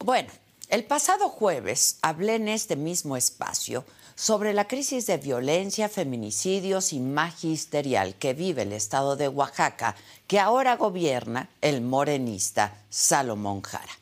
[0.00, 0.30] Bueno,
[0.68, 3.84] el pasado jueves hablé en este mismo espacio
[4.16, 9.94] sobre la crisis de violencia, feminicidios y magisterial que vive el estado de Oaxaca,
[10.26, 13.92] que ahora gobierna el morenista Salomón Jara.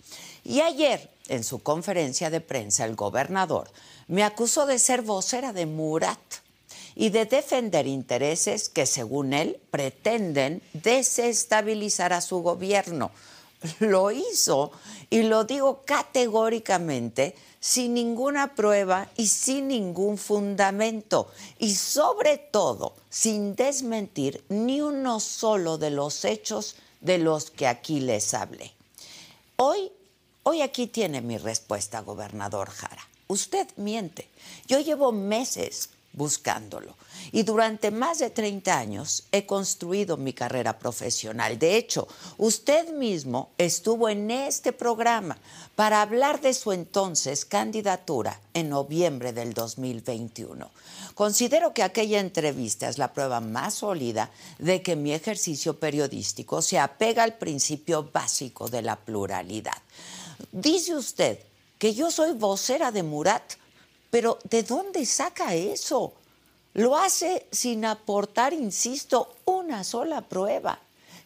[0.43, 3.71] Y ayer, en su conferencia de prensa, el gobernador
[4.09, 6.19] me acusó de ser vocera de Murat
[6.95, 13.11] y de defender intereses que, según él, pretenden desestabilizar a su gobierno
[13.81, 14.73] lo hizo
[15.11, 23.57] y lo digo categóricamente sin ninguna prueba y sin ningún fundamento y sobre todo sin
[23.57, 28.73] desmentir ni uno solo de los hechos de los que aquí les hablé.
[29.57, 29.91] Hoy,
[30.43, 33.07] hoy aquí tiene mi respuesta, gobernador Jara.
[33.29, 34.29] Usted miente.
[34.69, 36.97] Yo llevo meses buscándolo.
[37.31, 41.59] Y durante más de 30 años he construido mi carrera profesional.
[41.59, 45.39] De hecho, usted mismo estuvo en este programa
[45.77, 50.71] para hablar de su entonces candidatura en noviembre del 2021.
[51.15, 56.79] Considero que aquella entrevista es la prueba más sólida de que mi ejercicio periodístico se
[56.79, 59.77] apega al principio básico de la pluralidad.
[60.53, 61.39] Dice usted
[61.79, 63.55] que yo soy vocera de Murat
[64.17, 66.15] pero ¿de dónde saca eso?
[66.73, 70.79] Lo hace sin aportar, insisto, una sola prueba,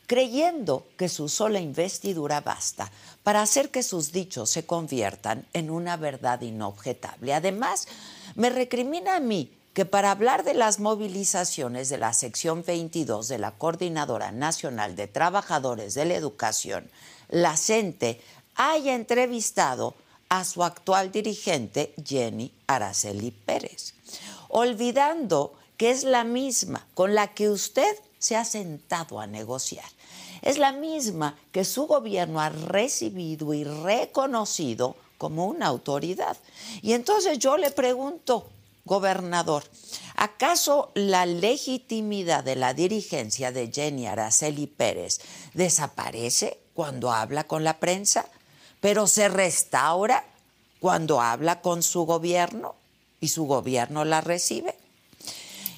[0.09, 2.91] creyendo que su sola investidura basta
[3.23, 7.33] para hacer que sus dichos se conviertan en una verdad inobjetable.
[7.33, 7.87] Además,
[8.35, 13.39] me recrimina a mí que para hablar de las movilizaciones de la sección 22 de
[13.39, 16.91] la Coordinadora Nacional de Trabajadores de la Educación,
[17.29, 18.21] la CENTE
[18.57, 19.95] haya entrevistado
[20.31, 23.95] a su actual dirigente, Jenny Araceli Pérez,
[24.49, 29.85] olvidando que es la misma con la que usted se ha sentado a negociar.
[30.41, 36.37] Es la misma que su gobierno ha recibido y reconocido como una autoridad.
[36.81, 38.49] Y entonces yo le pregunto,
[38.85, 39.65] gobernador,
[40.17, 45.21] ¿acaso la legitimidad de la dirigencia de Jenny Araceli Pérez
[45.55, 48.27] desaparece cuando habla con la prensa?
[48.81, 50.25] Pero se restaura
[50.81, 52.75] cuando habla con su gobierno
[53.21, 54.75] y su gobierno la recibe.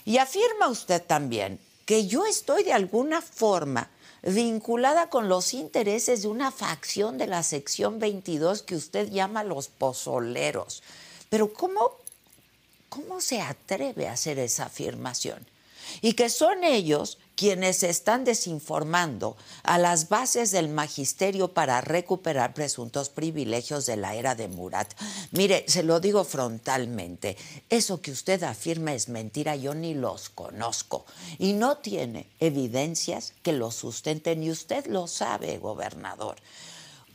[0.04, 3.90] Y afirma usted también que yo estoy de alguna forma
[4.22, 9.68] vinculada con los intereses de una facción de la sección 22 que usted llama los
[9.68, 10.82] pozoleros.
[11.28, 11.96] Pero ¿cómo,
[12.88, 15.44] cómo se atreve a hacer esa afirmación?
[16.00, 23.08] Y que son ellos quienes están desinformando a las bases del magisterio para recuperar presuntos
[23.08, 24.92] privilegios de la era de Murat.
[25.30, 27.36] Mire, se lo digo frontalmente,
[27.68, 31.04] eso que usted afirma es mentira, yo ni los conozco
[31.38, 36.36] y no tiene evidencias que lo sustenten y usted lo sabe, gobernador.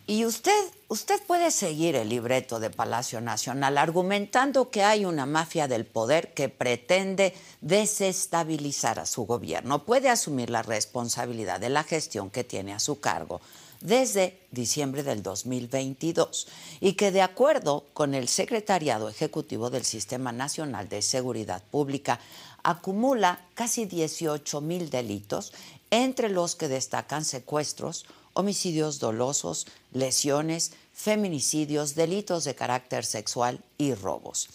[0.09, 0.57] Y usted,
[0.87, 6.33] usted puede seguir el libreto de Palacio Nacional argumentando que hay una mafia del poder
[6.33, 9.83] que pretende desestabilizar a su gobierno.
[9.83, 13.41] Puede asumir la responsabilidad de la gestión que tiene a su cargo
[13.81, 16.47] desde diciembre del 2022
[16.79, 22.21] y que de acuerdo con el Secretariado Ejecutivo del Sistema Nacional de Seguridad Pública
[22.63, 25.53] acumula casi 18 mil delitos,
[25.89, 28.05] entre los que destacan secuestros,
[28.37, 34.47] homicidios dolosos, lesiones, feminicidios, delitos de carácter sexual y robos.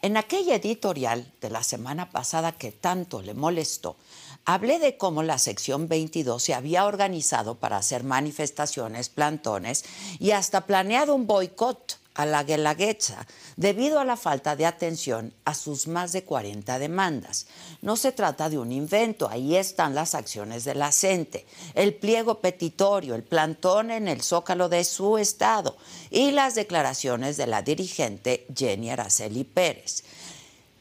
[0.00, 3.96] En aquella editorial de la semana pasada que tanto le molestó,
[4.44, 9.84] hablé de cómo la sección 22 se había organizado para hacer manifestaciones, plantones
[10.20, 13.26] y hasta planeado un boicot a la Guelaguetza
[13.56, 17.46] debido a la falta de atención a sus más de 40 demandas.
[17.82, 22.40] No se trata de un invento, ahí están las acciones de la CENTE, el pliego
[22.40, 25.76] petitorio, el plantón en el zócalo de su estado
[26.10, 30.02] y las declaraciones de la dirigente Jenny Araceli Pérez.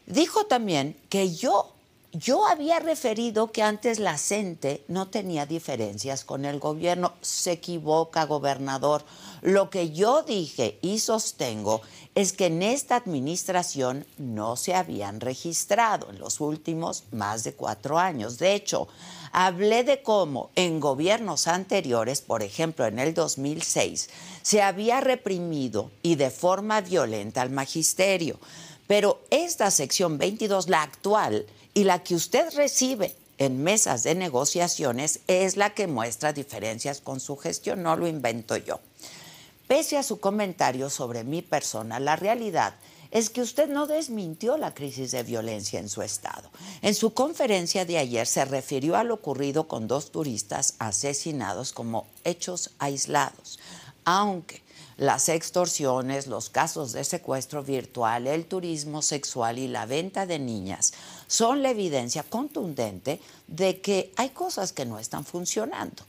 [0.05, 1.74] Dijo también que yo
[2.17, 7.13] yo había referido que antes la CENTE no tenía diferencias con el gobierno.
[7.21, 9.03] Se equivoca, gobernador.
[9.41, 11.81] Lo que yo dije y sostengo
[12.13, 17.99] es que en esta administración no se habían registrado en los últimos más de cuatro
[17.99, 18.37] años.
[18.37, 18.87] De hecho,
[19.33, 24.09] hablé de cómo en gobiernos anteriores, por ejemplo en el 2006,
[24.41, 28.39] se había reprimido y de forma violenta al magisterio.
[28.87, 35.19] Pero esta sección 22, la actual, y la que usted recibe en mesas de negociaciones
[35.27, 38.79] es la que muestra diferencias con su gestión, no lo invento yo.
[39.67, 42.75] Pese a su comentario sobre mi persona, la realidad
[43.11, 46.49] es que usted no desmintió la crisis de violencia en su estado.
[46.81, 52.07] En su conferencia de ayer se refirió a lo ocurrido con dos turistas asesinados como
[52.23, 53.59] hechos aislados,
[54.05, 54.64] aunque
[54.97, 60.93] las extorsiones, los casos de secuestro virtual, el turismo sexual y la venta de niñas
[61.27, 66.03] son la evidencia contundente de que hay cosas que no están funcionando.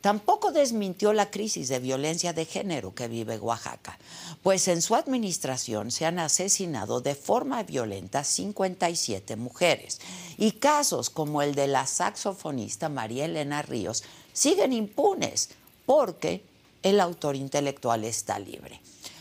[0.00, 3.98] Tampoco desmintió la crisis de violencia de género que vive Oaxaca,
[4.42, 10.00] pues en su administración se han asesinado de forma violenta 57 mujeres
[10.38, 14.02] y casos como el de la saxofonista María Elena Ríos
[14.32, 15.50] siguen impunes
[15.84, 16.42] porque
[16.82, 18.80] el autor intelectual está libre.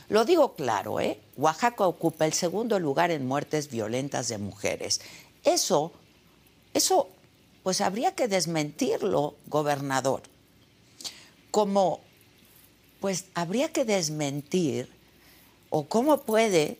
[0.09, 1.19] Lo digo claro, ¿eh?
[1.37, 5.01] Oaxaca ocupa el segundo lugar en muertes violentas de mujeres.
[5.43, 5.91] Eso,
[6.73, 7.09] eso,
[7.63, 10.23] pues habría que desmentirlo, gobernador.
[11.51, 12.01] Como,
[12.99, 14.89] pues habría que desmentir,
[15.69, 16.79] o cómo puede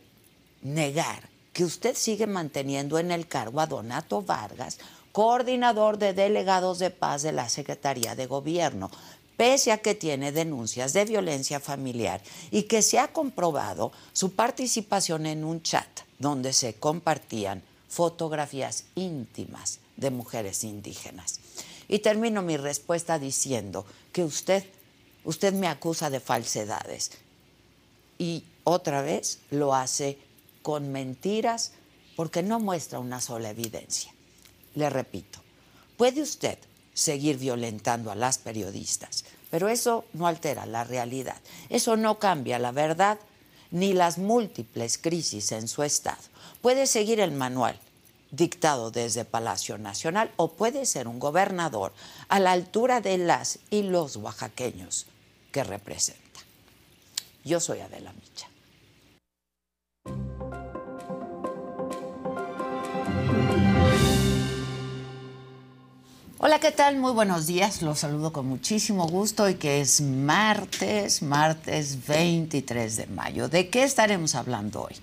[0.64, 4.80] negar que usted sigue manteniendo en el cargo a Donato Vargas,
[5.12, 8.90] coordinador de delegados de paz de la Secretaría de Gobierno
[9.40, 12.22] pese a que tiene denuncias de violencia familiar
[12.52, 15.88] y que se ha comprobado su participación en un chat
[16.18, 21.40] donde se compartían fotografías íntimas de mujeres indígenas.
[21.88, 24.66] Y termino mi respuesta diciendo que usted,
[25.24, 27.12] usted me acusa de falsedades
[28.18, 30.18] y otra vez lo hace
[30.62, 31.72] con mentiras
[32.18, 34.14] porque no muestra una sola evidencia.
[34.76, 35.40] Le repito,
[35.96, 36.60] puede usted
[37.00, 39.24] seguir violentando a las periodistas.
[39.50, 41.38] Pero eso no altera la realidad.
[41.70, 43.18] Eso no cambia la verdad
[43.72, 46.22] ni las múltiples crisis en su estado.
[46.62, 47.80] Puede seguir el manual
[48.32, 51.94] dictado desde Palacio Nacional o puede ser un gobernador
[52.28, 55.08] a la altura de las y los oaxaqueños
[55.52, 56.20] que representa.
[57.44, 58.49] Yo soy Adela Micha.
[66.42, 66.96] Hola, ¿qué tal?
[66.96, 67.82] Muy buenos días.
[67.82, 73.50] Los saludo con muchísimo gusto y que es martes, martes 23 de mayo.
[73.50, 74.96] ¿De qué estaremos hablando hoy?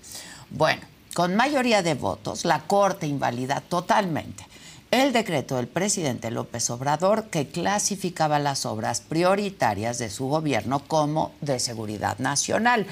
[0.49, 0.81] Bueno,
[1.13, 4.47] con mayoría de votos, la Corte invalida totalmente
[4.89, 11.33] el decreto del presidente López Obrador que clasificaba las obras prioritarias de su gobierno como
[11.41, 12.87] de seguridad nacional.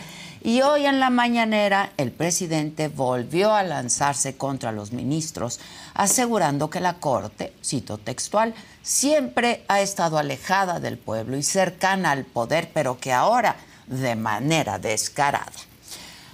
[0.45, 5.59] Y hoy en la mañanera el presidente volvió a lanzarse contra los ministros,
[5.95, 8.53] asegurando que la Corte, cito textual,
[8.83, 13.56] siempre ha estado alejada del pueblo y cercana al poder, pero que ahora
[13.87, 15.52] de manera descarada.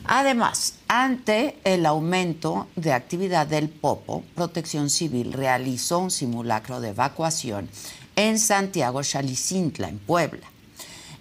[0.04, 7.70] Además, ante el aumento de actividad del Popo, Protección Civil realizó un simulacro de evacuación
[8.18, 10.52] en Santiago Chalicintla, en Puebla.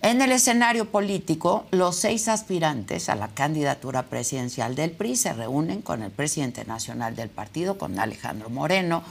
[0.03, 5.83] En el escenario político, los seis aspirantes a la candidatura presidencial del PRI se reúnen
[5.83, 9.03] con el presidente nacional del partido, con Alejandro Moreno,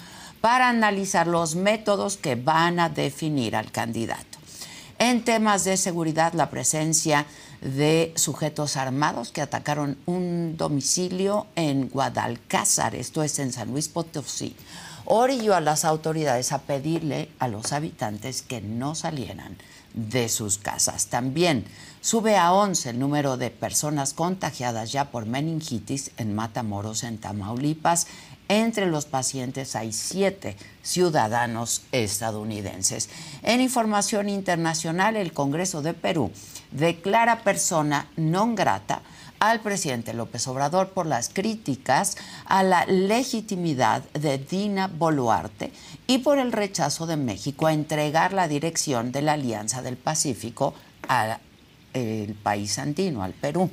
[0.41, 4.39] para analizar los métodos que van a definir al candidato.
[4.98, 7.27] En temas de seguridad, la presencia
[7.62, 14.55] de sujetos armados que atacaron un domicilio en Guadalcázar, esto es en San Luis Potosí,
[15.05, 19.55] orilló a las autoridades a pedirle a los habitantes que no salieran
[19.93, 21.08] de sus casas.
[21.08, 21.65] También
[22.01, 28.08] sube a 11 el número de personas contagiadas ya por meningitis en Matamoros, en Tamaulipas.
[28.48, 33.10] Entre los pacientes hay siete ciudadanos estadounidenses.
[33.43, 36.31] En información internacional, el Congreso de Perú
[36.72, 39.01] declara persona non grata
[39.39, 45.72] al presidente López Obrador por las críticas a la legitimidad de Dina Boluarte
[46.08, 50.74] y por el rechazo de México a entregar la dirección de la Alianza del Pacífico
[51.08, 51.39] a
[51.93, 53.69] el país andino, al Perú.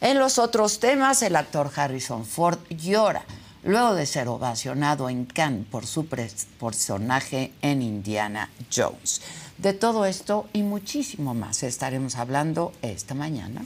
[0.00, 3.24] En los otros temas, el actor Harrison Ford llora
[3.62, 9.22] luego de ser ovacionado en Cannes por su personaje en Indiana Jones.
[9.56, 13.64] De todo esto y muchísimo más estaremos hablando esta mañana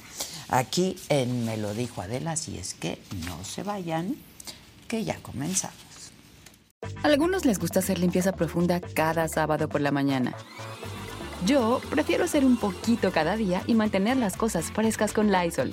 [0.49, 4.17] aquí en Me lo dijo Adela, si es que no se vayan,
[4.87, 5.76] que ya comenzamos.
[7.02, 10.35] Algunos les gusta hacer limpieza profunda cada sábado por la mañana.
[11.47, 15.73] Yo prefiero hacer un poquito cada día y mantener las cosas frescas con Lysol.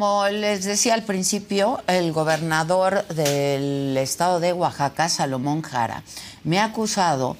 [0.00, 6.02] Como les decía al principio, el gobernador del estado de Oaxaca, Salomón Jara,
[6.42, 7.36] me ha acusado,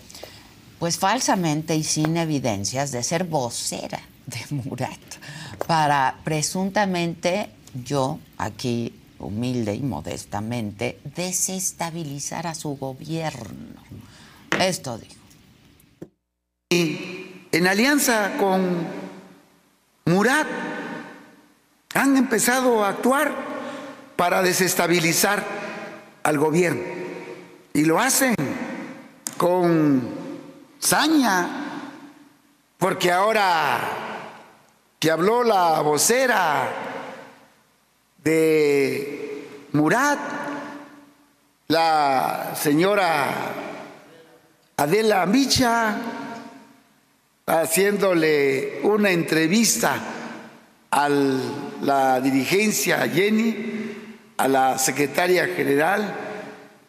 [0.78, 5.00] pues falsamente y sin evidencias, de ser vocera de Murat
[5.66, 13.80] para presuntamente yo, aquí humilde y modestamente, desestabilizar a su gobierno.
[14.58, 15.14] Esto dijo.
[16.68, 18.86] Y en alianza con
[20.04, 20.46] Murat,
[21.94, 23.32] han empezado a actuar
[24.16, 25.42] para desestabilizar
[26.22, 26.82] al gobierno.
[27.72, 28.34] Y lo hacen
[29.36, 30.08] con
[30.78, 31.48] saña,
[32.78, 33.78] porque ahora
[34.98, 36.68] que habló la vocera
[38.22, 40.18] de Murat,
[41.68, 43.28] la señora
[44.76, 45.96] Adela Micha,
[47.46, 49.96] haciéndole una entrevista
[50.90, 53.56] al la dirigencia, a Jenny,
[54.36, 56.14] a la secretaria general,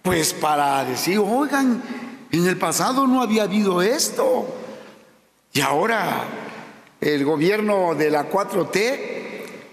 [0.01, 1.81] pues para decir, oigan,
[2.31, 4.47] en el pasado no había habido esto.
[5.53, 6.23] Y ahora
[6.99, 8.99] el gobierno de la 4T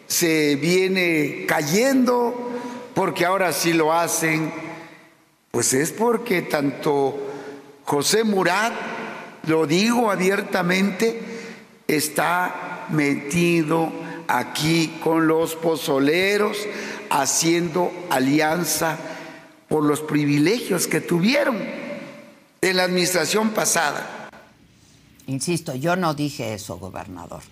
[0.06, 2.50] se viene cayendo
[2.94, 4.52] porque ahora sí lo hacen.
[5.50, 7.16] Pues es porque tanto
[7.84, 8.72] José Murat,
[9.46, 11.20] lo digo abiertamente,
[11.87, 16.58] está metido aquí con los pozoleros,
[17.11, 18.99] haciendo alianza
[19.68, 21.58] por los privilegios que tuvieron
[22.61, 24.30] en la administración pasada.
[25.26, 27.42] Insisto, yo no dije eso, gobernador.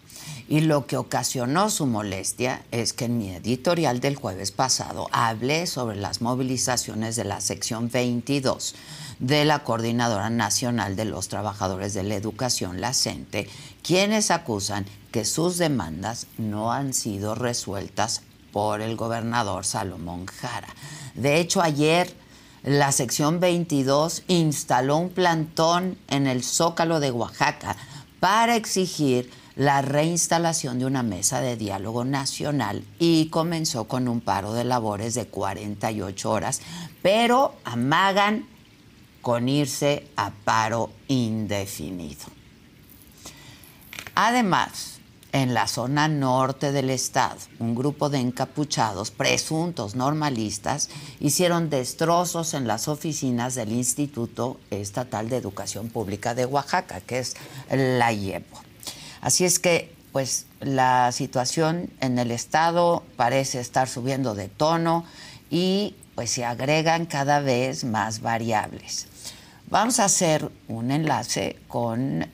[0.49, 5.67] Y lo que ocasionó su molestia es que en mi editorial del jueves pasado hablé
[5.67, 8.75] sobre las movilizaciones de la sección 22
[9.19, 13.49] de la Coordinadora Nacional de los Trabajadores de la Educación, la CENTE,
[13.83, 18.21] quienes acusan que sus demandas no han sido resueltas
[18.53, 20.69] por el gobernador Salomón Jara.
[21.15, 22.15] De hecho, ayer
[22.63, 27.79] la sección 22 instaló un plantón en el Zócalo de Oaxaca
[28.21, 34.53] para exigir la reinstalación de una mesa de diálogo nacional y comenzó con un paro
[34.53, 36.61] de labores de 48 horas,
[37.01, 38.47] pero amagan
[39.23, 42.27] con irse a paro indefinido.
[44.15, 44.96] Además,
[45.33, 50.89] en la zona norte del estado, un grupo de encapuchados, presuntos normalistas,
[51.21, 57.37] hicieron destrozos en las oficinas del Instituto Estatal de Educación Pública de Oaxaca, que es
[57.71, 58.61] la IEPO.
[59.21, 65.05] Así es que, pues, la situación en el estado parece estar subiendo de tono
[65.51, 69.07] y pues se agregan cada vez más variables.
[69.69, 72.27] Vamos a hacer un enlace con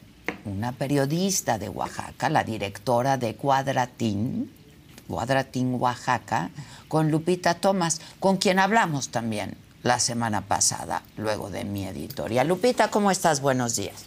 [0.45, 4.51] una periodista de Oaxaca, la directora de Cuadratín,
[5.09, 6.51] Cuadratín Oaxaca,
[6.89, 12.49] con Lupita Tomás, con quien hablamos también la semana pasada, luego de mi editorial.
[12.49, 13.41] Lupita, ¿cómo estás?
[13.41, 14.07] Buenos días.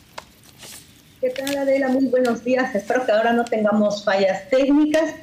[1.22, 1.88] ¿Qué tal, Adela?
[1.90, 2.74] Muy buenos días.
[2.76, 5.16] Espero que ahora no tengamos fallas técnicas.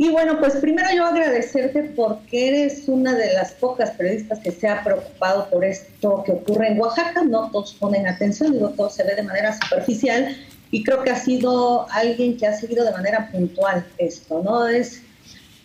[0.00, 4.66] Y bueno, pues primero yo agradecerte porque eres una de las pocas periodistas que se
[4.66, 7.22] ha preocupado por esto que ocurre en Oaxaca.
[7.22, 10.34] No todos ponen atención, digo, todo se ve de manera superficial
[10.70, 14.66] y creo que ha sido alguien que ha seguido de manera puntual esto, ¿no?
[14.66, 15.02] Es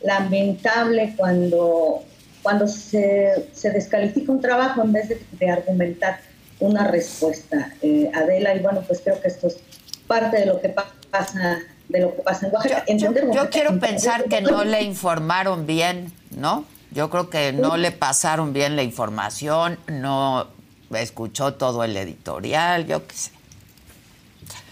[0.01, 2.03] lamentable cuando,
[2.43, 6.19] cuando se, se descalifica un trabajo en vez de, argumentar
[6.59, 9.59] una respuesta, eh, Adela, y bueno, pues creo que esto es
[10.07, 10.75] parte de lo que
[11.09, 12.51] pasa de lo que pasa
[12.87, 16.65] en Yo, yo, quiero pensar que no le informaron bien, ¿no?
[16.91, 20.47] Yo creo que no le pasaron bien la información, no
[20.93, 23.31] escuchó todo el editorial, yo qué sé.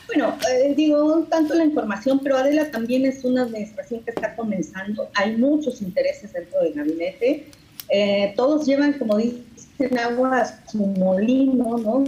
[0.07, 5.09] Bueno, eh, digo, tanto la información, pero Adela también es una administración que está comenzando,
[5.15, 7.47] hay muchos intereses dentro del gabinete,
[7.89, 12.03] eh, todos llevan, como dicen, agua a su molino, ¿no?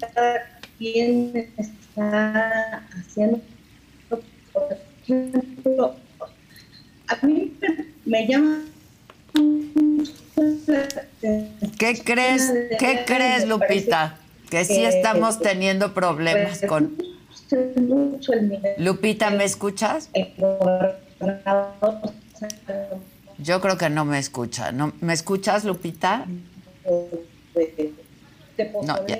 [0.00, 0.46] Cada
[0.78, 3.40] quien está haciendo
[7.08, 7.52] a mí
[8.04, 8.62] me llama
[11.78, 12.52] ¿Qué crees?
[12.78, 14.18] ¿Qué crees, Lupita?
[14.50, 16.96] Que sí estamos teniendo problemas con
[18.78, 20.10] Lupita, ¿me escuchas?
[23.38, 24.70] Yo creo que no me escucha.
[24.72, 24.92] ¿No?
[25.00, 26.26] ¿Me escuchas, Lupita?
[28.84, 29.18] No, ya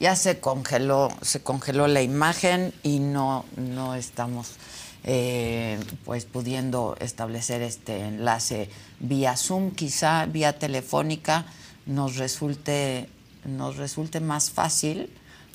[0.00, 4.54] ya se congeló, se congeló la imagen y no, no estamos
[5.04, 11.44] eh, pues pudiendo establecer este enlace vía Zoom, quizá vía telefónica
[11.84, 13.08] nos resulte,
[13.44, 15.10] nos resulte más fácil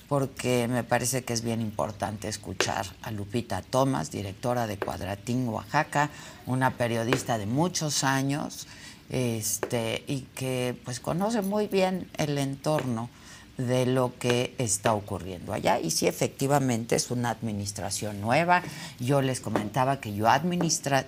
[0.08, 6.12] porque me parece que es bien importante escuchar a Lupita Tomás, directora de Cuadratín Oaxaca,
[6.46, 8.68] una periodista de muchos años,
[9.10, 13.10] este, y que pues conoce muy bien el entorno
[13.58, 15.80] de lo que está ocurriendo allá.
[15.80, 18.64] Y sí, efectivamente es una administración nueva.
[19.00, 21.06] Yo les comentaba que yo administra,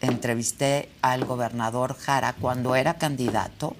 [0.00, 3.76] entrevisté al gobernador Jara cuando era candidato.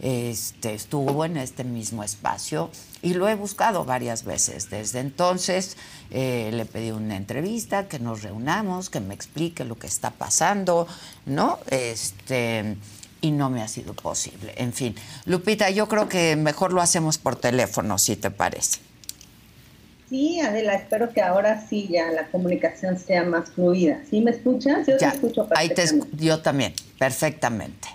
[0.00, 2.70] Este, estuvo en este mismo espacio
[3.02, 4.68] y lo he buscado varias veces.
[4.68, 5.76] Desde entonces
[6.10, 10.88] eh, le pedí una entrevista, que nos reunamos, que me explique lo que está pasando,
[11.24, 11.60] ¿no?
[11.68, 12.76] Este,
[13.22, 14.52] y no me ha sido posible.
[14.56, 18.80] En fin, Lupita, yo creo que mejor lo hacemos por teléfono, si te parece.
[20.10, 24.02] Sí, Adela, espero que ahora sí ya la comunicación sea más fluida.
[24.10, 24.86] ¿Sí me escuchas?
[24.86, 26.04] Yo te escucho perfectamente.
[26.04, 27.88] Ahí te, yo también, perfectamente.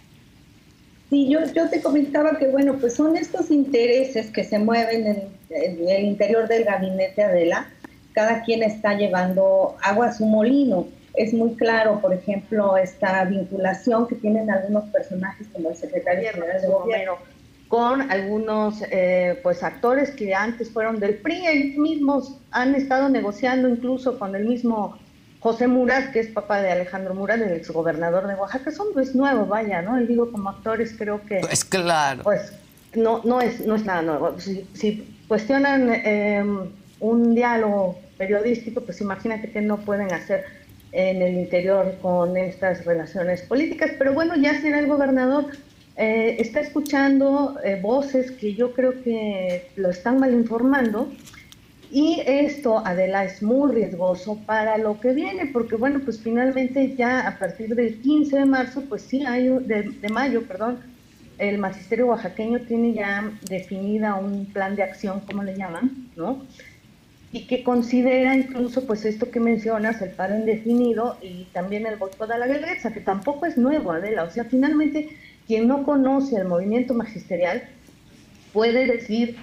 [1.11, 5.23] Sí, yo, yo te comentaba que, bueno, pues son estos intereses que se mueven en,
[5.49, 7.69] en el interior del gabinete Adela.
[8.13, 14.07] Cada quien está llevando agua a su molino es muy claro, por ejemplo, esta vinculación
[14.07, 17.17] que tienen algunos personajes como el secretario general de gobierno
[17.67, 23.67] con algunos eh, pues actores que antes fueron del PRI, ellos mismos han estado negociando
[23.67, 24.97] incluso con el mismo
[25.39, 29.45] José Murat, que es papá de Alejandro Murat, el exgobernador de Oaxaca, son pues nuevo,
[29.45, 29.97] vaya, ¿no?
[29.97, 32.53] Él digo como actores creo que pues claro, pues
[32.95, 34.35] no no es no es nada nuevo.
[34.39, 36.41] Si, cuestionan eh,
[37.01, 40.45] un diálogo periodístico, pues imagínate que no pueden hacer
[40.91, 43.91] en el interior con estas relaciones políticas.
[43.97, 45.45] Pero bueno, ya será el gobernador
[45.99, 51.11] eh, está escuchando eh, voces que yo creo que lo están mal informando.
[51.89, 57.27] Y esto, Adela, es muy riesgoso para lo que viene, porque bueno, pues finalmente ya
[57.27, 60.79] a partir del 15 de marzo, pues sí, hay, de, de mayo, perdón,
[61.39, 66.45] el magisterio oaxaqueño tiene ya definida un plan de acción, como le llaman, ¿no?
[67.31, 72.25] Y que considera incluso pues esto que mencionas, el paro indefinido y también el voto
[72.25, 74.23] de la guerrera, que tampoco es nuevo, Adela.
[74.23, 75.09] O sea, finalmente
[75.45, 77.63] quien no conoce el movimiento magisterial
[78.53, 79.37] puede decir,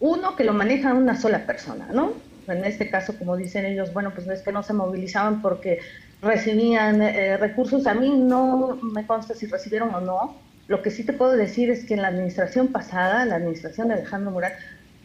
[0.00, 2.12] uno, que lo maneja una sola persona, ¿no?
[2.46, 5.78] En este caso, como dicen ellos, bueno, pues es que no se movilizaban porque
[6.20, 7.86] recibían eh, recursos.
[7.86, 10.36] A mí no me consta si recibieron o no.
[10.66, 13.94] Lo que sí te puedo decir es que en la administración pasada, la administración de
[13.94, 14.52] Alejandro Murat,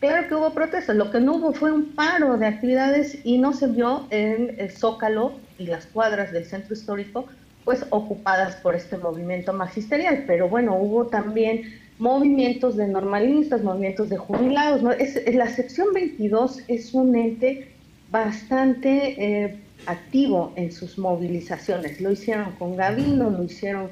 [0.08, 3.54] Claro que hubo protestas, lo que no hubo fue un paro de actividades y no
[3.54, 7.26] se vio en el Zócalo y las cuadras del centro histórico
[7.64, 11.64] pues ocupadas por este movimiento magisterial, pero bueno, hubo también
[11.98, 14.84] movimientos de normalistas, movimientos de jubilados.
[15.00, 17.72] Es, la sección 22 es un ente
[18.12, 22.00] bastante eh, activo en sus movilizaciones.
[22.00, 23.90] Lo hicieron con Gavino, lo hicieron,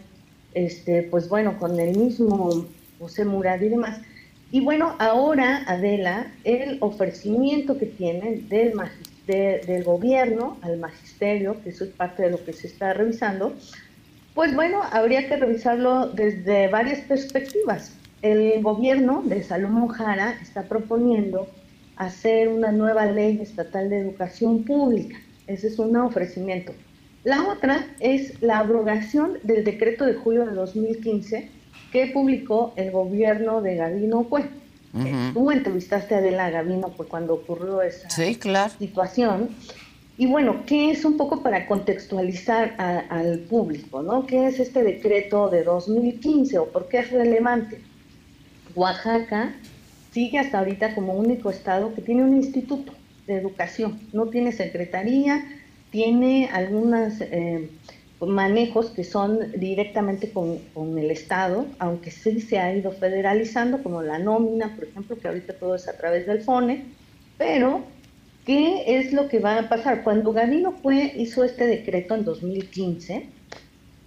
[0.53, 2.67] este, pues bueno, con el mismo
[2.99, 3.99] José Murad y demás.
[4.53, 11.89] Y bueno, ahora, Adela, el ofrecimiento que tienen del, gobierno al magisterio, que eso es
[11.89, 13.55] parte de lo que se está revisando,
[14.35, 17.97] Pues bueno, habría que revisarlo desde varias perspectivas.
[18.21, 21.47] El gobierno de Salomón Jara está proponiendo
[21.95, 25.17] hacer una nueva ley estatal de educación pública.
[25.47, 26.73] Ese es un ofrecimiento.
[27.23, 31.62] La otra es la abrogación del decreto de julio de 2015
[31.93, 34.49] que publicó el gobierno de Gabino Cue.
[35.33, 38.09] Tú entrevistaste a Adela Gabino pues, cuando ocurrió esa
[38.79, 39.49] situación.
[40.17, 42.75] Y bueno, ¿qué es un poco para contextualizar
[43.09, 44.01] al público?
[44.01, 44.25] ¿no?
[44.25, 47.81] ¿Qué es este decreto de 2015 o por qué es relevante?
[48.75, 49.53] Oaxaca
[50.11, 52.91] sigue hasta ahorita como único estado que tiene un instituto
[53.27, 55.45] de educación, no tiene secretaría,
[55.91, 57.69] tiene algunos eh,
[58.25, 64.19] manejos que son directamente con, el Estado, aunque sí se ha ido federalizando, como la
[64.19, 66.85] nómina, por ejemplo, que ahorita todo es a través del FONE,
[67.37, 67.83] pero
[68.45, 70.03] ¿qué es lo que va a pasar?
[70.03, 73.27] Cuando Gavino fue, hizo este decreto en 2015,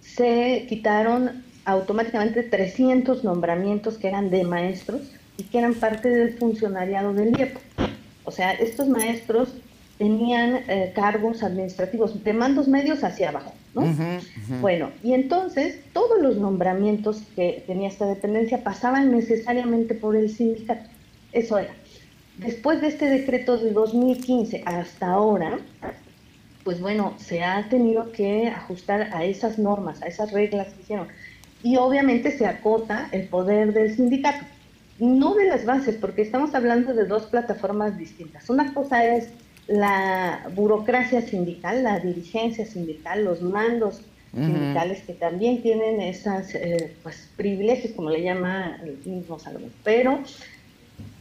[0.01, 5.01] se quitaron automáticamente 300 nombramientos que eran de maestros
[5.37, 7.57] y que eran parte del funcionariado del IEP.
[8.23, 9.53] O sea, estos maestros
[9.97, 14.19] tenían eh, cargos administrativos de mandos medios hacia abajo, ¿no?
[14.61, 20.89] Bueno, y entonces todos los nombramientos que tenía esta dependencia pasaban necesariamente por el sindicato.
[21.31, 21.73] Eso era.
[22.37, 25.59] Después de este decreto de 2015 hasta ahora,
[26.63, 31.07] pues bueno, se ha tenido que ajustar a esas normas, a esas reglas que hicieron.
[31.63, 34.45] Y obviamente se acota el poder del sindicato
[34.99, 38.49] no de las bases, porque estamos hablando de dos plataformas distintas.
[38.49, 39.29] Una cosa es
[39.67, 44.01] la burocracia sindical, la dirigencia sindical, los mandos
[44.33, 49.71] sindicales que también tienen esas eh, pues, privilegios, como le llama el mismo Salomón.
[49.83, 50.19] Pero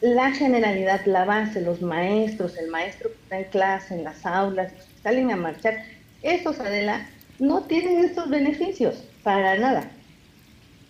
[0.01, 4.73] la generalidad, la base, los maestros, el maestro que está en clase, en las aulas,
[4.73, 5.83] que salen a marchar,
[6.23, 9.91] esos, Adela, no tienen estos beneficios para nada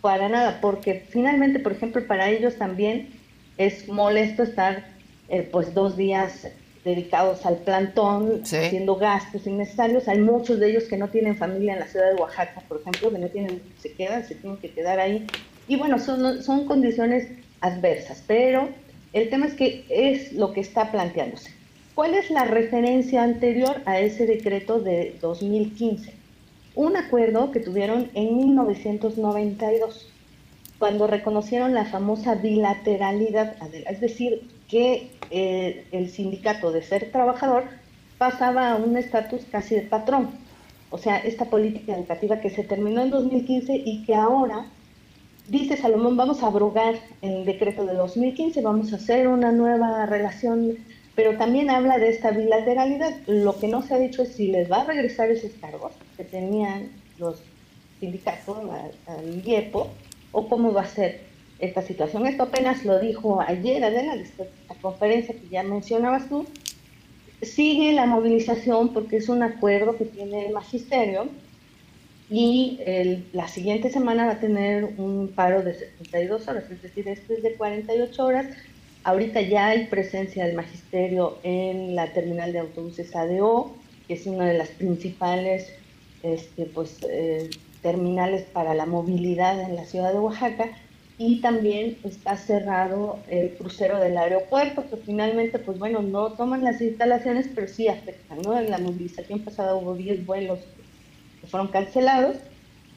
[0.07, 3.09] para nada, porque finalmente, por ejemplo, para ellos también
[3.59, 4.85] es molesto estar
[5.29, 6.47] eh, pues dos días
[6.87, 10.09] dedicados al plantón, haciendo gastos innecesarios.
[10.09, 13.11] Hay muchos de ellos que no tienen familia en la ciudad de Oaxaca, por ejemplo,
[13.11, 15.27] que no tienen, se quedan, se tienen que quedar ahí.
[15.69, 17.29] Y bueno, son, son condiciones
[17.61, 18.71] adversas, pero
[19.13, 21.51] el tema es que es lo que está planteándose.
[21.95, 26.17] ¿Cuál es la referencia anterior a ese decreto de 2015?
[26.77, 30.09] un acuerdo que tuvieron en 1992,
[30.79, 33.57] cuando reconocieron la famosa bilateralidad,
[33.89, 37.65] es decir, que eh, el sindicato de ser trabajador
[38.19, 40.31] pasaba a un estatus casi de patrón.
[40.91, 44.67] O sea, esta política educativa que se terminó en 2015 y que ahora
[45.49, 50.77] dice Salomón, vamos a abrogar el decreto de 2015, vamos a hacer una nueva relación
[51.17, 53.17] pero también habla de esta bilateralidad.
[53.27, 56.25] Lo que no se ha dicho es si les va a regresar esos cargos que
[56.25, 57.43] tenían los
[57.99, 58.59] sindicatos
[59.07, 59.91] al IEPO
[60.37, 61.21] o cómo va a ser
[61.59, 62.27] esta situación.
[62.27, 66.47] Esto apenas lo dijo ayer Adela, la conferencia que ya mencionabas tú.
[67.43, 71.29] Sigue la movilización porque es un acuerdo que tiene el magisterio
[72.29, 72.81] y
[73.33, 77.43] la siguiente semana va a tener un paro de 72 horas, es decir, este es
[77.43, 78.47] de 48 horas
[79.07, 83.73] Ahorita ya hay presencia del magisterio en la terminal de autobuses ADO,
[84.09, 85.73] que es una de las principales
[86.25, 87.49] este, pues, eh,
[87.87, 90.71] terminales para la movilidad en la ciudad de Oaxaca.
[91.19, 96.81] Y también está cerrado el crucero del aeropuerto, que finalmente, pues bueno, no toman las
[96.81, 98.39] instalaciones, pero sí afectan.
[98.43, 98.59] ¿no?
[98.59, 100.59] En la movilización pasada hubo 10 vuelos
[101.41, 102.37] que fueron cancelados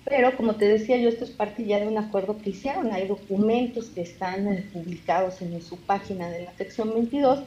[0.09, 2.91] pero como te decía yo, esto es parte ya de un acuerdo que hicieron.
[2.91, 7.43] Hay documentos que están eh, publicados en su página de la sección 22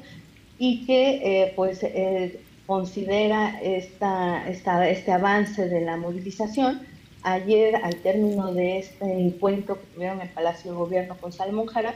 [0.58, 6.82] y que eh, pues eh, considera esta, esta, este avance de la movilización.
[7.22, 11.66] Ayer, al término de este encuentro que tuvieron en el Palacio de Gobierno con Salomón
[11.66, 11.94] Jara,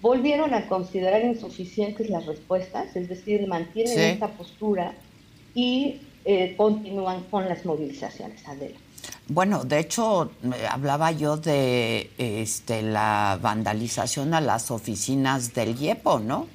[0.00, 4.94] volvieron a considerar insuficientes las respuestas, es decir, mantienen esta postura
[5.54, 6.00] y
[6.56, 8.46] continúan con las movilizaciones.
[8.46, 8.76] Adela.
[9.28, 10.30] Bueno, de hecho,
[10.70, 16.46] hablaba yo de este, la vandalización a las oficinas del IEPO, ¿no?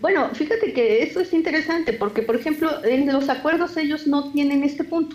[0.00, 4.64] Bueno, fíjate que eso es interesante porque, por ejemplo, en los acuerdos ellos no tienen
[4.64, 5.14] este punto,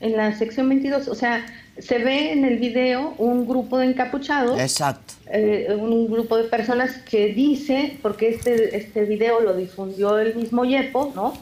[0.00, 1.08] en la sección 22.
[1.08, 1.46] O sea,
[1.78, 4.58] se ve en el video un grupo de encapuchados.
[4.58, 5.14] Exacto.
[5.32, 10.64] Eh, un grupo de personas que dice, porque este, este video lo difundió el mismo
[10.64, 11.34] IEPO, ¿no?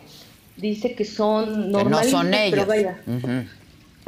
[0.56, 2.50] Dice que son normalistas, no son ellos.
[2.50, 2.98] pero vaya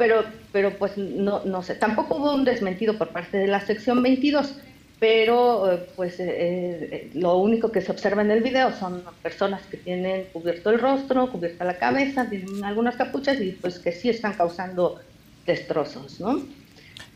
[0.01, 4.01] pero, pero pues no, no sé, tampoco hubo un desmentido por parte de la sección
[4.01, 4.55] 22,
[5.01, 9.63] pero eh, pues eh, eh, lo único que se observa en el video son personas
[9.63, 14.09] que tienen cubierto el rostro, cubierta la cabeza, tienen algunas capuchas y pues que sí
[14.09, 15.01] están causando
[15.47, 16.43] destrozos, ¿no?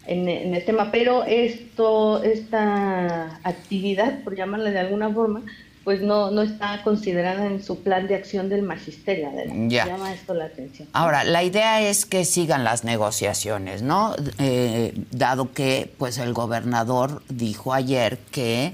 [0.08, 5.44] En, el tema, pero esto, esta actividad, por llamarla de alguna forma,
[5.86, 9.30] pues no, no está considerada en su plan de acción del magisterio.
[9.70, 9.86] Ya.
[9.86, 10.90] Llama esto la atención.
[10.94, 14.16] Ahora, la idea es que sigan las negociaciones, ¿no?
[14.40, 18.74] Eh, dado que pues el gobernador dijo ayer que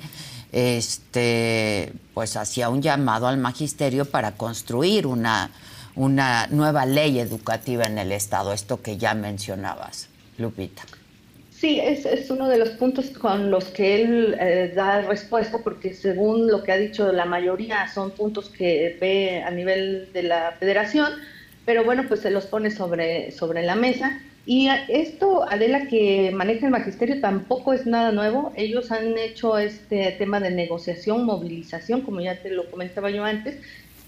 [0.54, 5.52] este pues hacía un llamado al magisterio para construir una,
[5.96, 10.84] una nueva ley educativa en el estado, esto que ya mencionabas, Lupita.
[11.62, 15.94] Sí, es, es, uno de los puntos con los que él eh, da respuesta, porque
[15.94, 20.56] según lo que ha dicho la mayoría son puntos que ve a nivel de la
[20.60, 21.12] federación,
[21.64, 24.20] pero bueno, pues se los pone sobre, sobre la mesa.
[24.48, 28.52] Y esto, Adela, que maneja el magisterio, tampoco es nada nuevo.
[28.56, 33.60] Ellos han hecho este tema de negociación, movilización, como ya te lo comentaba yo antes.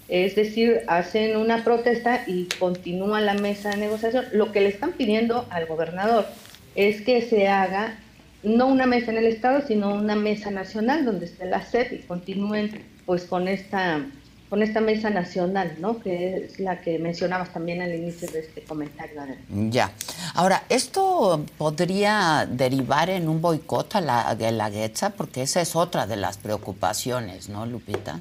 [0.08, 4.24] Es decir, hacen una protesta y continúa la mesa de negociación.
[4.32, 6.26] Lo que le están pidiendo al gobernador
[6.74, 7.98] es que se haga
[8.42, 11.98] no una mesa en el Estado, sino una mesa nacional donde esté la SEP y
[12.00, 14.04] continúen pues con esta
[14.50, 15.98] con esta mesa nacional, ¿no?
[15.98, 19.22] Que es la que mencionabas también al inicio de este comentario.
[19.48, 19.90] Ya.
[20.34, 25.10] Ahora, ¿esto podría derivar en un boicot a la Guelaguetza?
[25.10, 28.20] Porque esa es otra de las preocupaciones, ¿no, Lupita?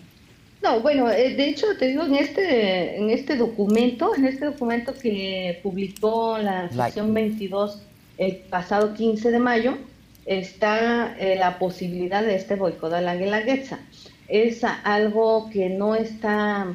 [0.64, 4.94] No, bueno, eh, de hecho, te digo, en este, en este documento, en este documento
[4.94, 7.82] que publicó la sección 22
[8.18, 9.78] el pasado 15 de mayo
[10.26, 13.80] está eh, la posibilidad de este boicot a la guelaguetza.
[14.28, 16.74] Es algo que no está,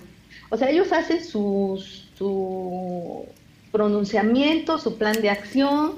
[0.51, 3.24] o sea, ellos hacen sus, su
[3.72, 5.94] pronunciamiento, su plan de acción,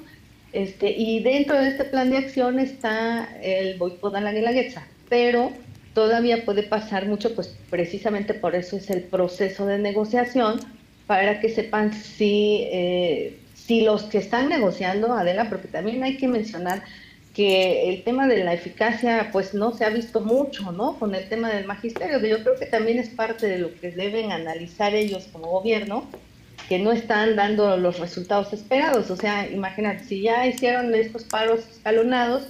[0.52, 5.52] este, y dentro de este plan de acción está el boicot a la guelaguetza, pero
[5.94, 10.60] todavía puede pasar mucho, pues precisamente por eso es el proceso de negociación,
[11.06, 13.39] para que sepan si eh,
[13.70, 16.82] si los que están negociando, Adela, porque también hay que mencionar
[17.32, 20.98] que el tema de la eficacia pues no se ha visto mucho, ¿no?
[20.98, 24.32] Con el tema del magisterio, yo creo que también es parte de lo que deben
[24.32, 26.04] analizar ellos como gobierno,
[26.68, 29.08] que no están dando los resultados esperados.
[29.08, 32.48] O sea, imagínate, si ya hicieron estos paros escalonados,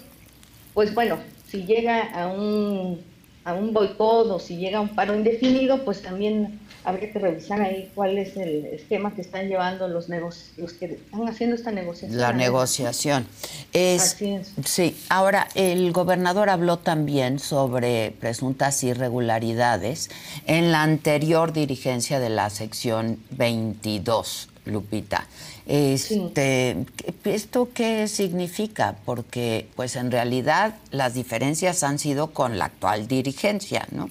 [0.73, 3.03] pues bueno, si llega a un,
[3.45, 7.61] a un boicot o si llega a un paro indefinido, pues también habría que revisar
[7.61, 11.71] ahí cuál es el esquema que están llevando los negocios, los que están haciendo esta
[11.71, 12.21] negociación.
[12.21, 13.27] La negociación.
[13.73, 14.17] Es,
[14.65, 20.11] Sí, ahora el gobernador habló también sobre presuntas irregularidades
[20.47, 25.27] en la anterior dirigencia de la sección 22, Lupita.
[25.67, 26.85] Este,
[27.25, 28.97] ¿Esto qué significa?
[29.05, 34.11] Porque pues en realidad las diferencias han sido con la actual dirigencia, ¿no?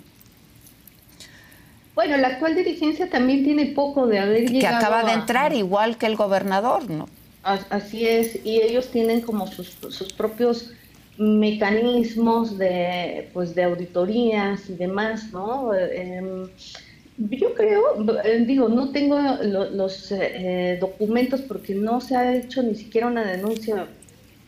[2.00, 4.80] Bueno, la actual dirigencia también tiene poco de haber llegado.
[4.80, 7.10] Que acaba de entrar, igual que el gobernador, ¿no?
[7.44, 9.76] Así es, y ellos tienen como sus,
[10.14, 10.72] propios
[11.18, 15.74] mecanismos de, pues, de auditorías y demás, ¿no?
[15.74, 16.48] Em,
[17.18, 17.82] yo creo,
[18.24, 19.20] eh, digo, no tengo
[19.74, 23.88] los eh, documentos porque no se ha hecho ni siquiera una denuncia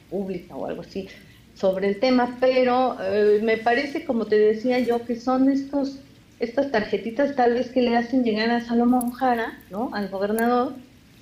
[0.10, 1.10] pública o algo así
[1.54, 5.98] sobre el tema, pero eh, me parece, como te decía yo, que son estos
[6.42, 9.92] estas tarjetitas tal vez que le hacen llegar a Salomón Jara, ¿no?
[9.94, 10.74] Al gobernador,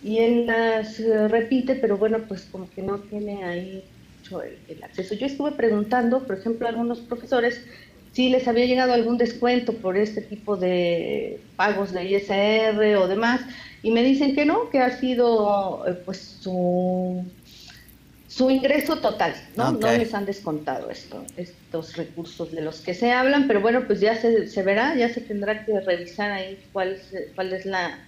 [0.02, 3.84] y él las eh, repite, pero bueno, pues como que no tiene ahí
[4.18, 5.16] mucho el, acceso.
[5.16, 7.62] Yo estuve preguntando, por ejemplo, a algunos profesores
[8.14, 13.42] si les había llegado algún descuento por este tipo de pagos de ISR o demás,
[13.84, 17.24] y me dicen que no, que ha sido eh, pues su
[18.30, 19.72] su ingreso total, ¿no?
[19.72, 24.00] No les han descontado esto, estos recursos de los que se hablan, pero bueno, pues
[24.00, 27.02] ya se, se verá, ya se tendrá que revisar ahí cuál es,
[27.34, 28.00] cuál es la,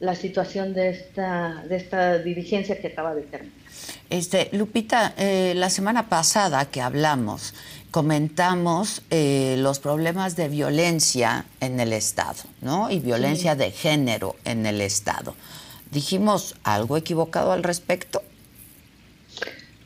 [0.00, 3.54] la situación de esta, de esta dirigencia que acaba de terminar.
[4.08, 7.52] Este, Lupita, eh, la semana pasada que hablamos,
[7.90, 12.90] comentamos eh, los problemas de violencia en el Estado, ¿no?
[12.90, 15.34] Y violencia de género en el Estado.
[15.90, 18.22] ¿Dijimos algo equivocado al respecto?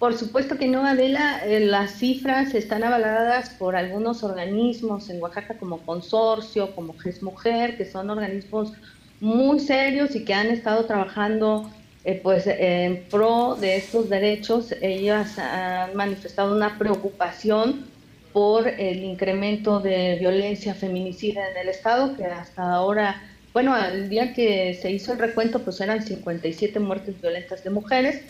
[0.01, 1.43] Por supuesto que no, Adela.
[1.45, 7.77] Eh, las cifras están avaladas por algunos organismos en Oaxaca como Consorcio, como GES Mujer,
[7.77, 8.73] que son organismos
[9.21, 11.71] muy serios y que han estado trabajando
[12.05, 14.75] eh, pues en pro de estos derechos.
[14.81, 17.85] Ellas han manifestado una preocupación
[18.33, 24.33] por el incremento de violencia feminicida en el Estado, que hasta ahora, bueno, al día
[24.33, 28.23] que se hizo el recuento, pues eran 57 muertes violentas de mujeres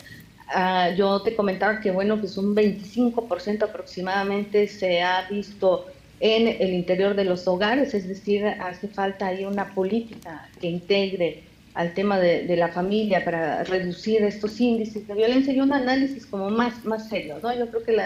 [0.52, 5.86] Ah, yo te comentaba que, bueno, pues un 25% aproximadamente se ha visto
[6.18, 11.44] en el interior de los hogares, es decir, hace falta ahí una política que integre
[11.74, 16.50] al tema de, la familia para reducir estos índices de violencia y un análisis como
[16.50, 17.56] más, más serio, ¿no?
[17.56, 17.96] Yo creo que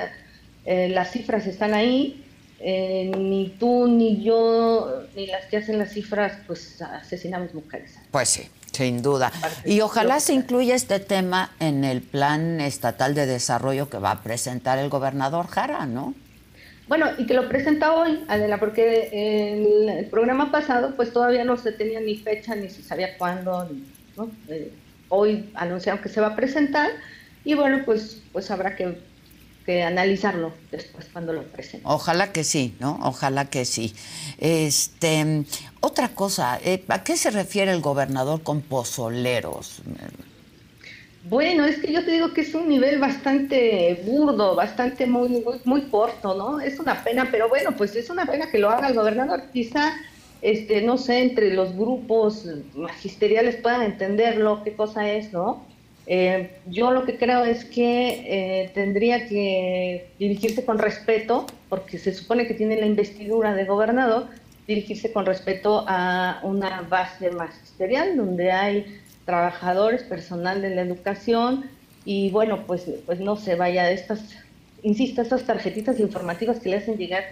[0.66, 2.22] eh, las cifras están ahí,
[2.60, 7.94] eh, ni tú, ni yo, ni las que hacen las cifras, pues asesinamos mujeres.
[8.10, 8.42] Pues sí,
[8.74, 9.32] sin duda.
[9.64, 14.22] Y ojalá se incluya este tema en el plan estatal de desarrollo que va a
[14.22, 16.14] presentar el gobernador Jara, ¿no?
[16.86, 21.56] Bueno, y que lo presenta hoy, Adela, porque el, el programa pasado pues todavía no
[21.56, 23.70] se tenía ni fecha, ni se sabía cuándo,
[24.16, 24.30] ¿no?
[24.48, 24.70] Eh,
[25.08, 26.90] hoy anunciaron que se va a presentar
[27.44, 28.98] y bueno, pues, pues habrá que
[29.64, 31.86] que analizarlo después cuando lo presente.
[31.88, 32.98] Ojalá que sí, ¿no?
[33.02, 33.94] Ojalá que sí.
[34.38, 35.44] Este,
[35.80, 39.82] otra cosa, eh, ¿a qué se refiere el gobernador con pozoleros?
[41.26, 45.60] Bueno, es que yo te digo que es un nivel bastante burdo, bastante muy, muy,
[45.64, 46.60] muy corto, ¿no?
[46.60, 49.44] Es una pena, pero bueno, pues es una pena que lo haga el gobernador.
[49.50, 49.94] Quizá,
[50.42, 55.64] este, no sé, entre los grupos magisteriales puedan entenderlo, qué cosa es, ¿no?
[56.06, 62.12] Eh, yo lo que creo es que eh, tendría que dirigirse con respeto, porque se
[62.12, 64.26] supone que tiene la investidura de gobernador,
[64.66, 71.64] dirigirse con respeto a una base magisterial donde hay trabajadores, personal de la educación
[72.04, 74.36] y bueno, pues, pues no se vaya estas,
[74.82, 77.24] insisto, estas tarjetitas informativas que le hacen llegar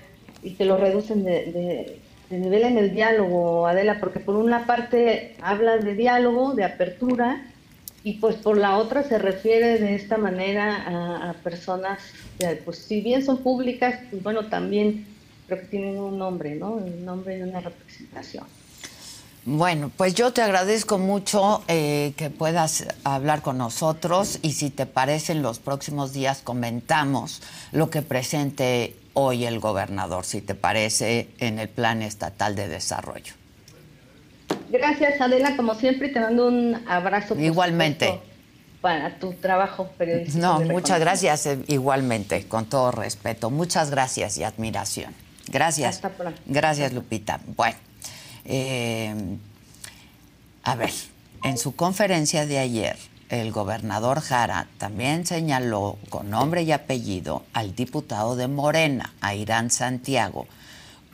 [0.42, 1.98] y que lo reducen de,
[2.30, 7.51] de nivel en el diálogo, Adela, porque por una parte habla de diálogo, de apertura,
[8.04, 12.00] y pues por la otra se refiere de esta manera a, personas,
[12.64, 15.06] pues si bien son públicas, pues bueno, también
[15.46, 16.72] creo que tienen un nombre, ¿no?
[16.72, 18.44] Un nombre y una representación.
[19.44, 24.86] Bueno, pues yo te agradezco mucho eh, que puedas hablar con nosotros y si te
[24.86, 31.28] parece en los próximos días comentamos lo que presente hoy el gobernador, si te parece,
[31.38, 33.41] en el Plan Estatal de Desarrollo.
[34.72, 37.38] Gracias, Adela, como siempre, te mando un abrazo.
[37.38, 38.18] Igualmente.
[38.80, 40.38] Para tu trabajo periodístico.
[40.40, 43.50] No, muchas gracias, eh, igualmente, con todo respeto.
[43.50, 45.14] Muchas gracias y admiración.
[45.48, 45.96] Gracias.
[45.96, 46.40] Hasta pronto.
[46.46, 47.38] Gracias, Lupita.
[47.54, 47.76] Bueno,
[48.46, 49.14] eh,
[50.64, 50.90] a ver,
[51.44, 52.96] en su conferencia de ayer,
[53.28, 59.70] el gobernador Jara también señaló con nombre y apellido al diputado de Morena, a Irán
[59.70, 60.46] Santiago,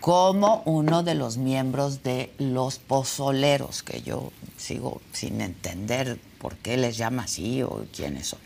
[0.01, 6.77] como uno de los miembros de los pozoleros, que yo sigo sin entender por qué
[6.77, 8.39] les llama así o quiénes son.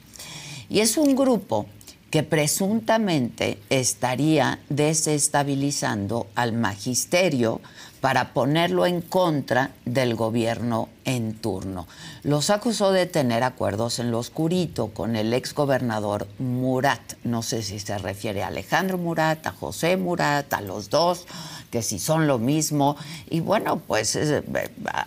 [0.68, 1.66] Y es un grupo
[2.10, 7.60] que presuntamente estaría desestabilizando al magisterio
[8.02, 11.86] para ponerlo en contra del gobierno en turno.
[12.24, 17.14] Los acusó de tener acuerdos en lo oscurito con el exgobernador Murat.
[17.22, 21.28] No sé si se refiere a Alejandro Murat, a José Murat, a los dos,
[21.70, 22.96] que si son lo mismo.
[23.30, 24.42] Y bueno, pues eh,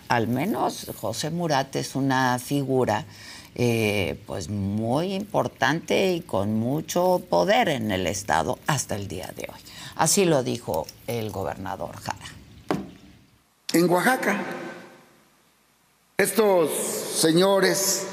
[0.08, 3.04] al menos José Murat es una figura
[3.56, 9.42] eh, pues muy importante y con mucho poder en el Estado hasta el día de
[9.52, 9.60] hoy.
[9.96, 12.35] Así lo dijo el gobernador Jara
[13.76, 14.38] en Oaxaca.
[16.16, 16.70] Estos
[17.20, 18.06] señores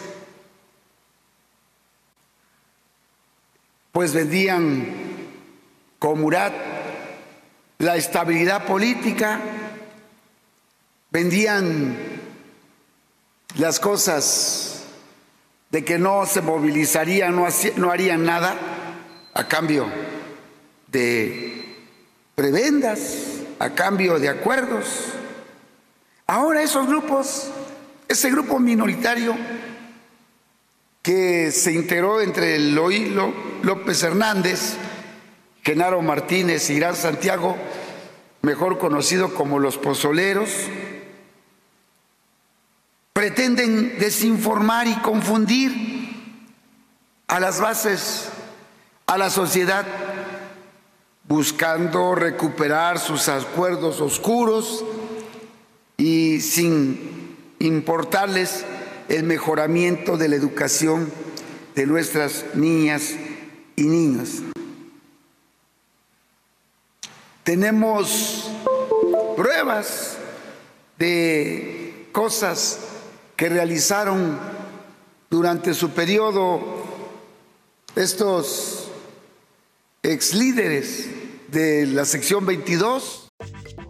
[3.94, 4.88] pues vendían
[6.00, 6.54] con Murat
[7.78, 9.40] la estabilidad política,
[11.12, 11.98] vendían
[13.58, 14.84] las cosas
[15.70, 17.48] de que no se movilizarían, no,
[17.78, 18.56] no harían nada
[19.34, 19.88] a cambio
[20.88, 21.78] de
[22.36, 25.14] prebendas, a cambio de acuerdos.
[26.28, 27.50] Ahora esos grupos,
[28.08, 29.36] ese grupo minoritario
[31.02, 34.76] que se integró entre Loílo López Hernández,
[35.62, 37.58] Genaro Martínez y Irán Santiago,
[38.42, 40.50] mejor conocido como los pozoleros,
[43.12, 46.14] pretenden desinformar y confundir
[47.28, 48.30] a las bases,
[49.08, 49.86] a la sociedad,
[51.28, 54.86] buscando recuperar sus acuerdos oscuros
[55.98, 58.66] y sin importarles
[59.10, 61.12] el mejoramiento de la educación
[61.76, 63.14] de nuestras niñas
[63.76, 64.42] y niños.
[67.44, 68.50] Tenemos
[69.36, 70.18] pruebas
[70.98, 72.80] de cosas
[73.36, 74.40] que realizaron
[75.30, 76.62] durante su periodo
[77.96, 78.88] estos
[80.04, 81.08] ex líderes
[81.50, 83.23] de la sección 22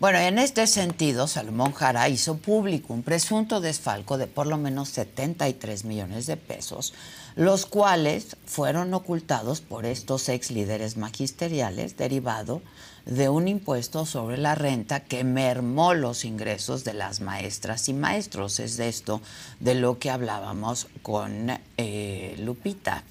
[0.00, 4.88] Bueno, en este sentido, Salomón Jara hizo público un presunto desfalco de por lo menos
[4.88, 6.94] 73 millones de pesos,
[7.36, 12.62] los cuales fueron ocultados por estos ex líderes magisteriales derivado
[13.04, 18.58] de un impuesto sobre la renta que mermó los ingresos de las maestras y maestros.
[18.58, 19.20] Es de esto
[19.58, 23.04] de lo que hablábamos con eh, Lupita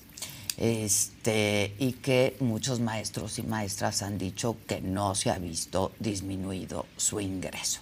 [0.60, 6.86] este, y que muchos maestros y maestras han dicho que no se ha visto disminuido
[6.98, 7.80] su ingreso.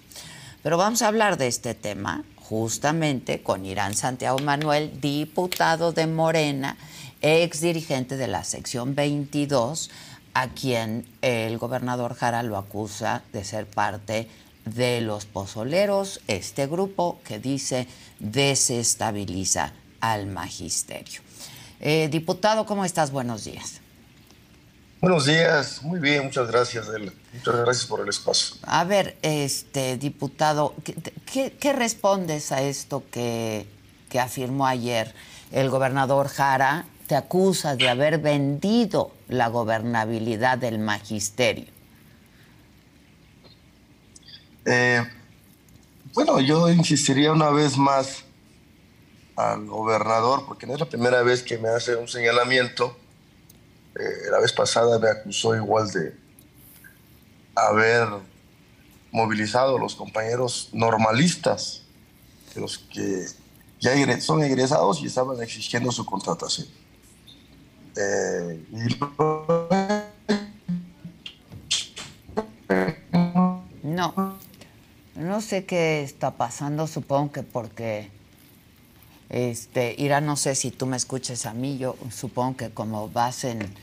[0.61, 6.77] Pero vamos a hablar de este tema justamente con Irán Santiago Manuel, diputado de Morena,
[7.21, 9.89] ex dirigente de la sección 22,
[10.35, 14.29] a quien el gobernador Jara lo acusa de ser parte
[14.65, 17.87] de los pozoleros, este grupo que dice
[18.19, 21.26] desestabiliza al magisterio.
[21.79, 23.11] Eh, diputado, ¿cómo estás?
[23.11, 23.81] Buenos días.
[24.99, 27.13] Buenos días, muy bien, muchas gracias, Adela.
[27.31, 28.55] Muchas gracias por el espacio.
[28.63, 30.73] A ver, este diputado,
[31.31, 33.67] ¿qué, respondes a esto que,
[34.09, 35.13] que, afirmó ayer
[35.51, 36.85] el gobernador Jara?
[37.05, 41.67] Te acusa de haber vendido la gobernabilidad del magisterio.
[44.65, 45.01] Eh,
[46.13, 48.23] bueno, yo insistiría una vez más
[49.37, 52.97] al gobernador, porque no es la primera vez que me hace un señalamiento.
[53.95, 56.15] Eh, la vez pasada me acusó igual de
[57.55, 58.07] haber
[59.11, 61.83] movilizado a los compañeros normalistas,
[62.55, 63.27] los que
[63.79, 66.67] ya son egresados y estaban exigiendo su contratación.
[67.95, 68.65] Eh,
[73.83, 74.37] no,
[75.15, 78.16] no sé qué está pasando, supongo que porque
[79.29, 83.73] este, no sé si tú me escuches a mí, yo supongo que como vas en,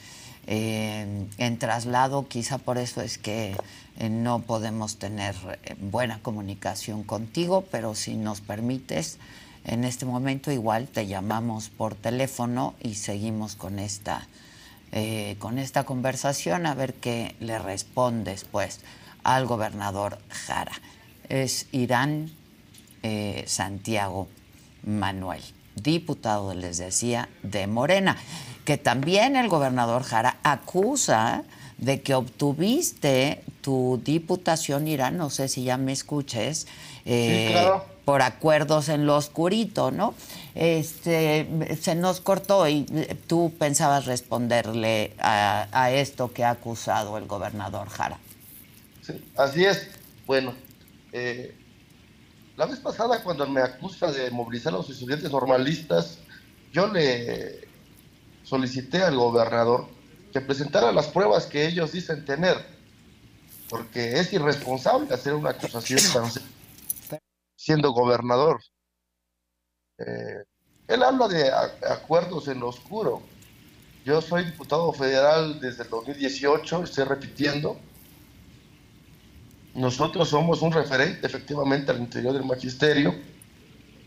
[0.46, 3.56] en traslado, quizá por eso es que
[3.96, 9.18] eh, no podemos tener eh, buena comunicación contigo, pero si nos permites,
[9.64, 14.26] en este momento igual te llamamos por teléfono y seguimos con esta,
[14.90, 18.80] eh, con esta conversación a ver qué le respondes pues
[19.22, 20.72] al gobernador Jara.
[21.28, 22.30] Es Irán
[23.46, 24.28] Santiago
[24.84, 25.42] Manuel,
[25.76, 28.16] diputado, les decía, de Morena,
[28.64, 31.44] que también el gobernador Jara acusa
[31.78, 36.66] de que obtuviste tu diputación, Irán, no sé si ya me escuches,
[37.04, 37.54] eh,
[38.04, 40.14] por acuerdos en lo oscurito, ¿no?
[40.54, 41.48] Este,
[41.80, 42.84] se nos cortó y
[43.26, 48.18] tú pensabas responderle a, esto que ha acusado el gobernador Jara.
[49.02, 49.88] Sí, así es.
[50.26, 50.54] Bueno,
[51.12, 51.54] eh,
[52.56, 56.18] la vez pasada, cuando me acusa de movilizar a los estudiantes normalistas,
[56.72, 57.66] yo le
[58.44, 59.88] solicité al gobernador
[60.32, 62.56] que presentara las pruebas que ellos dicen tener,
[63.68, 66.00] porque es irresponsable hacer una acusación
[67.56, 68.60] siendo gobernador.
[69.98, 70.44] Eh,
[70.88, 71.50] él habla de
[71.88, 73.22] acuerdos en lo oscuro.
[74.04, 77.78] Yo soy diputado federal desde el 2018, estoy repitiendo,
[79.74, 83.14] nosotros somos un referente efectivamente al interior del magisterio.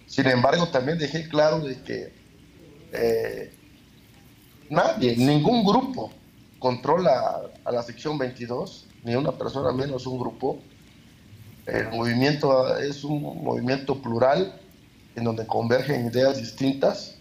[0.05, 2.13] Sin embargo, también dejé claro de que
[2.93, 3.53] eh,
[4.69, 6.11] nadie, ningún grupo
[6.59, 10.59] controla a la sección 22, ni una persona menos un grupo.
[11.65, 14.61] El movimiento es un movimiento plural
[15.17, 17.15] en donde convergen ideas distintas.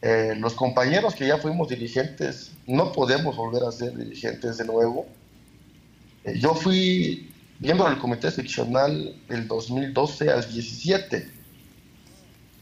[0.00, 5.06] Eh, los compañeros que ya fuimos dirigentes no podemos volver a ser dirigentes de nuevo.
[6.24, 7.29] Eh, yo fui
[7.60, 11.30] miembro del comité seccional del 2012 al 17,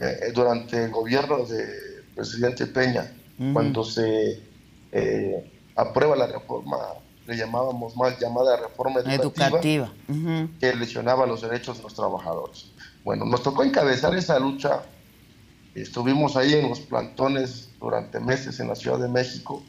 [0.00, 3.10] eh, durante el gobierno del presidente Peña,
[3.52, 4.42] cuando se
[4.90, 6.78] eh, aprueba la reforma,
[7.26, 9.92] le llamábamos mal llamada reforma educativa,
[10.58, 12.66] que lesionaba los derechos de los trabajadores.
[13.04, 14.82] Bueno, nos tocó encabezar esa lucha,
[15.76, 19.62] estuvimos ahí en los plantones durante meses en la Ciudad de México,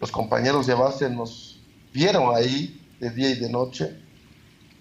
[0.00, 1.60] los compañeros de base nos
[1.92, 4.07] vieron ahí de día y de noche.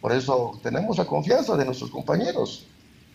[0.02, 2.66] Por eso tenemos la confianza de nuestros compañeros.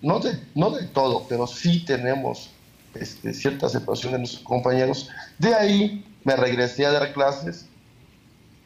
[0.00, 2.50] No de, no de todo, pero sí tenemos
[2.94, 5.08] este, cierta aceptación de nuestros compañeros.
[5.38, 7.66] De ahí me regresé a dar clases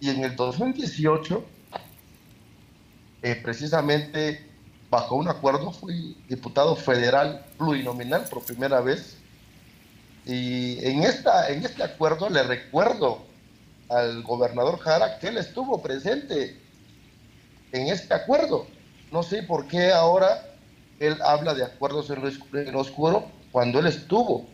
[0.01, 1.45] y en el 2018,
[3.23, 4.47] eh, precisamente
[4.91, 9.17] bajo un acuerdo, fui diputado federal plurinominal por primera vez.
[10.25, 13.25] Y en, esta, en este acuerdo le recuerdo
[13.89, 16.61] al gobernador Jara que él estuvo presente
[17.73, 18.67] en este acuerdo.
[19.13, 20.47] No sé por qué ahora
[20.99, 24.47] él habla de acuerdos en lo oscuro cuando él estuvo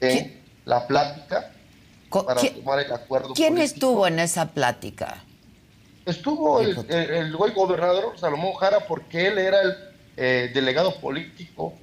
[0.00, 1.52] en la plática
[2.10, 3.34] para tomar el acuerdo.
[3.34, 5.22] ¿Quién estuvo en esa plática?
[6.06, 9.74] Estuvo el, el, gobernador Salomón Jara porque él era el
[10.16, 11.74] eh, delegado político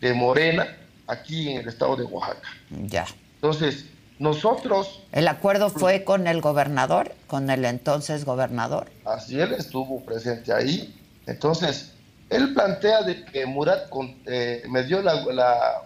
[0.00, 2.48] de Morena aquí en el estado de Oaxaca.
[2.70, 3.06] Ya.
[3.36, 3.86] Entonces,
[4.18, 5.02] nosotros...
[5.12, 8.90] ¿El acuerdo fue con el gobernador, con el entonces gobernador?
[9.04, 10.94] Así él estuvo presente ahí.
[11.26, 11.92] Entonces,
[12.30, 13.90] él plantea de que Murat
[14.26, 15.82] eh, me dio la, la,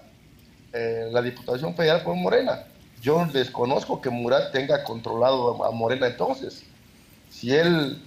[0.73, 2.65] eh, la Diputación Federal por Morena.
[3.03, 6.65] Yo desconozco que Murat tenga controlado a Morena entonces.
[7.31, 8.03] Si él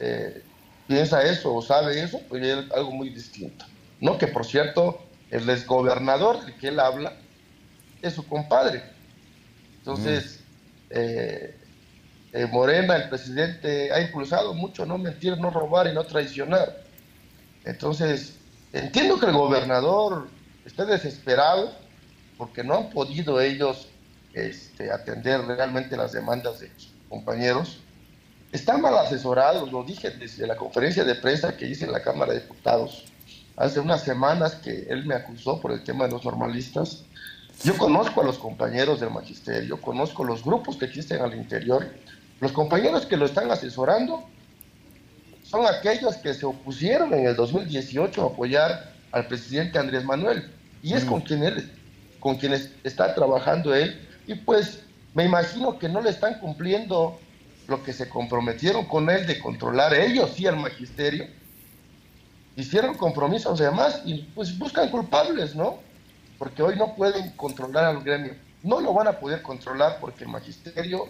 [0.00, 0.42] eh,
[0.86, 3.64] piensa eso o sabe eso, pues es algo muy distinto.
[4.00, 5.00] No que, por cierto,
[5.30, 7.14] el exgobernador del que él habla
[8.02, 8.82] es su compadre.
[9.84, 10.40] Entonces,
[10.88, 11.54] eh,
[12.32, 16.82] eh, Morena, el presidente, ha impulsado mucho no mentir, no robar y no traicionar.
[17.66, 18.32] Entonces,
[18.72, 20.28] entiendo que el gobernador
[20.64, 21.70] está desesperado
[22.38, 23.88] porque no han podido ellos
[24.32, 27.78] este, atender realmente las demandas de sus compañeros
[28.52, 32.32] están mal asesorados, lo dije desde la conferencia de prensa que hice en la Cámara
[32.32, 33.04] de Diputados
[33.56, 37.04] hace unas semanas que él me acusó por el tema de los normalistas.
[37.64, 41.86] Yo conozco a los compañeros del magisterio, conozco los grupos que existen al interior.
[42.40, 44.22] Los compañeros que lo están asesorando
[45.42, 50.52] son aquellos que se opusieron en el 2018 a apoyar al presidente Andrés Manuel.
[50.82, 51.72] Y es con, quien él,
[52.20, 53.98] con quienes está trabajando él.
[54.26, 54.80] Y pues
[55.14, 57.18] me imagino que no le están cumpliendo
[57.66, 61.26] lo que se comprometieron con él de controlar ellos y el magisterio,
[62.56, 65.78] hicieron compromisos además y pues buscan culpables, ¿no?
[66.38, 68.34] Porque hoy no pueden controlar al gremio.
[68.62, 71.08] No lo van a poder controlar porque el magisterio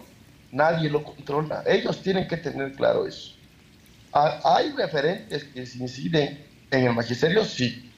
[0.51, 1.63] nadie lo controla.
[1.65, 3.33] Ellos tienen que tener claro eso.
[4.11, 7.43] ¿Hay referentes que se inciden en el magisterio?
[7.43, 7.91] Sí.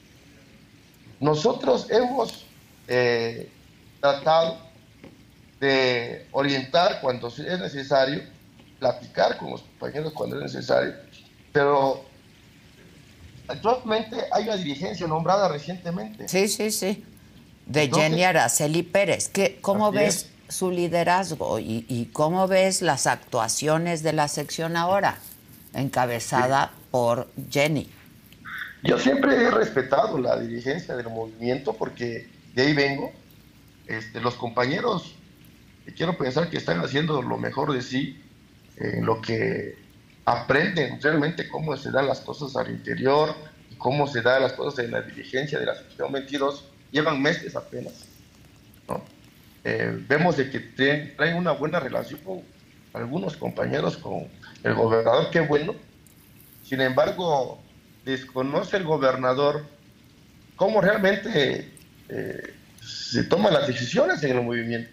[1.20, 2.44] Nosotros hemos
[2.88, 3.48] eh,
[4.00, 4.58] tratado
[5.60, 8.22] de orientar cuando es necesario
[8.78, 10.94] platicar con los compañeros cuando es necesario.
[11.52, 12.04] Pero
[13.46, 16.28] actualmente hay una dirigencia nombrada recientemente.
[16.28, 17.04] Sí, sí, sí.
[17.68, 19.28] De Jenny Araceli Pérez.
[19.28, 25.18] ¿Qué, ¿Cómo ves su liderazgo y, cómo ves las actuaciones de la sección ahora,
[25.74, 27.90] encabezada por Jenny?
[28.82, 33.12] Yo siempre he respetado la dirigencia del movimiento porque de ahí vengo.
[33.86, 35.14] Este, los compañeros,
[35.96, 38.22] quiero pensar que están haciendo lo mejor de sí
[38.76, 39.76] en lo que
[40.24, 43.34] aprenden realmente cómo se dan las cosas al interior
[43.70, 47.56] y cómo se dan las cosas en la dirigencia de la sección 22, llevan meses
[47.56, 48.06] apenas.
[49.64, 50.60] Eh, vemos de que
[51.16, 52.42] traen una buena relación con
[52.94, 54.28] algunos compañeros, con
[54.62, 55.74] el gobernador, qué bueno.
[56.64, 57.60] Sin embargo,
[58.04, 59.66] desconoce el gobernador
[60.56, 61.70] cómo realmente
[62.08, 64.90] eh, se toman las decisiones en el movimiento.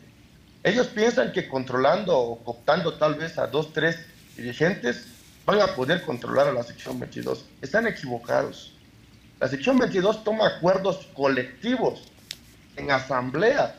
[0.64, 4.00] Ellos piensan que controlando o cooptando tal vez a dos, tres
[4.36, 5.08] dirigentes
[5.46, 7.46] van a poder controlar a la sección 22.
[7.62, 8.75] Están equivocados.
[9.40, 12.12] La sección 22 toma acuerdos colectivos
[12.78, 13.74] en asambleas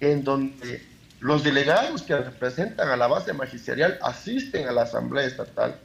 [0.00, 0.82] en donde
[1.20, 5.76] los delegados que representan a la base magisterial asisten a la asamblea estatal.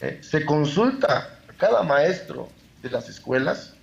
[0.00, 2.48] Eh, se consulta a cada maestro
[2.82, 3.74] de las escuelas,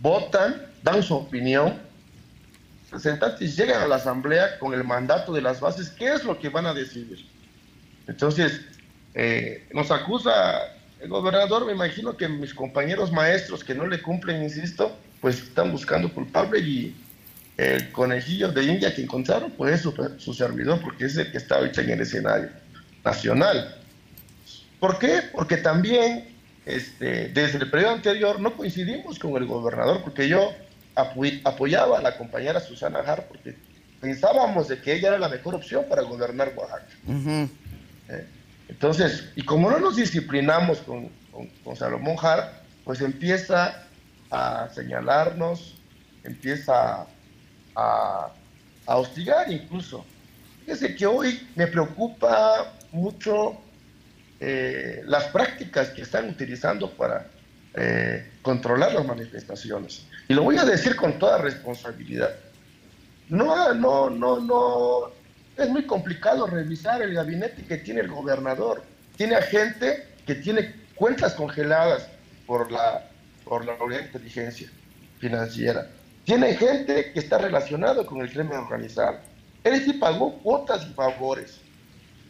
[0.00, 1.86] votan, dan su opinión
[2.90, 6.48] representantes llegan a la asamblea con el mandato de las bases, ¿qué es lo que
[6.48, 7.26] van a decidir?
[8.06, 8.60] Entonces,
[9.14, 14.42] eh, nos acusa el gobernador, me imagino que mis compañeros maestros que no le cumplen,
[14.42, 16.96] insisto, pues están buscando culpable y
[17.56, 21.56] el conejillo de India que encontraron, pues es su, servidor, porque es el que está
[21.56, 22.50] ahorita en el escenario
[23.04, 23.76] nacional.
[24.78, 25.22] ¿Por qué?
[25.32, 26.28] Porque también
[26.66, 30.52] este, desde el periodo anterior no coincidimos con el gobernador, porque yo
[30.94, 33.54] apoyaba a la compañera Susana Har porque
[34.00, 36.86] pensábamos de que ella era la mejor opción para gobernar Oaxaca.
[38.08, 38.26] Eh,
[38.68, 41.10] entonces, y como no nos disciplinamos con,
[41.76, 43.84] Salomón Har, pues empieza
[44.30, 45.74] a señalarnos,
[46.24, 47.06] empieza
[47.74, 48.28] a,
[48.86, 50.04] a hostigar incluso.
[50.60, 53.58] Fíjese que hoy me preocupa mucho
[54.38, 57.26] eh, las prácticas que están utilizando para
[57.74, 60.06] eh, controlar las manifestaciones.
[60.28, 62.34] Y lo voy a decir con toda responsabilidad.
[63.28, 65.12] No, no, no, no.
[65.56, 68.82] Es muy complicado revisar el gabinete que tiene el gobernador.
[69.16, 72.08] Tiene gente que tiene cuentas congeladas
[72.46, 73.08] por la,
[73.44, 74.70] por la inteligencia
[75.18, 75.88] financiera.
[76.24, 79.18] Tiene gente que está relacionado con el crimen organizado.
[79.64, 81.58] Él sí pagó cuotas y favores.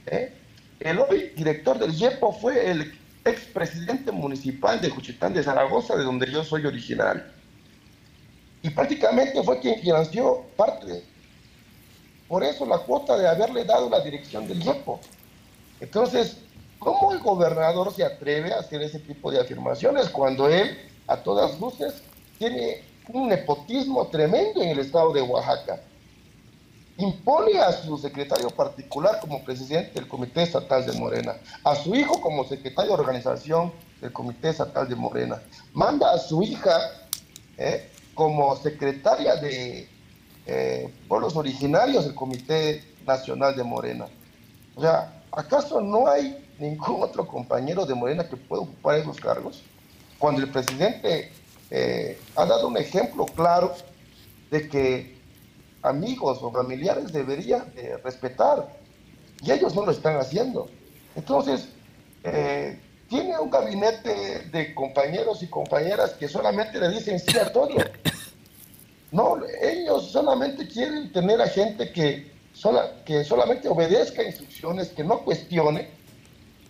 [0.07, 0.33] ¿eh?
[0.81, 6.31] El hoy director del IEPO fue el expresidente municipal de Juchitán de Zaragoza, de donde
[6.31, 7.33] yo soy original.
[8.63, 11.03] Y prácticamente fue quien financió parte.
[12.29, 15.01] Por eso la cuota de haberle dado la dirección del IEPO.
[15.81, 16.39] Entonces,
[16.79, 21.61] ¿cómo el gobernador se atreve a hacer ese tipo de afirmaciones cuando él, a todas
[21.61, 22.03] luces,
[22.39, 25.81] tiene un nepotismo tremendo en el estado de Oaxaca?
[26.99, 32.21] impone a su secretario particular como presidente del Comité Estatal de Morena, a su hijo
[32.21, 36.79] como secretario de organización del Comité Estatal de Morena, manda a su hija
[37.59, 39.89] eh, como secretaria de
[40.47, 44.07] eh, pueblos originarios del Comité Nacional de Morena.
[44.75, 49.63] O sea, ¿acaso no hay ningún otro compañero de Morena que pueda ocupar esos cargos?
[50.19, 51.33] Cuando el presidente
[51.71, 53.75] eh, ha dado un ejemplo claro
[54.51, 55.17] de que
[55.83, 57.73] amigos o familiares deberían
[58.03, 58.69] respetar
[59.43, 60.69] y ellos no lo están haciendo.
[61.15, 61.69] Entonces,
[62.25, 62.79] eh,
[63.09, 67.69] tiene un gabinete de compañeros y compañeras que solamente le dicen sí a todo.
[69.17, 75.21] No, ellos solamente quieren tener a gente que, sola, que solamente obedezca instrucciones, que no
[75.21, 75.89] cuestione,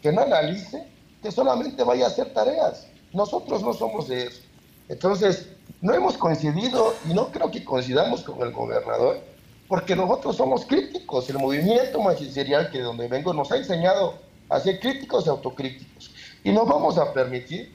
[0.01, 0.87] que no analice,
[1.21, 2.87] que solamente vaya a hacer tareas.
[3.13, 4.43] Nosotros no somos de eso.
[4.89, 5.49] Entonces,
[5.81, 9.19] no hemos coincidido y no creo que coincidamos con el gobernador,
[9.67, 11.29] porque nosotros somos críticos.
[11.29, 14.15] El movimiento magisterial que de donde vengo nos ha enseñado
[14.51, 16.13] a ser críticos y autocríticos.
[16.45, 17.75] Y no vamos a permitir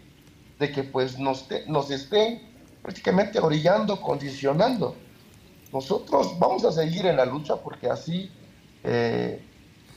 [0.59, 2.51] de que pues nos, nos estén
[2.82, 4.96] prácticamente orillando, condicionando.
[5.72, 8.32] Nosotros vamos a seguir en la lucha porque así
[8.84, 9.42] eh,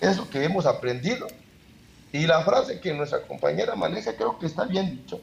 [0.00, 1.26] es lo que hemos aprendido.
[2.12, 5.20] Y la frase que nuestra compañera maneja creo que está bien dicho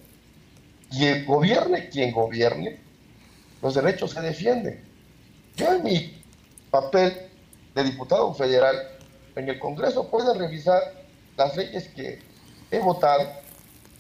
[0.92, 2.80] y gobierne quien gobierne,
[3.62, 4.84] los derechos se defienden.
[5.56, 6.24] Yo en mi
[6.70, 7.30] papel
[7.74, 8.76] de diputado federal
[9.36, 10.82] en el Congreso puedo revisar
[11.38, 12.20] las leyes que
[12.70, 13.30] he votado.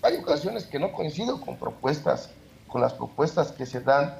[0.01, 2.29] Hay ocasiones que no coincido con propuestas,
[2.71, 4.15] con las propuestas que se dan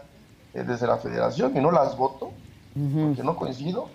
[0.54, 2.32] eh, desde la federación y no las voto,
[2.74, 3.90] porque no coincido.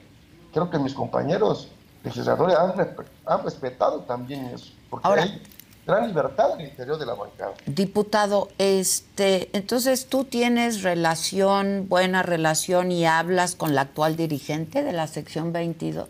[0.52, 1.68] Creo que mis compañeros
[2.02, 5.42] legisladores han, respetado también eso, porque hay
[5.86, 7.54] gran libertad en el interior de la bancada.
[7.66, 14.92] Diputado, este, entonces tú tienes relación, buena relación y hablas con la actual dirigente de
[14.92, 16.08] la sección 22.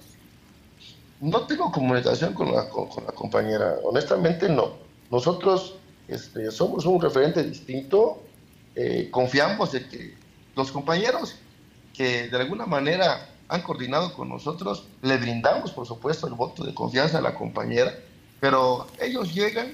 [1.20, 4.72] No tengo comunicación con la, con, la compañera, honestamente no.
[5.11, 5.76] Nosotros
[6.09, 8.22] este, somos un referente distinto,
[8.76, 10.14] eh, confiamos en que
[10.54, 11.36] los compañeros
[11.92, 16.74] que de alguna manera han coordinado con nosotros, le brindamos por supuesto el voto de
[16.74, 17.92] confianza a la compañera
[18.40, 19.72] pero ellos llegan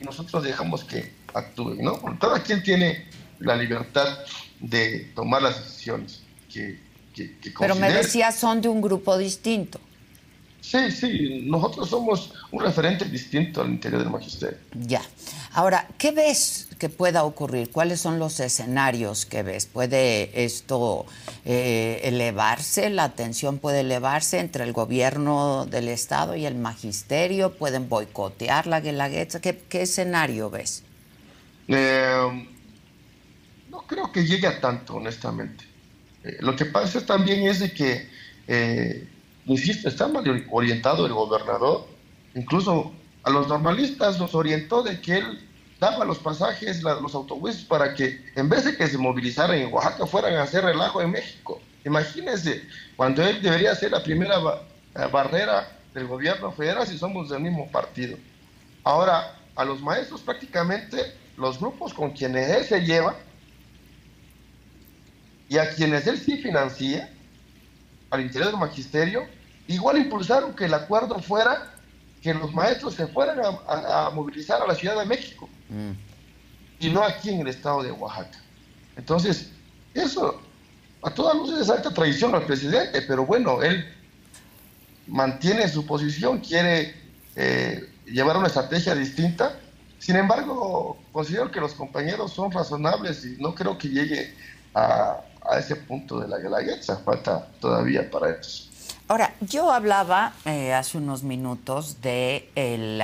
[0.00, 2.00] y nosotros dejamos que actúen, ¿no?
[2.18, 3.06] Cada quien tiene
[3.38, 4.18] la libertad
[4.60, 6.22] de tomar las decisiones
[6.52, 6.80] que,
[7.14, 9.80] que, Pero me decías, son de un grupo distinto.
[10.64, 14.56] Sí, sí, nosotros somos un referente distinto al interior del magisterio.
[14.72, 15.02] Ya.
[15.52, 17.70] Ahora, ¿qué ves que pueda ocurrir?
[17.70, 19.66] ¿Cuáles son los escenarios que ves?
[19.66, 21.04] ¿Puede esto
[21.44, 22.88] eh, elevarse?
[22.88, 27.52] ¿La tensión puede elevarse entre el gobierno del Estado y el magisterio?
[27.52, 29.42] ¿Pueden boicotear la Guelaguetza?
[29.42, 30.82] ¿Qué, ¿Qué escenario ves?
[31.68, 32.48] Eh,
[33.68, 35.62] no creo que llegue a tanto, honestamente.
[36.24, 38.08] Eh, lo que pasa también es de que
[39.46, 41.86] insisto, está mal orientado el gobernador.
[42.34, 42.92] Incluso
[43.22, 45.48] a los normalistas nos orientó de que él
[45.80, 50.06] daba los pasajes, los autobuses, para que en vez de que se movilizaran en Oaxaca,
[50.06, 51.60] fueran a hacer relajo en México.
[51.84, 52.62] Imagínense,
[52.96, 54.36] cuando él debería ser la primera
[55.12, 58.16] barrera del gobierno federal si somos del mismo partido.
[58.82, 60.96] Ahora, a los maestros prácticamente
[61.36, 63.16] los grupos con quienes él se lleva
[65.48, 67.10] y a quienes él sí financia,
[68.10, 69.26] al interior del magisterio,
[69.66, 71.74] igual impulsaron que el acuerdo fuera
[72.22, 73.38] que los maestros se fueran
[73.68, 75.90] a, movilizar a la Ciudad de México mm.
[76.80, 78.38] y no aquí en el estado de Oaxaca.
[78.96, 79.50] Entonces,
[79.92, 80.40] eso
[81.02, 83.84] a todas luces es alta traición al presidente, pero bueno, él
[85.06, 86.94] mantiene su posición, quiere
[87.36, 89.58] eh, llevar una estrategia distinta.
[89.98, 94.34] Sin embargo, considero que los compañeros son razonables y no creo que llegue
[94.74, 98.64] a, a ese punto de la guelaguetza, falta todavía para eso.
[99.08, 103.02] Ahora, yo hablaba eh, hace unos minutos de el,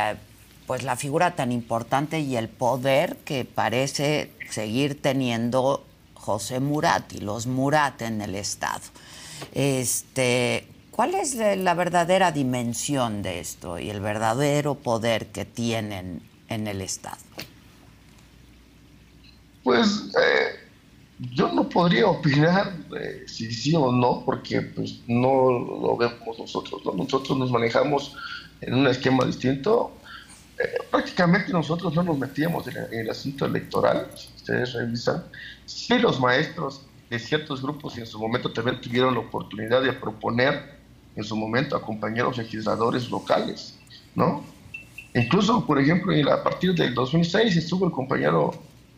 [0.66, 5.84] pues la figura tan importante y el poder que parece seguir teniendo
[6.14, 8.80] José Murat y los Murat en el Estado.
[9.52, 16.66] Este, ¿Cuál es la verdadera dimensión de esto y el verdadero poder que tienen en
[16.66, 17.16] el Estado?
[19.62, 20.69] Pues eh,
[21.20, 26.82] yo no podría opinar eh, si sí o no, porque pues no lo vemos nosotros.
[26.96, 28.16] Nosotros nos manejamos
[28.62, 29.92] en un esquema distinto.
[30.58, 35.24] Eh, prácticamente nosotros no nos metíamos en, el asunto electoral, si ustedes revisan.
[35.66, 40.78] Sí los maestros de ciertos grupos en su momento también tuvieron la oportunidad de proponer
[41.16, 43.78] en su momento a compañeros legisladores locales,
[44.14, 44.42] ¿no?
[45.14, 48.52] Incluso, por ejemplo, a partir del 2006 estuvo el compañero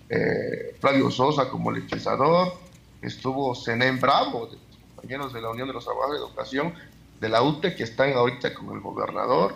[0.09, 2.55] eh, Flavio Sosa como legislador,
[3.01, 6.75] estuvo Zenén Bravo, de los compañeros de la Unión de los Trabajadores de Educación
[7.21, 9.55] de la UTE, que están ahorita con el gobernador,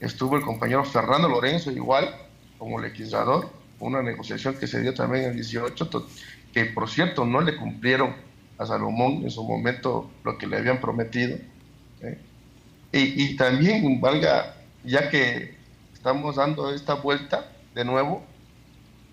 [0.00, 2.14] estuvo el compañero Fernando Lorenzo igual
[2.58, 6.06] como legislador, una negociación que se dio también en el 18,
[6.52, 8.14] que por cierto no le cumplieron
[8.58, 11.38] a Salomón en su momento lo que le habían prometido.
[12.02, 12.18] ¿eh?
[12.92, 15.54] Y, también, valga, ya que
[15.92, 18.24] estamos dando esta vuelta de nuevo,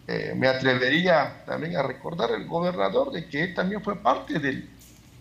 [0.07, 4.69] eh, me atrevería también a recordar el gobernador de que él también fue parte del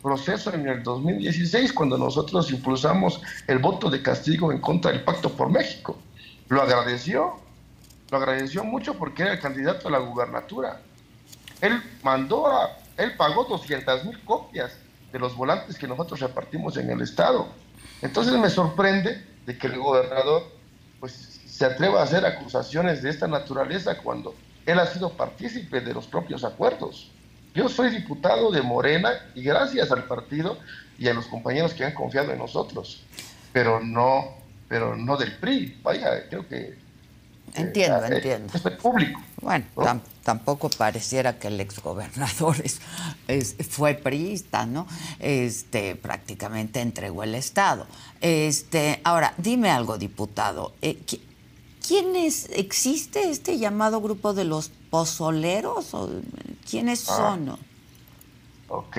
[0.03, 5.31] proceso en el 2016 cuando nosotros impulsamos el voto de castigo en contra del Pacto
[5.31, 5.97] por México.
[6.49, 7.41] Lo agradeció,
[8.11, 10.83] lo agradeció mucho porque era el candidato a la gubernatura.
[11.63, 14.77] Él mandó a, él pagó 200 mil copias
[15.11, 17.49] de los volantes que nosotros repartimos en el Estado.
[18.03, 20.43] Entonces me sorprende de que el gobernador
[21.01, 24.35] pues, se atreva a hacer acusaciones de esta naturaleza cuando
[24.67, 27.11] él ha sido partícipe de los propios acuerdos.
[27.55, 30.59] Yo soy diputado de Morena y gracias al partido
[30.99, 33.03] y a los compañeros que han confiado en nosotros,
[33.53, 34.35] pero no,
[34.69, 35.81] pero no del PRI.
[35.83, 36.85] Vaya, creo que
[37.55, 38.53] Entiendo, eh, entiendo.
[38.53, 39.21] Es público.
[39.41, 39.67] Bueno,
[40.23, 42.57] tampoco pareciera que el exgobernador
[43.29, 44.87] es, fue priista, ¿no?
[45.21, 47.87] Este, prácticamente entregó el Estado.
[48.21, 50.75] Este, ahora, dime algo, diputado.
[50.83, 50.99] Eh,
[51.87, 55.93] ¿Quién es, existe este llamado grupo de los pozoleros?
[55.93, 56.09] O,
[56.69, 57.17] ¿Quiénes ah.
[57.17, 57.59] son?
[58.69, 58.97] Ok,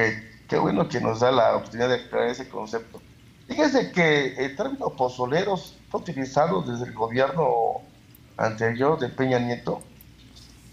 [0.47, 3.01] qué bueno que nos da la oportunidad de aclarar ese concepto.
[3.47, 7.81] Fíjese que el término pozoleros fue utilizado desde el gobierno
[8.38, 9.81] anterior de Peña Nieto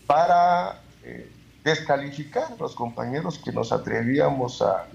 [0.07, 1.31] para eh,
[1.65, 4.87] descalificar a los compañeros que nos atrevíamos a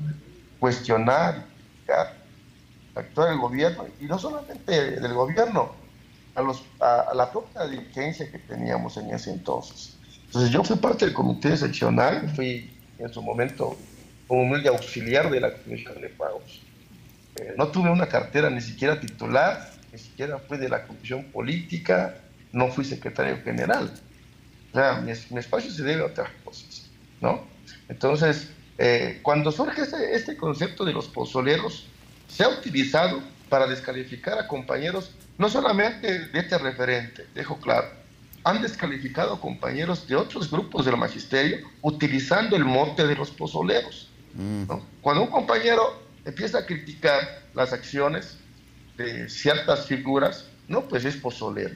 [0.59, 1.45] cuestionar,
[1.89, 5.71] a actuar el gobierno, y no solamente del gobierno,
[6.37, 9.97] a, los, a, la propia dirigencia que teníamos en ese entonces.
[10.27, 13.75] Entonces yo fui parte del comité seccional, fui en su momento
[14.27, 16.61] como humilde auxiliar de la Comisión de Pagos.
[17.37, 22.15] Eh, no tuve una cartera ni siquiera titular, ni siquiera fui de la Comisión Política,
[22.51, 23.91] no fui secretario general.
[24.71, 26.87] O sea, mi, espacio se debe a otras cosas,
[27.19, 27.45] ¿no?
[27.89, 31.87] Entonces, eh, cuando surge este, este concepto de los pozoleros,
[32.27, 37.87] se ha utilizado para descalificar a compañeros no solamente de este referente, dejo claro,
[38.43, 44.09] han descalificado a compañeros de otros grupos del magisterio utilizando el mote de los pozoleros.
[44.33, 44.63] Mm.
[45.01, 48.37] Cuando un compañero empieza a criticar las acciones
[48.95, 51.75] de ciertas figuras, no, pues es pozolero.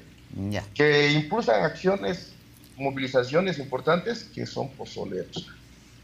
[0.74, 2.32] Que impulsan acciones,
[2.78, 5.49] movilizaciones importantes, que son pozoleros.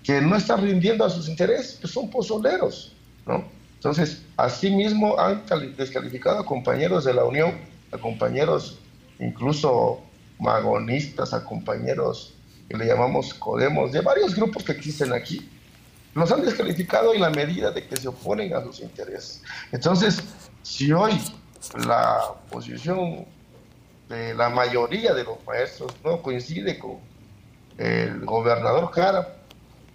[0.03, 2.93] Que no están rindiendo a sus intereses, pues son pozoleros.
[3.25, 3.45] ¿no?
[3.77, 5.43] Entonces, asimismo han
[5.77, 7.53] descalificado a compañeros de la Unión,
[7.91, 8.79] a compañeros
[9.19, 10.01] incluso
[10.39, 12.33] magonistas, a compañeros
[12.67, 15.49] que le llamamos Codemos, de varios grupos que existen aquí.
[16.15, 19.43] Los han descalificado en la medida de que se oponen a sus intereses.
[19.71, 20.23] Entonces,
[20.63, 21.21] si hoy
[21.85, 23.25] la posición
[24.09, 26.97] de la mayoría de los maestros no coincide con
[27.77, 29.37] el gobernador Jara,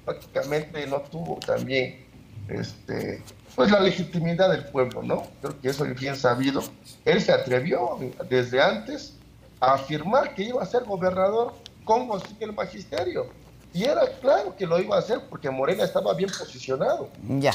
[0.04, 2.06] prácticamente no tuvo también
[2.48, 3.22] este,
[3.54, 5.24] pues la legitimidad del pueblo, ¿no?
[5.40, 6.62] Creo que eso es bien sabido.
[7.04, 7.98] Él se atrevió
[8.28, 9.14] desde antes
[9.60, 13.26] a afirmar que iba a ser gobernador con sin el magisterio.
[13.74, 17.08] Y era claro que lo iba a hacer porque Morena estaba bien posicionado.
[17.22, 17.54] Ya.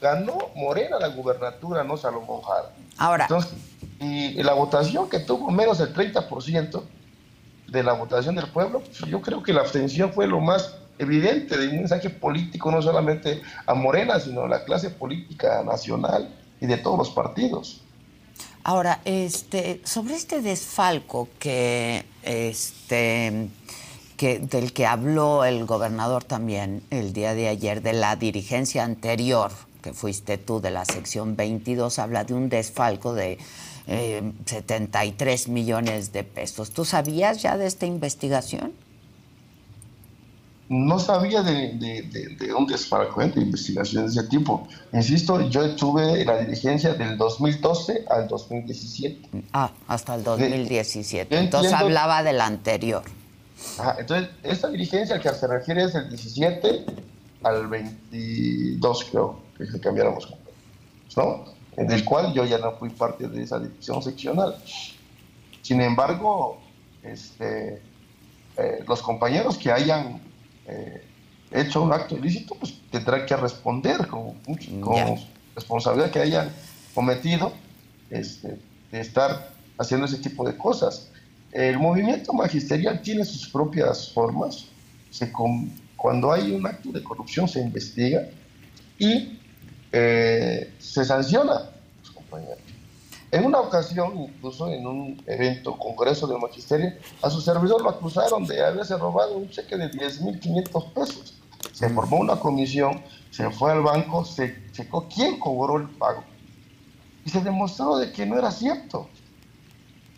[0.00, 2.70] Ganó, Morena la gubernatura, no Salomón Jara.
[2.96, 3.24] Ahora.
[3.24, 3.54] Entonces,
[4.00, 6.82] y, la votación que tuvo menos del 30%
[7.68, 11.56] de la votación del pueblo, pues, yo creo que la abstención fue lo más evidente
[11.56, 16.66] de un mensaje político no solamente a Morena, sino a la clase política nacional y
[16.66, 17.82] de todos los partidos.
[18.64, 23.48] Ahora, este, sobre este desfalco que, este,
[24.16, 29.52] que, del que habló el gobernador también el día de ayer, de la dirigencia anterior,
[29.82, 33.38] que fuiste tú de la sección 22, habla de un desfalco de
[33.86, 36.70] 73 millones de pesos.
[36.70, 38.72] ¿Tú sabías ya de esta investigación?
[40.68, 44.66] No sabía de, un desfalco de investigación de ese tipo.
[44.92, 49.44] Insisto, yo estuve en la dirigencia del 2012 al 2017.
[49.52, 51.38] Ah, hasta el 2017.
[51.38, 53.04] entonces hablaba del anterior.
[53.98, 56.84] entonces, esta dirigencia al que se refiere es del 17
[57.44, 60.34] al 22, creo, que se cambiáramos,
[61.16, 61.44] ¿no?
[61.76, 64.56] En el cual yo ya no fui parte de esa dirección seccional.
[65.62, 66.58] Sin embargo,
[67.02, 67.82] este,
[68.56, 70.25] eh, los compañeros que hayan
[70.68, 71.02] eh,
[71.50, 74.34] hecho un acto ilícito, pues tendrá que responder con,
[74.80, 75.18] con
[75.54, 76.50] responsabilidad que hayan
[76.94, 77.52] cometido
[78.10, 78.58] este,
[78.90, 81.08] de estar haciendo ese tipo de cosas.
[81.52, 84.66] El movimiento magisterial tiene sus propias formas.
[85.10, 85.32] Se
[85.96, 88.28] cuando hay un acto de corrupción se investiga
[88.98, 89.38] y
[89.92, 92.58] eh, se sanciona los compañeros.
[93.36, 98.46] En una ocasión, incluso en un evento, congreso del magisterio, a su servidor lo acusaron
[98.46, 101.34] de haberse robado un cheque de 10.500 pesos.
[101.70, 106.24] Se formó una comisión, se fue al banco, se checó quién cobró el pago
[107.26, 109.06] y se demostró de que no era cierto.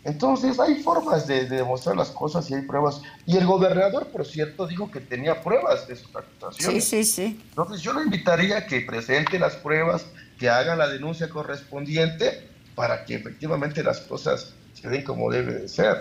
[0.05, 3.01] Entonces hay formas de, demostrar las cosas y hay pruebas.
[3.25, 6.85] Y el gobernador, por cierto, dijo que tenía pruebas de sus acusaciones.
[6.85, 7.45] Sí, sí, sí.
[7.49, 10.05] Entonces yo le invitaría a que presente las pruebas,
[10.39, 12.48] que haga la denuncia correspondiente
[12.79, 15.97] para que efectivamente las cosas se den como debe de ser.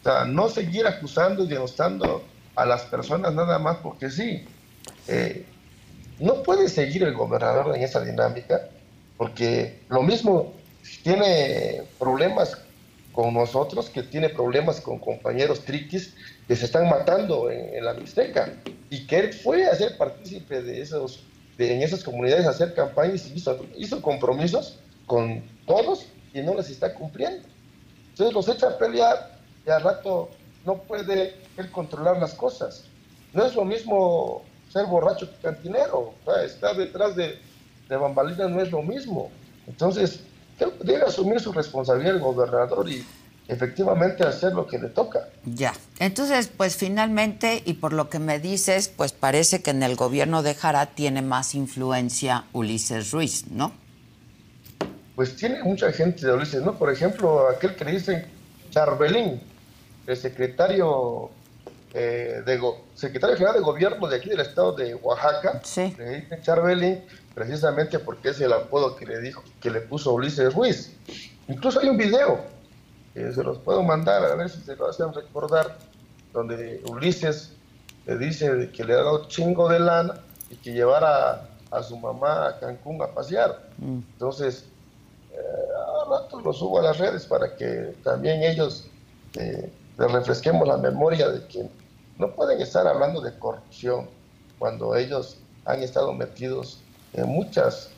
[0.00, 2.22] O sea, no seguir acusando y denostando
[2.54, 4.44] a las personas nada más porque sí.
[5.06, 5.46] Eh,
[6.18, 8.68] no puede seguir el gobernador en esa dinámica
[9.16, 10.52] porque lo mismo
[11.02, 12.58] tiene problemas
[13.12, 16.12] con nosotros que tiene problemas con compañeros triquis
[16.46, 18.52] que se están matando en, la Mixteca
[18.90, 21.24] y que él fue a ser partícipe de esos
[21.56, 26.54] de, en esas comunidades a hacer campañas y hizo, hizo compromisos con todos y no
[26.54, 27.46] les está cumpliendo.
[28.10, 30.30] Entonces los echa a pelear y al rato
[30.64, 32.84] no puede él controlar las cosas.
[33.32, 36.14] No es lo mismo ser borracho que cantinero,
[36.44, 37.38] estar detrás de,
[37.88, 39.30] de bambalinas no es lo mismo.
[39.66, 40.20] Entonces,
[40.82, 43.04] debe asumir su responsabilidad el gobernador y
[43.48, 45.28] efectivamente hacer lo que le toca.
[45.44, 49.96] Ya, entonces, pues finalmente, y por lo que me dices, pues parece que en el
[49.96, 53.72] gobierno de Jara tiene más influencia Ulises Ruiz, ¿no?
[55.18, 56.78] Pues tiene mucha gente de Ulises, ¿no?
[56.78, 58.24] Por ejemplo, aquel que le dicen
[58.70, 59.40] Charbelín,
[60.06, 61.30] el secretario,
[61.92, 62.60] eh, de
[62.94, 65.92] secretario general de gobierno de aquí del estado de Oaxaca, sí.
[65.98, 67.00] le dicen Charbelín,
[67.34, 70.94] precisamente porque es el apodo que le dijo, que le puso Ulises Ruiz.
[71.48, 72.38] Incluso hay un video,
[73.12, 75.78] que se los puedo mandar a ver si se lo hacen recordar,
[76.32, 77.54] donde Ulises
[78.06, 80.14] le dice que le ha dado chingo de lana
[80.48, 83.68] y que llevara a su mamá a Cancún a pasear.
[83.78, 83.98] Mm.
[84.12, 84.68] Entonces,
[85.38, 88.86] a rato lo subo a las redes para que también ellos
[89.34, 91.68] eh, les refresquemos la memoria de que
[92.18, 94.08] no pueden estar hablando de corrupción
[94.58, 96.80] cuando ellos han estado metidos
[97.12, 97.90] en muchas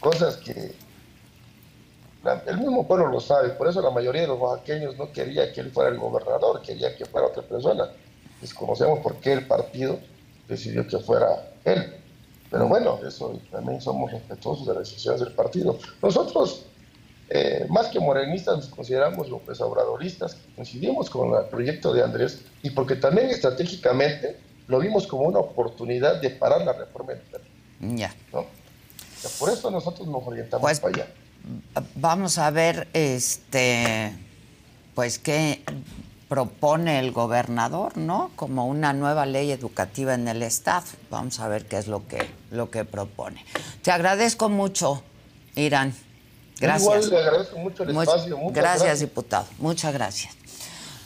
[0.00, 0.74] cosas que
[2.46, 5.60] el mismo pueblo lo sabe, por eso la mayoría de los oaxaqueños no quería que
[5.60, 7.88] él fuera el gobernador, quería que fuera otra persona.
[8.40, 9.98] Desconocemos por qué el partido
[10.48, 11.96] decidió que fuera él.
[12.50, 15.78] Pero bueno, eso también somos respetuosos de las decisiones del partido.
[16.00, 16.66] Nosotros
[17.28, 22.70] eh, más que morenistas nos consideramos López Obradoristas, coincidimos con el proyecto de Andrés y
[22.70, 27.14] porque también estratégicamente lo vimos como una oportunidad de parar la reforma
[27.80, 28.14] Ya.
[29.38, 31.06] por eso nosotros nos orientamos pues, para allá.
[31.96, 34.12] Vamos a ver, este,
[34.94, 35.62] pues qué
[36.28, 38.30] propone el gobernador, ¿no?
[38.36, 40.86] Como una nueva ley educativa en el estado.
[41.10, 43.44] Vamos a ver qué es lo que lo que propone.
[43.82, 45.02] Te agradezco mucho,
[45.56, 45.94] Irán.
[46.62, 46.82] Gracias.
[46.82, 48.38] Igual le agradezco mucho el espacio.
[48.38, 49.46] Muchas gracias, diputado.
[49.58, 50.36] Muchas gracias.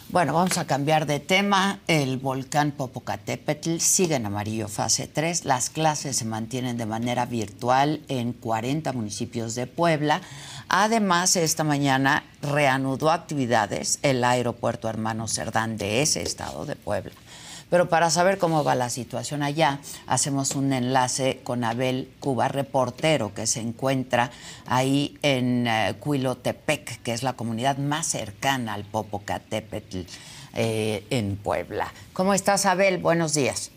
[0.08, 1.80] Bueno, vamos a cambiar de tema.
[1.88, 5.46] El volcán Popocatépetl sigue en amarillo fase 3.
[5.46, 10.20] Las clases se mantienen de manera virtual en 40 municipios de Puebla.
[10.68, 17.12] Además, esta mañana reanudó actividades el aeropuerto Hermano Cerdán de ese estado de Puebla.
[17.68, 23.34] Pero para saber cómo va la situación allá, hacemos un enlace con Abel Cuba, reportero
[23.34, 24.30] que se encuentra
[24.66, 29.98] ahí en uh, Cuilotepec, que es la comunidad más cercana al Popocatépetl
[30.54, 31.92] eh, en Puebla.
[32.12, 32.98] ¿Cómo estás, Abel?
[32.98, 33.72] Buenos días.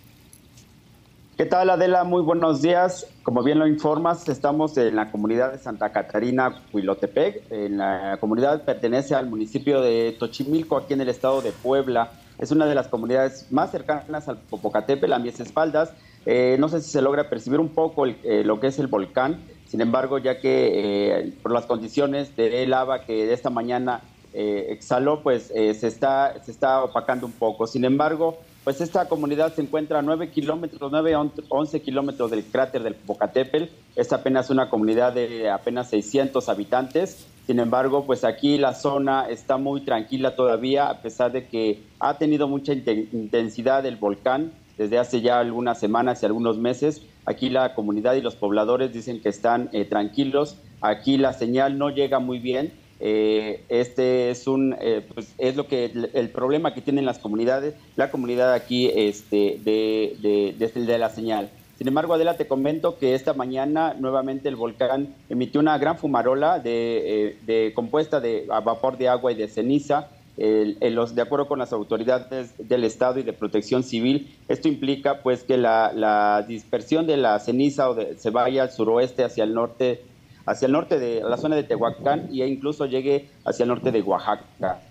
[1.35, 2.03] ¿Qué tal, Adela?
[2.03, 3.07] Muy buenos días.
[3.23, 7.49] Como bien lo informas, estamos en la comunidad de Santa Catarina, Cuilotepec.
[7.49, 12.11] En la comunidad pertenece al municipio de Tochimilco, aquí en el estado de Puebla.
[12.39, 15.91] Es una de las comunidades más cercanas al Popocatépetl, a mis espaldas.
[16.25, 19.39] Eh, no sé si se logra percibir un poco eh, lo que es el volcán.
[19.67, 24.01] Sin embargo, ya que eh, por las condiciones de lava que esta mañana
[24.33, 27.67] eh, exhaló, pues eh, se, está, se está opacando un poco.
[27.67, 31.15] Sin embargo, pues esta comunidad se encuentra a 9 kilómetros, 9,
[31.49, 33.65] 11 kilómetros del cráter del Popocatépetl.
[33.95, 37.25] Es apenas una comunidad de apenas 600 habitantes.
[37.49, 42.15] Sin embargo, pues aquí la zona está muy tranquila todavía, a pesar de que ha
[42.19, 47.01] tenido mucha intensidad el volcán desde hace ya algunas semanas y algunos meses.
[47.25, 50.57] Aquí la comunidad y los pobladores dicen que están eh, tranquilos.
[50.79, 55.67] Aquí la señal no llega muy bien eh, este es un eh, pues es lo
[55.67, 61.09] que el, problema que tienen las comunidades, la comunidad aquí este, de, de, de, la
[61.09, 61.49] señal.
[61.79, 66.59] Sin embargo, Adela, te comento que esta mañana nuevamente el volcán emitió una gran fumarola
[66.59, 70.09] de, eh, compuesta de vapor de agua y de ceniza.
[70.35, 75.43] los, de acuerdo con las autoridades del Estado y de Protección Civil, esto implica pues
[75.43, 80.01] que la, dispersión de la ceniza o se vaya al suroeste hacia el norte
[80.45, 84.01] hacia el norte de la zona de Tehuacán e incluso llegue hacia el norte de
[84.01, 84.81] Oaxaca.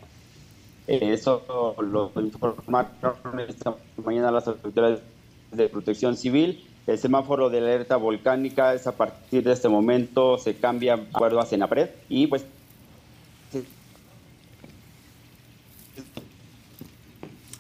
[0.87, 5.01] Eso lo informaron esta mañana las autoridades
[5.53, 6.65] de protección civil.
[6.89, 11.45] El semáforo de alerta volcánica es a partir de este momento, se cambia acuerdo a
[11.45, 12.47] Senapred y pues...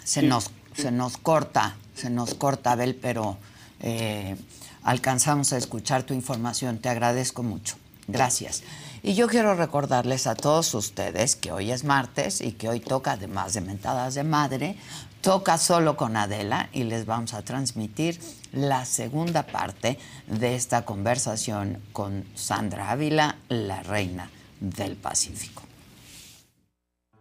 [0.03, 3.37] Se nos, se nos corta, se nos corta, Abel, pero
[3.81, 4.35] eh,
[4.83, 6.79] alcanzamos a escuchar tu información.
[6.79, 7.77] Te agradezco mucho.
[8.07, 8.63] Gracias.
[9.03, 13.13] Y yo quiero recordarles a todos ustedes que hoy es martes y que hoy toca,
[13.13, 14.77] además de mentadas de madre,
[15.21, 18.21] toca solo con Adela y les vamos a transmitir
[18.53, 25.63] la segunda parte de esta conversación con Sandra Ávila, la reina del Pacífico.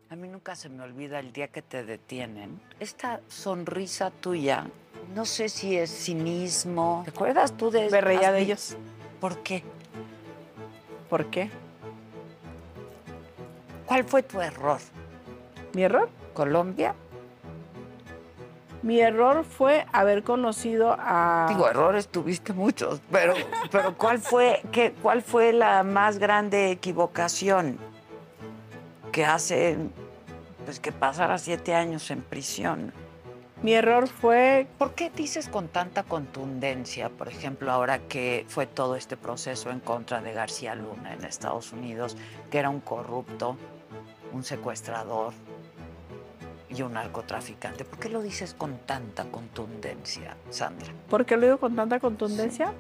[0.10, 2.62] A mí nunca se me olvida el día que te detienen.
[2.80, 4.68] Esta sonrisa tuya,
[5.14, 7.02] no sé si es cinismo.
[7.04, 7.89] ¿Te acuerdas tú de...
[7.89, 8.78] Me reía de ellos.
[9.20, 9.64] ¿Por qué?
[11.10, 11.52] ¿Por qué?
[13.86, 14.80] ¿Cuál fue tu error?
[15.74, 16.10] ¿Mi error?
[16.34, 16.95] ¿Colombia?
[18.84, 21.47] Mi error fue haber conocido a.
[21.49, 23.34] Digo, errores tuviste muchos, pero,
[23.71, 27.78] pero ¿cuál fue, qué, cuál fue la más grande equivocación
[29.11, 29.78] que hace
[30.65, 32.91] pues que pasara siete años en prisión?
[33.63, 34.67] Mi error fue...
[34.78, 39.80] ¿Por qué dices con tanta contundencia, por ejemplo, ahora que fue todo este proceso en
[39.80, 42.15] contra de García Luna en Estados Unidos,
[42.51, 43.57] que era un corrupto,
[44.34, 45.34] un secuestrador
[46.70, 47.86] y un narcotraficante?
[47.86, 50.91] ¿Por qué lo dices con tanta contundencia, Sandra?
[51.09, 52.74] ¿Por qué lo digo con tanta contundencia?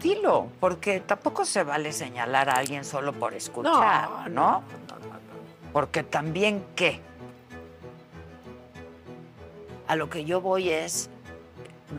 [0.00, 4.60] Dilo, porque tampoco se vale señalar a alguien solo por escuchar, ¿no?
[4.60, 4.84] no
[5.74, 7.00] porque también, ¿qué?
[9.88, 11.10] A lo que yo voy es...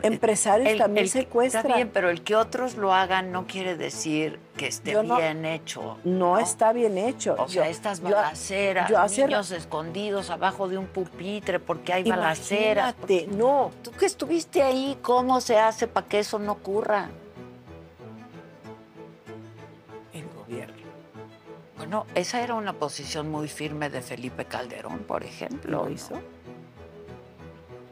[0.02, 1.64] Empresarios también secuestran.
[1.64, 5.98] Está bien, pero el que otros lo hagan no quiere decir que esté bien hecho.
[6.04, 7.36] No, está bien hecho.
[7.38, 12.94] O sea, estas balaceras, niños escondidos abajo de un pupitre porque hay balaceras.
[13.28, 13.70] no.
[13.82, 17.08] Tú que estuviste ahí, ¿cómo se hace para que eso no ocurra?
[20.12, 20.76] El gobierno.
[21.76, 25.84] Bueno, esa era una posición muy firme de Felipe Calderón, por ejemplo.
[25.84, 26.14] ¿Lo hizo?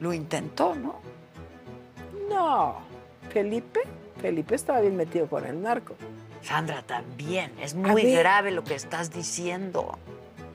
[0.00, 1.13] Lo intentó, ¿no?
[2.28, 2.76] No.
[3.30, 3.80] Felipe,
[4.20, 5.94] Felipe estaba bien metido con el narco.
[6.42, 7.52] Sandra, también.
[7.60, 9.98] Es muy grave lo que estás diciendo.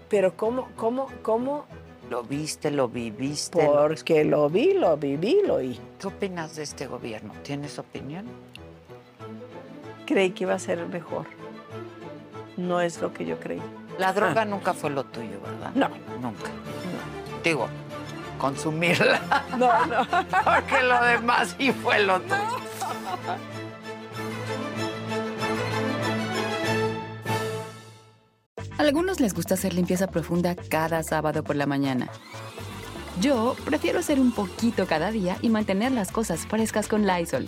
[0.07, 1.65] Pero ¿cómo, cómo, cómo?
[2.09, 3.65] Lo viste, lo viviste.
[3.65, 5.79] Porque lo vi, lo viví, lo oí.
[5.99, 7.33] ¿Qué opinas de este gobierno?
[7.43, 8.25] ¿Tienes opinión?
[10.05, 11.27] Creí que iba a ser mejor.
[12.57, 13.61] No es lo que yo creí.
[13.99, 15.71] La droga nunca fue lo tuyo, ¿verdad?
[15.75, 15.89] No.
[16.19, 16.49] Nunca.
[17.43, 17.67] Digo,
[18.39, 19.21] consumirla.
[19.57, 20.07] No, no.
[20.43, 22.59] Porque lo demás sí fue lo tuyo.
[28.77, 32.09] A algunos les gusta hacer limpieza profunda cada sábado por la mañana.
[33.19, 37.47] Yo prefiero hacer un poquito cada día y mantener las cosas frescas con Lysol.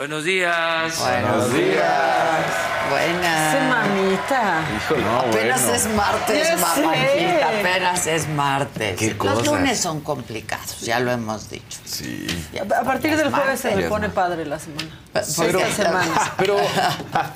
[0.00, 0.98] Buenos días.
[0.98, 2.46] Buenos días.
[2.88, 3.54] Buenas.
[3.54, 4.60] Ese mamita.
[5.28, 5.76] apenas bueno.
[5.76, 8.98] es martes, mamajita, apenas es martes.
[8.98, 9.46] Qué Los cosas.
[9.46, 11.80] lunes son complicados, ya lo hemos dicho.
[11.84, 12.26] Sí.
[12.54, 14.88] Ya, A partir del jueves se me pone padre la semana.
[15.12, 15.22] Esta
[15.70, 16.32] semana.
[16.38, 16.56] Pero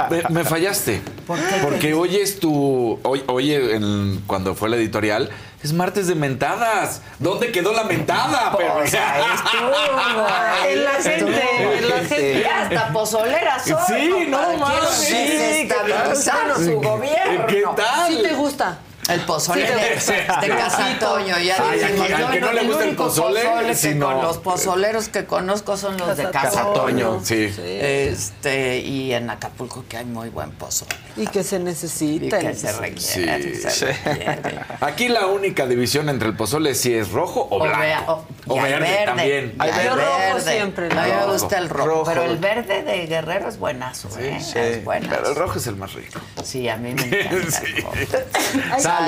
[0.09, 1.03] me, me fallaste.
[1.27, 2.99] Porque hoy es tu.
[3.03, 5.29] Hoy, hoy en- cuando fue la editorial,
[5.65, 7.01] es martes de mentadas.
[7.19, 8.55] ¿Dónde quedó la mentada?
[8.55, 12.47] Pero, Pues ahí estuvo, En la gente, en la gente.
[12.47, 14.91] Hasta pozolera soy, Sí, no mames.
[14.91, 16.57] Sí, desestabilizar claro.
[16.57, 17.47] su gobierno.
[17.47, 18.12] ¿Qué tal?
[18.15, 18.79] ¿Sí te gusta?
[19.09, 19.67] El pozole
[19.99, 22.01] Sí, de, de Casa Antonio, ya Ay, dijimos.
[22.01, 24.23] al que- al Yo que no le el gusta el único pozole, que si con
[24.23, 27.55] los pozoleros que conozco son los de Casa Antonio, sí.
[27.59, 30.95] Este, y en Acapulco que hay muy buen pozole.
[31.17, 32.39] Y que se Y necesita.
[32.39, 33.71] que se requiere, Sí.
[33.71, 34.61] se requiere.
[34.81, 37.81] Aquí la única división entre el pozole es si es rojo o O blanco.
[37.81, 39.55] vea- o- O y hay verde, también.
[39.57, 40.53] y Hay Yo rojo verde.
[40.53, 42.05] siempre, A mí me gusta el rojo, Rojo.
[42.07, 44.39] pero el verde de Guerrero es buenazo, ¿eh?
[44.39, 45.15] Es buenazo.
[45.15, 46.21] Pero el rojo es el más rico.
[46.43, 47.93] Sí, a mí me encanta el rojo.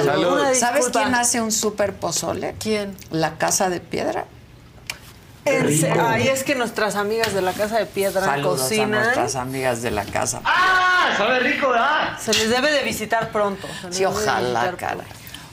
[0.04, 0.40] Salud.
[0.54, 2.54] ¿Sabes quién hace un super pozole?
[2.58, 2.94] ¿Quién?
[3.10, 4.24] La Casa de Piedra.
[5.44, 8.90] Ay, es que nuestras amigas de la Casa de Piedra Saludos a cocinan.
[8.90, 10.40] nuestras amigas de la casa.
[12.18, 13.68] Se les debe de visitar pronto.
[13.80, 15.04] se les Sí, debe de ojalá, visitar cara.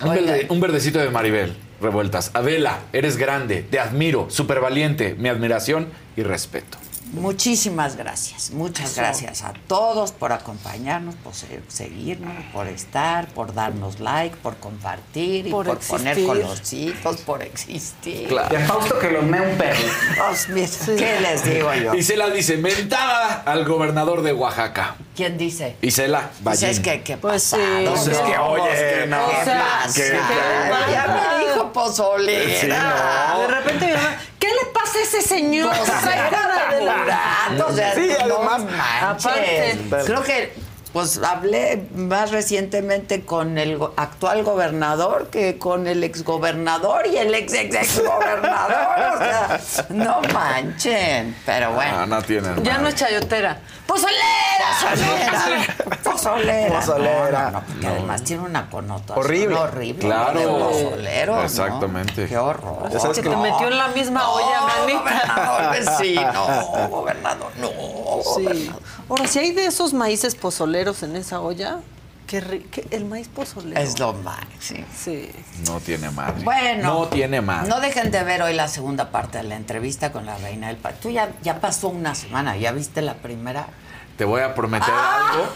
[0.01, 1.55] Un, Oigan, verde- un verdecito de Maribel.
[1.79, 2.31] Revueltas.
[2.33, 6.77] Adela, eres grande, te admiro, súper valiente, mi admiración y respeto.
[7.13, 13.99] Muchísimas gracias, muchas gracias a todos por acompañarnos, por se- seguirnos, por estar, por darnos
[13.99, 18.27] like, por compartir y Por por, poner colorcitos, por existir.
[18.27, 18.59] Claro.
[18.67, 19.79] Fausto que los mea un perro.
[20.17, 21.93] Pues, ¿Qué les digo yo?
[21.93, 24.95] Isela dice, mentada al gobernador de Oaxaca.
[25.15, 25.75] ¿Quién dice?
[25.81, 27.57] Isela Pues es que, ¿qué Pues sí.
[27.87, 29.93] Pues es que, oye, ¿qué no, ¿qué o sea, pasa?
[29.95, 31.07] que- Ya
[31.37, 32.59] me dijo pozolera.
[32.59, 33.39] Sí, no.
[33.41, 35.69] De repente mi mamá, ¿qué le pasa a ese señor?
[35.77, 35.89] Pues
[37.67, 39.75] O sea, Sí, no además, manches.
[39.89, 40.05] aparte.
[40.05, 40.53] Creo que
[40.93, 47.51] pues hablé más recientemente con el actual gobernador que con el exgobernador y el ex
[47.53, 49.15] ex ex gobernador.
[49.15, 49.59] O sea,
[49.89, 51.35] no manchen.
[51.47, 51.97] Pero bueno.
[52.01, 52.63] Ah, no tienen.
[52.63, 53.57] Ya no es chayotera.
[53.87, 55.49] Pozolera.
[56.03, 56.79] Pozolera.
[56.79, 57.51] Pozolera.
[57.51, 59.55] No, no, porque además tiene una connotación Horrible.
[59.55, 59.99] horrible.
[60.01, 60.39] Claro.
[60.39, 61.43] De pozolero, ¿no?
[61.43, 62.27] Exactamente.
[62.27, 62.89] Qué horror.
[62.91, 65.69] Ya sabes Que te metió en la misma No, olla, manita.
[65.73, 67.69] pues sí, no, gobernador, no,
[68.35, 68.71] Sí.
[69.09, 71.79] Ahora, si hay de esos maíces pozoleros en esa olla,
[72.27, 73.79] qué el maíz pozolero.
[73.79, 74.85] Es lo máximo.
[74.95, 75.29] Sí.
[75.67, 76.43] No tiene madre.
[76.43, 76.83] Bueno.
[77.01, 77.69] No tiene madre.
[77.69, 80.77] No dejen de ver hoy la segunda parte de la entrevista con la reina del
[80.77, 80.99] país.
[80.99, 83.67] Tú ya, ya pasó una semana, ¿ya viste la primera?
[84.17, 85.47] Te voy a prometer algo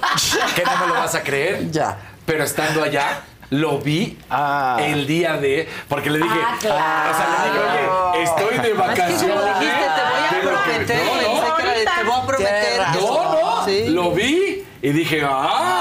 [0.55, 1.69] que no me lo vas a creer.
[1.71, 1.97] Ya.
[2.25, 4.77] Pero estando allá, lo vi Ah.
[4.81, 5.69] el día de.
[5.87, 6.39] Porque le dije.
[6.43, 7.11] Ah, claro.
[7.11, 9.59] O sea, le dije, oye, estoy de Es que vacaciones.
[9.59, 11.05] dijiste, te voy a que- prometer.
[11.05, 11.55] No, no,
[11.95, 12.81] te voy a prometer.
[12.95, 13.65] No, no.
[13.65, 13.85] Sí.
[13.89, 15.76] Lo vi y dije, ¡ah!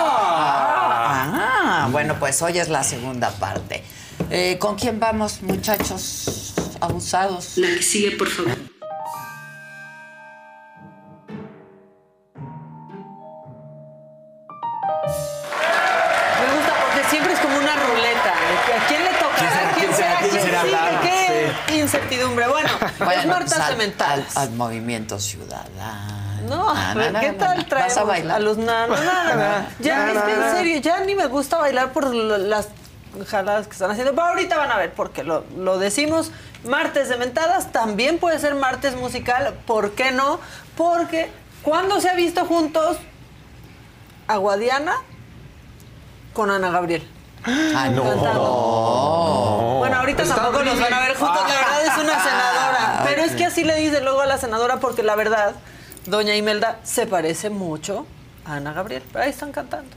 [2.17, 3.85] Bueno, pues hoy es la segunda parte.
[4.31, 7.59] Eh, ¿Con quién vamos, muchachos abusados?
[7.59, 8.57] La que sigue, por favor.
[16.41, 18.33] Me gusta porque siempre es como una ruleta.
[18.33, 19.73] ¿A quién le tocará?
[19.79, 20.19] ¿Quién será?
[20.21, 21.53] ¿Quién sigue?
[21.67, 22.49] ¿Qué incertidumbre?
[22.49, 26.26] Bueno, Bueno, es Marta pues, al, al movimiento ciudadano.
[26.43, 27.67] No, Na, na, ¿qué na, tal na.
[27.69, 29.67] traemos ¿Vas a los nada.
[29.81, 30.51] Ya, Na, es na, que en na.
[30.53, 32.69] serio, ya ni me gusta bailar por las
[33.29, 34.15] jaladas que están haciendo.
[34.15, 36.31] Pero ahorita van a ver, porque lo, lo decimos,
[36.65, 40.39] martes de mentadas, también puede ser martes musical, ¿por qué no?
[40.77, 41.31] Porque
[41.63, 42.99] cuando se ha visto juntos
[44.29, 44.95] Aguadiana
[46.33, 47.09] con Ana Gabriel.
[47.75, 48.03] Ah, no.
[49.79, 53.01] Bueno, ahorita tampoco los van a ver juntos, la verdad es una senadora.
[53.05, 55.55] Pero es que así le dice luego a la senadora porque la verdad,
[56.07, 58.07] doña Imelda se parece mucho
[58.45, 59.03] a Ana Gabriel.
[59.13, 59.97] Pero ahí están cantando.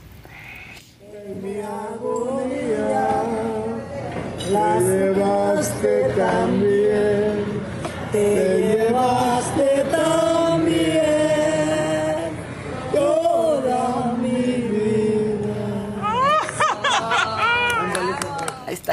[4.50, 7.44] llevaste también,
[8.12, 11.00] te llevaste también
[12.92, 15.30] toda mi vida.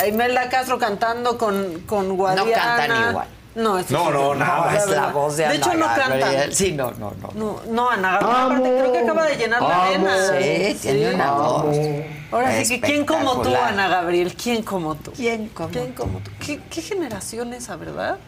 [0.07, 2.52] Imelda Castro cantando con, con Guadiana.
[2.52, 3.27] cantan igual.
[3.58, 4.72] No, eso No, sí, no, nada.
[4.72, 6.20] No, es la voz de De Ana hecho, no Gabriel.
[6.22, 6.54] cantan.
[6.54, 7.32] Sí, no, no, no.
[7.34, 10.16] No, no, Ana Gabriel, aparte creo que acaba de llenar la arena.
[10.30, 11.76] Sí, tiene una voz.
[12.32, 13.50] Ahora sí que, ¿quién como tú.
[13.56, 14.36] Ana Gabriel?
[14.36, 15.12] ¿Quién como tú?
[15.14, 16.30] ¿Quién como ¿Quién como tú?
[16.46, 18.20] ¿Qué, qué generación esa, verdad?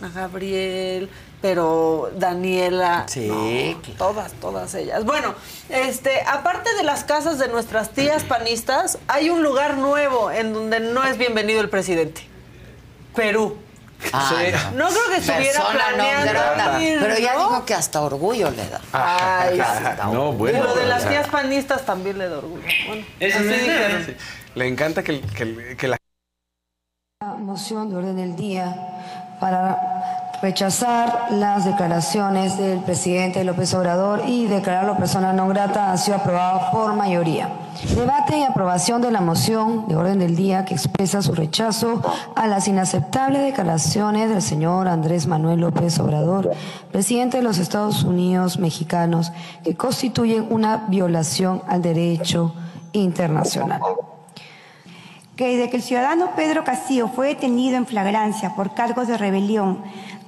[0.00, 1.10] Ana Gabriel,
[1.42, 3.04] pero Daniela.
[3.08, 5.04] Sí, no, todas, todas ellas.
[5.04, 5.34] Bueno,
[5.70, 10.78] este, aparte de las casas de nuestras tías panistas, hay un lugar nuevo en donde
[10.78, 12.22] no es bienvenido el presidente.
[13.16, 13.56] Perú.
[14.12, 14.32] Ah,
[14.74, 16.80] No creo que estuviera Persona no planeando grata.
[16.82, 17.38] ir, Pero ya ¿no?
[17.48, 18.80] dijo que hasta orgullo le da.
[18.92, 20.62] Ay, Hasta No, bueno.
[20.62, 22.62] Lo de las tías panistas también le da orgullo.
[22.86, 24.16] Bueno, Eso así sí.
[24.54, 25.96] Le encanta que, que- que la
[27.38, 34.96] moción de orden del día para rechazar las declaraciones del presidente López Obrador y declararlo
[34.96, 37.48] persona no grata ha sido aprobada por mayoría.
[37.94, 42.02] Debate y aprobación de la moción de orden del día que expresa su rechazo
[42.34, 46.50] a las inaceptables declaraciones del señor Andrés Manuel López Obrador,
[46.92, 49.32] presidente de los Estados Unidos mexicanos,
[49.64, 52.54] que constituyen una violación al derecho
[52.92, 53.80] internacional
[55.38, 59.78] que desde que el ciudadano Pedro Castillo fue detenido en flagrancia por cargos de rebelión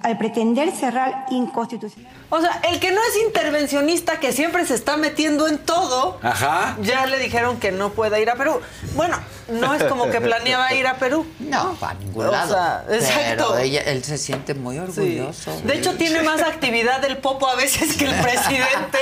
[0.03, 2.11] al pretender cerrar inconstitucional.
[2.31, 6.77] O sea, el que no es intervencionista, que siempre se está metiendo en todo, Ajá.
[6.81, 8.61] ya le dijeron que no pueda ir a Perú.
[8.95, 9.19] Bueno,
[9.49, 11.27] no es como que planeaba ir a Perú.
[11.41, 12.53] No, para ningún O lado.
[12.55, 13.49] sea, exacto.
[13.51, 14.81] Pero ella- él se siente muy Sí.
[14.83, 15.61] orgulloso.
[15.65, 18.99] De hecho, tiene más actividad el popo a veces que el presidente.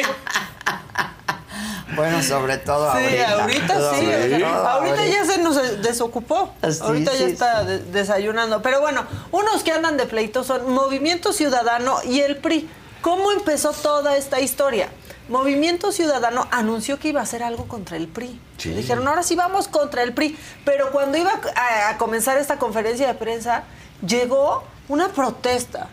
[1.97, 3.43] Bueno, sobre todo Sí, ahorita.
[3.43, 4.43] ahorita sí.
[4.43, 6.53] Ahorita ya se nos desocupó.
[6.71, 8.61] Sí, ahorita ya está de- desayunando.
[8.63, 12.69] Pero bueno, unos que andan de pleito son Movimiento Ciudadano y el PRI.
[13.01, 14.89] ¿Cómo empezó toda esta historia?
[15.29, 18.41] Movimiento Ciudadano anunció que iba a hacer algo contra el PRI.
[18.59, 18.71] Sí.
[18.71, 20.37] Dijeron, ahora sí vamos contra el PRI.
[20.65, 23.65] Pero cuando iba a, a comenzar esta conferencia de prensa,
[24.07, 25.89] llegó una protesta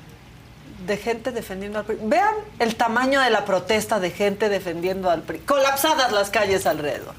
[0.85, 1.97] de gente defendiendo al PRI.
[2.03, 5.39] Vean el tamaño de la protesta de gente defendiendo al PRI.
[5.39, 7.13] Colapsadas las calles alrededor.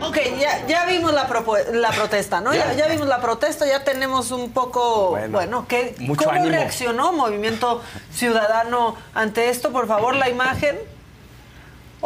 [0.00, 1.26] Ok, ya, ya vimos la,
[1.72, 2.52] la protesta, ¿no?
[2.52, 6.50] Ya, ya vimos la protesta, ya tenemos un poco, bueno, Bueno, ¿qué, mucho ¿cómo ánimo.
[6.50, 7.80] reaccionó Movimiento
[8.12, 9.72] Ciudadano ante esto?
[9.72, 10.76] Por favor, la imagen.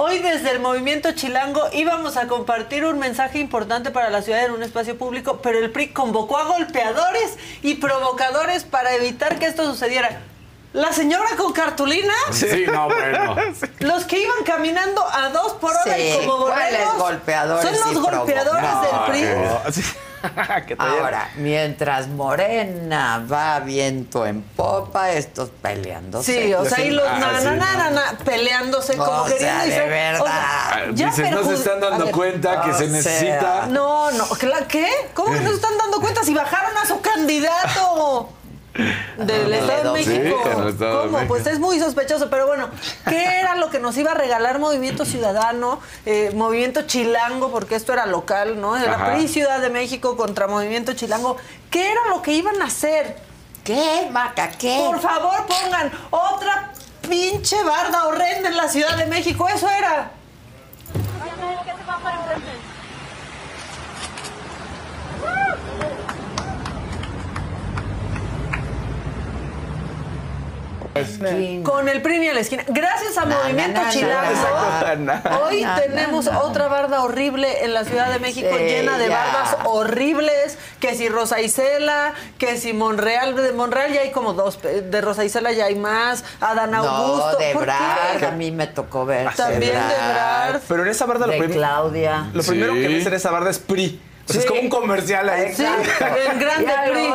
[0.00, 4.52] Hoy desde el Movimiento Chilango íbamos a compartir un mensaje importante para la ciudad en
[4.52, 9.64] un espacio público, pero el PRI convocó a golpeadores y provocadores para evitar que esto
[9.64, 10.20] sucediera.
[10.72, 13.34] La señora con cartulina, Sí, no, bueno.
[13.80, 17.94] los que iban caminando a dos por hora Sí, y como ¿cuáles borregos, golpeadores son
[17.94, 19.72] los golpeadores del PRI.
[19.72, 19.82] Sí.
[20.66, 26.45] Que Ahora, mientras Morena va viento en popa, estos peleándose.
[26.47, 27.57] Sí, o sea, y los Ah, na, sí, na, no.
[27.57, 30.20] na, na, na, peleándose como O sea, queriendo de verdad.
[30.20, 33.66] o sea, ya Dices, no se están dando ver, cuenta que se sea, necesita.
[33.66, 34.89] No, no, ¿cla- ¿qué?
[35.15, 38.31] ¿Cómo que no se están dando cuenta si bajaron a su candidato?
[39.16, 40.48] Del Estado de Sí, México.
[40.48, 41.18] del Estado de ¿Cómo?
[41.18, 41.28] México.
[41.28, 42.30] Pues es muy sospechoso.
[42.30, 42.70] Pero bueno,
[43.09, 45.80] ¿qué era lo que nos iba a regalar Movimiento Ciudadano?
[46.06, 48.76] Eh, Movimiento Chilango, porque esto era local, ¿no?
[48.76, 49.14] Era Ajá.
[49.14, 51.36] PRI Ciudad de México contra Movimiento Chilango.
[51.70, 53.16] ¿Qué era lo que iban a hacer?
[53.64, 54.50] ¿Qué, Maca?
[54.50, 54.82] ¿Qué?
[54.86, 56.72] Por favor, pongan otra
[57.09, 59.48] pinche barda horrenda en la Ciudad de México.
[59.48, 60.12] Eso era.
[71.64, 72.64] Con el PRI ni a la esquina.
[72.68, 75.44] Gracias a Na, Movimiento na, na, Chilango.
[75.44, 76.38] Hoy na, tenemos na, na.
[76.42, 79.16] otra barda horrible en la Ciudad de México, Sí, llena de ya.
[79.16, 80.58] bardas horribles.
[80.80, 83.34] Que si Rosa Isela, que si Monreal.
[83.34, 84.60] De Monreal ya hay como dos.
[84.62, 86.24] De Rosa Isela ya hay más.
[86.40, 87.32] Adán Augusto.
[87.32, 89.28] No, de a mí me tocó ver.
[89.34, 90.60] También de Brad.
[90.68, 92.28] Pero en esa barda lo, De prim- Claudia.
[92.32, 92.80] lo primero Sí.
[92.82, 94.00] que ves en esa barda es PRI.
[94.28, 94.38] Sí.
[94.38, 95.55] es como un comercial ahí.
[95.55, 97.09] Sí, en grande Ya PRI.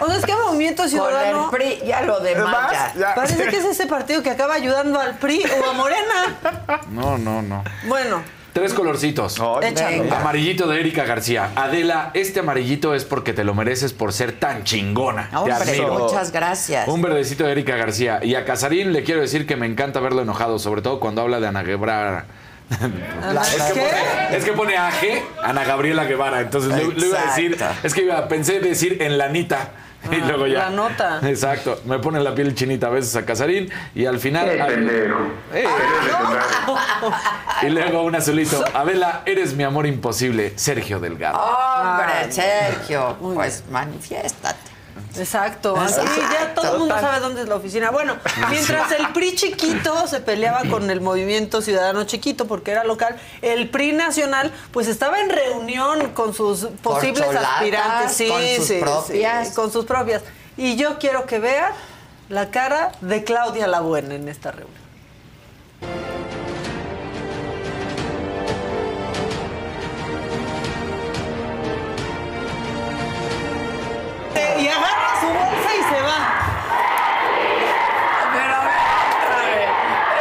[0.00, 1.44] O sea, es que Movimiento Con Ciudadano.
[1.44, 2.50] el PRI, ya lo demás.
[2.50, 2.92] Más, ya.
[2.98, 3.14] ya.
[3.14, 6.82] Parece que es ese partido que acaba ayudando al PRI o a Morena.
[6.90, 7.62] No, no, no.
[7.86, 8.22] Bueno,
[8.52, 9.40] Tres colorcitos.
[9.60, 10.16] Venga.
[10.18, 11.50] Amarillito de Erika García.
[11.54, 15.28] Adela, este amarillito es porque te lo mereces por ser tan chingona.
[15.30, 15.98] Te Hombre, admiro.
[15.98, 16.88] muchas gracias.
[16.88, 18.18] Un verdecito de Erika García.
[18.22, 21.38] Y a Casarín le quiero decir que me encanta verlo enojado, sobre todo cuando habla
[21.38, 22.24] de Ana Guevara.
[22.78, 26.40] Es que, pone, es que pone AG, Ana Gabriela Guevara.
[26.40, 29.70] Entonces le, le iba a decir, es que iba, pensé decir en lanita.
[30.10, 30.58] y Ah, luego ya.
[30.64, 31.20] la nota.
[31.24, 31.80] Exacto.
[31.86, 33.70] Me pone la piel chinita a veces a Casarín.
[33.94, 34.48] Y al final.
[34.48, 35.64] ¡Eh!
[37.62, 38.64] Y luego un azulito.
[38.74, 41.38] Adela, eres mi amor imposible, Sergio Delgado.
[41.40, 42.30] Hombre.
[42.30, 44.67] Sergio, pues manifiéstate.
[45.18, 46.10] Exacto, Exacto.
[46.10, 47.90] así ya todo el mundo sabe dónde es la oficina.
[47.90, 48.16] Bueno,
[48.50, 53.68] mientras el PRI chiquito se peleaba con el Movimiento Ciudadano chiquito porque era local, el
[53.70, 59.48] PRI nacional pues estaba en reunión con sus posibles aspirantes, sí, con sus sí, propias.
[59.48, 60.22] sí, con sus propias.
[60.56, 61.72] Y yo quiero que vean
[62.28, 64.87] la cara de Claudia La Buena en esta reunión.
[74.56, 76.20] Y agarra su bolsa y se va.
[78.32, 79.68] Pero otra vez.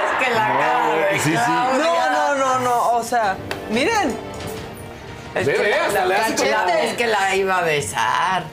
[0.03, 1.35] Es que la cara de sí, sí.
[1.35, 2.91] Claudia- No, no, no, no.
[2.97, 3.35] O sea,
[3.69, 4.17] miren.
[5.35, 8.43] Es Ve, que, la, hasta le hace cachete, como- es que la iba a besar.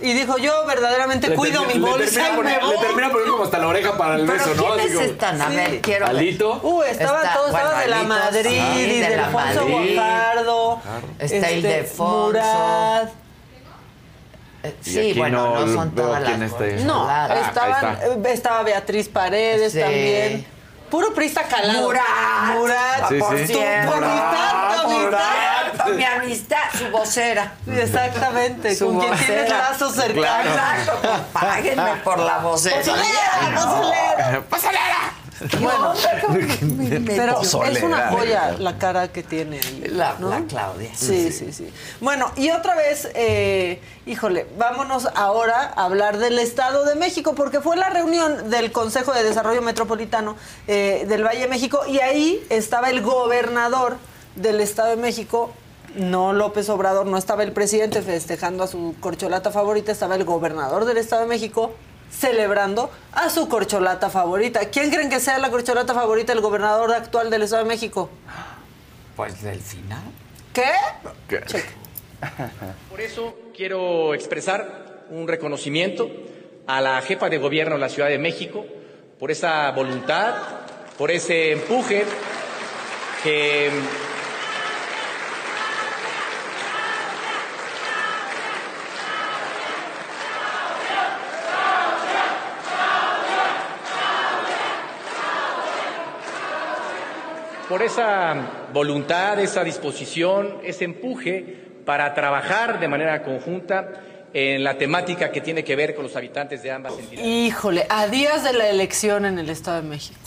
[0.00, 2.76] Y dijo, yo verdaderamente Le cuido termina- mi le bolsa termina y me poniendo- voy.
[2.76, 4.74] Le termina poniendo como hasta la oreja para el beso, ¿no?
[4.74, 5.40] ¿quiénes Así están?
[5.42, 5.54] A Sí.
[5.56, 6.16] ver, quiero ver.
[6.16, 6.60] Alito.
[6.62, 9.26] Uh, estaba Está- todo, estaba bueno, de la Alito, Madrid sí, y de de la
[9.26, 9.94] Alfonso Madrid.
[9.94, 10.80] Guajardo.
[11.20, 12.26] Está Ildefonso.
[12.26, 13.08] Murad.
[14.64, 16.64] Eh, Sí, bueno, no, no son todas las está.
[16.84, 17.30] No, corcholadas.
[17.30, 18.06] Ah, estaban, está.
[18.06, 19.80] eh, estaba Beatriz Paredes Sí.
[19.80, 20.46] también.
[20.90, 21.82] Puro prista calado.
[21.82, 22.02] Murat.
[22.54, 23.08] Murat.
[23.08, 23.42] Sí, por sí.
[23.54, 25.88] amistad, tu amistad.
[25.96, 27.54] Mi amistad, su vocera.
[27.66, 29.26] Exactamente, Su con quien vocera.
[29.26, 30.46] tienes lazos cercanos.
[30.54, 32.76] Exacto, pues, páguenme por la vocera.
[32.76, 34.42] ¡Pozolera, pozolera!
[34.50, 34.78] ¡Pásale!
[35.60, 35.94] Bueno,
[37.06, 39.84] Pero es una joya la cara que tiene ahí.
[39.88, 40.30] La, ¿no?
[40.30, 40.90] la Claudia.
[40.94, 41.68] Sí, sí, sí.
[42.00, 47.60] Bueno, y otra vez, eh, híjole, vámonos ahora a hablar del Estado de México, porque
[47.60, 50.36] fue la reunión del Consejo de Desarrollo Metropolitano
[50.66, 53.96] eh, del Valle de México y ahí estaba el gobernador
[54.36, 55.52] del Estado de México.
[55.94, 60.86] No López Obrador, no estaba el presidente festejando a su corcholata favorita, estaba el gobernador
[60.86, 61.72] del Estado de México
[62.12, 64.60] celebrando a su corcholata favorita.
[64.70, 68.10] ¿Quién creen que sea la corcholata favorita del gobernador actual del Estado de México?
[69.16, 70.02] Pues del final.
[70.52, 70.70] ¿Qué?
[72.90, 76.08] Por eso quiero expresar un reconocimiento
[76.66, 78.64] a la jefa de gobierno de la Ciudad de México
[79.18, 80.34] por esa voluntad,
[80.98, 82.04] por ese empuje
[83.22, 83.70] que
[97.72, 98.34] por esa
[98.74, 103.88] voluntad, esa disposición, ese empuje para trabajar de manera conjunta
[104.34, 107.26] en la temática que tiene que ver con los habitantes de ambas entidades.
[107.26, 110.20] Híjole, a días de la elección en el Estado de México,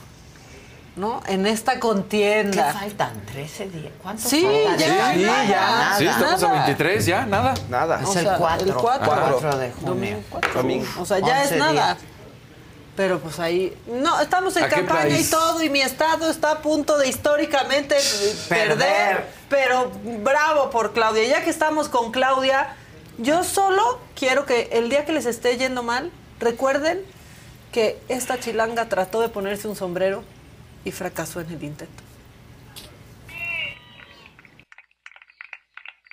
[0.96, 1.22] ¿no?
[1.28, 2.74] En esta ¿Qué contienda.
[2.74, 3.12] faltan?
[3.32, 3.94] ¿13 días?
[4.02, 4.80] ¿Cuántos Sí, faltan?
[4.80, 5.62] ya, Sí, nada, ya.
[5.62, 5.98] nada.
[6.00, 6.66] Sí, estamos a Nada.
[6.66, 7.54] 23, ya, nada.
[7.70, 8.00] Nada.
[8.02, 8.68] Es O el sea, 4.
[8.68, 9.06] el 4.
[9.06, 9.86] 4 de junio.
[9.94, 10.52] Domingo cuatro.
[10.56, 10.88] Domingo.
[11.00, 11.72] O sea, ya es 11 nada.
[11.94, 11.98] días.
[12.96, 13.78] Pero pues ahí.
[13.88, 17.10] No, estamos en ¿A qué campaña y todo, y mi estado está a punto de
[17.10, 17.96] históricamente
[18.48, 18.78] Perder.
[18.78, 19.26] perder.
[19.50, 19.92] Pero
[20.24, 21.26] bravo por Claudia.
[21.26, 22.76] Ya que estamos con Claudia,
[23.18, 27.06] yo solo quiero que el día que les esté yendo mal, recuerden
[27.74, 30.24] que esta chilanga trató de ponerse un sombrero
[30.86, 32.04] y fracasó en el intento.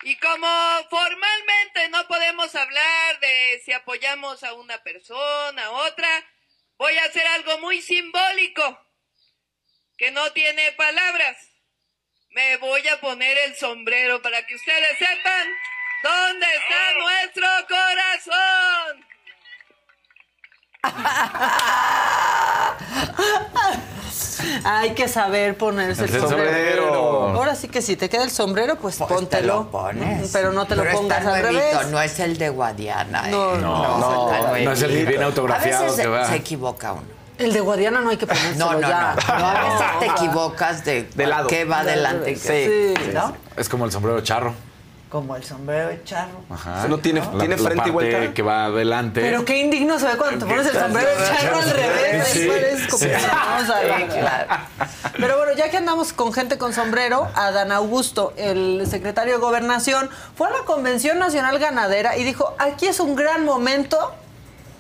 [0.04, 0.48] Y como
[0.90, 6.09] formalmente no podemos hablar de si apoyamos a una persona, a otra,
[6.82, 8.86] voy a hacer algo muy simbólico,
[9.96, 11.36] que no tiene palabras.
[12.30, 15.48] Me voy a poner el sombrero para que ustedes sepan
[16.02, 19.11] dónde está nuestro corazón.
[24.64, 26.50] Hay que saber ponerse el, El sombrero.
[26.50, 27.28] sombrero.
[27.38, 29.54] Ahora sí que si te queda el sombrero, pues, Pues te póntelo.
[29.54, 30.30] lo pones.
[30.32, 31.88] Pero no te lo Pero pongas al nuevito, revés.
[31.90, 33.28] no es el de Guadiana.
[33.28, 33.30] ¿eh?
[33.30, 36.26] No, No, no, no es el que viene autografiado A veces que se, va.
[36.26, 37.02] se equivoca uno.
[37.38, 39.16] El de Guadiana no hay que ponérselo No, no, ya.
[39.28, 39.38] no.
[39.38, 41.46] No, a veces te equivocas de, De lado.
[41.48, 42.36] qué va adelante.
[42.36, 43.34] Sí, qué- sí, ¿no?
[43.56, 44.54] Es como el sombrero charro.
[45.12, 46.40] Como el sombrero de charro.
[46.48, 46.89] Ajá.
[46.89, 48.32] No tiene- La- tiene la frente y parte vuelta.
[48.32, 49.20] que va adelante.
[49.20, 52.28] Pero qué indigno se ve cuando te pones el sombrero de charro al revés.
[52.28, 52.47] Sí.
[52.48, 53.09] Parece como Sí.
[53.10, 54.48] que vamos a la- Sí, claro.
[55.18, 60.09] Pero bueno, ya que andamos con gente con sombrero, Adán Augusto, el secretario de Gobernación,
[60.34, 64.14] fue a la Convención Nacional Ganadera y dijo, aquí es un gran momento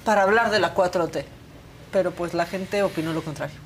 [0.06, 1.26] para hablar de la 4T.
[1.92, 3.56] Pero pues la gente opinó lo contrario.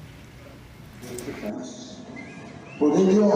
[2.81, 3.31] Por ello,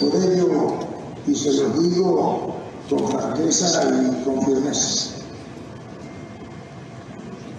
[0.00, 0.78] por ello,
[1.26, 2.56] y se lo digo
[2.88, 5.10] con franqueza y con firmeza,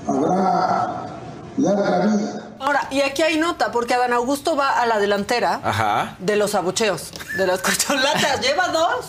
[0.07, 1.05] habrá
[1.57, 6.15] larga vida Ahora, y aquí hay nota, porque Adán Augusto va a la delantera Ajá.
[6.19, 8.39] de los abucheos, de las corcholatas.
[8.41, 9.05] Lleva dos.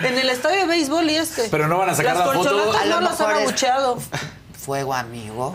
[0.00, 1.48] En el estadio de béisbol y este.
[1.50, 2.48] Pero no van a sacar las la foto.
[2.50, 3.98] corcholatas A lo no las han abucheado.
[4.58, 5.52] Fuego amigo.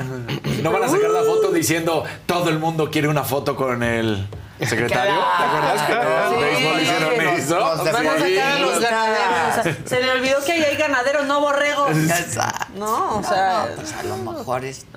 [0.61, 4.27] No van a sacar la foto diciendo todo el mundo quiere una foto con el
[4.68, 5.14] secretario.
[5.38, 7.60] ¿Te acuerdas que Sí, en béisbol hicieron eso?
[7.60, 9.57] los Van a sacar a los ganaderos.
[9.60, 11.91] o sea, se le olvidó que ahí hay ganaderos, no borregos.
[11.91, 12.65] Exacto.
[12.76, 13.68] No, o sea.
[13.69, 14.88] No, pues a lo mejor este,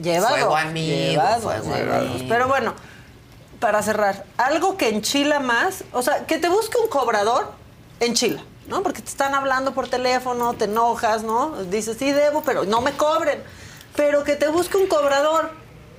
[0.00, 0.34] Llevado.
[0.34, 2.10] fuego amigo, llevado, fuego llevados.
[2.10, 2.26] amigo.
[2.28, 2.74] Pero bueno,
[3.60, 7.52] para cerrar, algo que enchila más, o sea, que te busque un cobrador,
[8.00, 8.82] enchila, ¿no?
[8.82, 11.62] Porque te están hablando por teléfono, te enojas, ¿no?
[11.64, 13.42] Dices, sí debo, pero no me cobren.
[13.96, 15.50] Pero que te busque un cobrador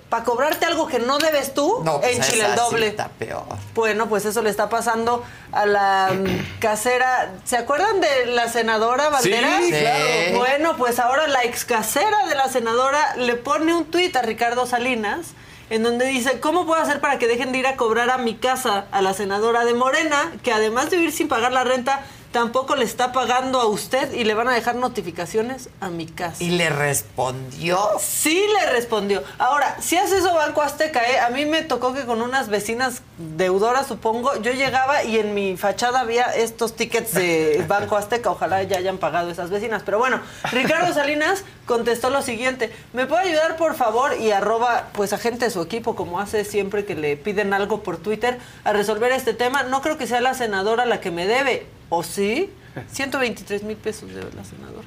[0.09, 2.87] para cobrarte algo que no debes tú, No, pues enchila el esa sí doble.
[2.87, 3.43] está peor.
[3.73, 7.31] Bueno, pues eso le está pasando a la mm, casera.
[7.43, 9.63] ¿Se acuerdan de la senadora Banderas?
[9.65, 10.37] Sí, claro.
[10.37, 14.65] Bueno, pues ahora la ex casera de la senadora le pone un tuit a Ricardo
[14.65, 15.33] Salinas
[15.71, 18.35] en donde dice, ¿cómo puedo hacer para que dejen de ir a cobrar a mi
[18.35, 22.01] casa a la senadora de Morena, que además de vivir sin pagar la renta,
[22.35, 26.43] tampoco le está pagando a usted y le van a dejar notificaciones a mi casa?
[26.43, 27.79] Y le respondió.
[27.97, 29.23] Sí le respondió.
[29.37, 31.19] Ahora, si hace eso Banco Azteca, ¿eh?
[31.21, 33.03] a mí me tocó que con unas vecinas
[33.37, 38.31] deudoras, supongo, yo llegaba y en mi fachada había estos tickets de Banco Azteca.
[38.31, 39.83] Ojalá ya hayan pagado esas vecinas.
[39.85, 40.19] Pero bueno,
[40.51, 42.69] Ricardo Salinas contestó lo siguiente.
[42.91, 44.11] ¿Me puede ayudar, por favor?
[44.19, 47.81] Y arroba, pues, a gente de su equipo, como hace siempre que le piden algo
[47.81, 49.63] por Twitter, a resolver este tema.
[49.63, 51.65] No creo que sea la senadora la que me debe.
[51.95, 52.49] ¿O sí?
[52.91, 54.85] 123 mil pesos debe la senadora.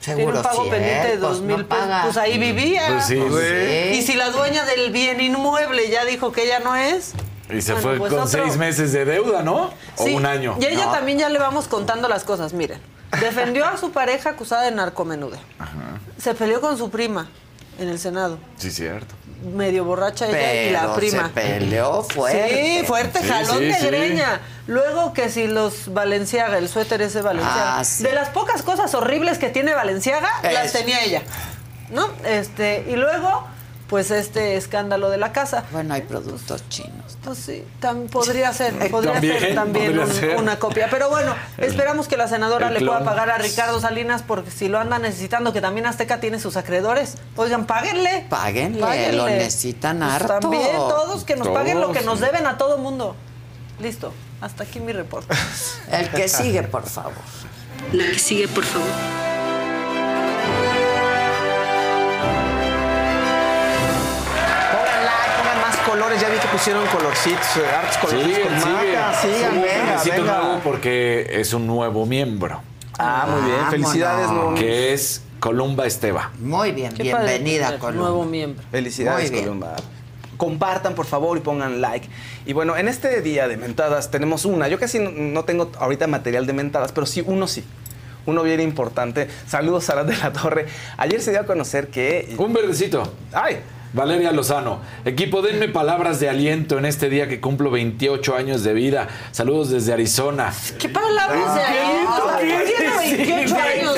[0.00, 1.08] Tiene Seguro un pago sí, pendiente de.
[1.16, 1.86] Pues dos mil pesos.
[2.02, 2.82] Pues ahí vivía.
[2.88, 3.98] Pues sí, güey.
[3.98, 7.12] Y si la dueña del bien inmueble ya dijo que ella no es.
[7.50, 9.70] Y se Bueno, fue pues con otro- seis meses de deuda, ¿no?
[9.96, 10.56] O Sí, un año.
[10.60, 10.92] Y ella No.
[10.92, 12.52] también ya le vamos contando las cosas.
[12.52, 12.80] Miren,
[13.20, 15.40] defendió a su pareja acusada de narcomenudeo.
[16.18, 17.28] Se peleó con su prima
[17.78, 18.38] en el Senado.
[18.56, 19.14] Sí, cierto.
[19.54, 21.24] Medio borracha ella y la Pero prima.
[21.24, 22.78] se peleó fuerte.
[22.80, 23.86] Sí, fuerte, Sí, jalón sí, de sí.
[23.86, 24.40] greña.
[24.66, 27.78] Luego que si los Valenciaga, el suéter ese Valenciaga.
[27.80, 28.04] Ah, sí.
[28.04, 31.22] De las pocas cosas horribles que tiene Valenciaga, las tenía ella.
[31.90, 32.08] ¿No?
[32.24, 33.46] Este, y luego,
[33.88, 35.64] pues este escándalo de la casa.
[35.70, 37.18] Bueno, hay productos chinos.
[37.22, 40.36] Pues sí, tam- podría ser, podría También, ser también podría un- ser.
[40.38, 40.88] una copia.
[40.90, 44.68] Pero bueno, esperamos que la senadora el le pueda pagar a Ricardo Salinas porque si
[44.68, 47.14] lo anda necesitando, que también Azteca tiene sus acreedores.
[47.36, 48.26] Oigan, páguenle.
[48.28, 50.40] Páguenle, lo necesitan Pues harto.
[50.40, 53.16] También todos que nos paguen lo que nos deben a todo mundo.
[53.80, 55.34] Listo, hasta aquí mi reporte.
[55.90, 57.12] El que sigue, por favor.
[57.92, 58.88] La que sigue, por favor.
[65.84, 66.20] Colores.
[66.20, 68.72] Ya vi que pusieron colorcitos, eh, artes coloridos Sigue, con sigue.
[68.72, 69.14] marca.
[69.20, 70.38] Sigan, venga, Necesito venga.
[70.42, 72.60] nuevo porque es un nuevo miembro.
[72.98, 73.66] Ah, muy bien.
[73.70, 74.54] Felicidades, nuevo.
[74.54, 76.30] Que es Columba Esteba.
[76.38, 78.02] Muy bien, Qué padre bienvenida tener Columba.
[78.08, 78.64] Nuevo miembro.
[78.70, 79.44] Felicidades, Muy bien.
[79.44, 79.76] Columba.
[80.36, 82.08] Compartan, por favor, y pongan like.
[82.44, 84.68] Y bueno, en este día de mentadas tenemos una.
[84.68, 87.64] Yo casi no- no tengo ahorita material de mentadas, pero sí, uno sí.
[88.26, 89.28] Uno bien importante.
[89.46, 90.66] Saludos, Sara de la Torre.
[90.96, 92.34] Ayer se dio a conocer que...
[92.38, 93.12] Un verdecito.
[93.32, 93.58] ¡Ay!
[93.94, 98.74] Valeria Lozano, equipo, denme palabras de aliento en este día que cumplo 28 años de
[98.74, 99.06] vida.
[99.30, 100.52] Saludos desde Arizona.
[100.80, 101.60] ¿Qué palabras de?
[101.62, 103.94] Hasta que tiene 28 años.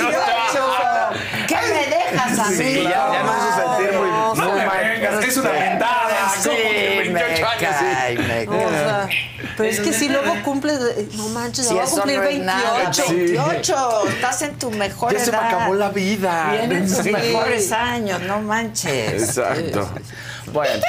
[1.49, 2.57] ¿Qué me dejas a mí?
[2.57, 4.11] Sí, ya, ya me hizo sentir muy...
[4.39, 6.29] No me vengas, es una mentada.
[6.39, 7.77] Sí, ¿Cómo que me 28 años?
[7.81, 8.71] cae, me O cae.
[8.71, 9.09] sea,
[9.57, 12.25] pero es que si luego cumples, eh, no manches, Si ya va a cumplir no
[12.29, 13.13] es nada, 28.
[13.15, 15.25] 28, estás en tu mejor Ya edad.
[15.25, 16.51] se me acabó la vida.
[16.53, 17.11] Vienen tus Sí.
[17.11, 19.23] mejores años, no manches.
[19.23, 19.89] Exacto.
[20.53, 20.83] Bueno.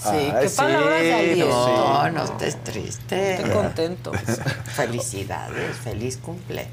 [0.00, 1.66] Sí, qué sí, palabras de pues aliento.
[1.66, 1.72] sí.
[1.72, 3.34] No, no estés triste.
[3.34, 4.12] Estoy contento.
[4.74, 6.68] Felicidades, feliz cumple.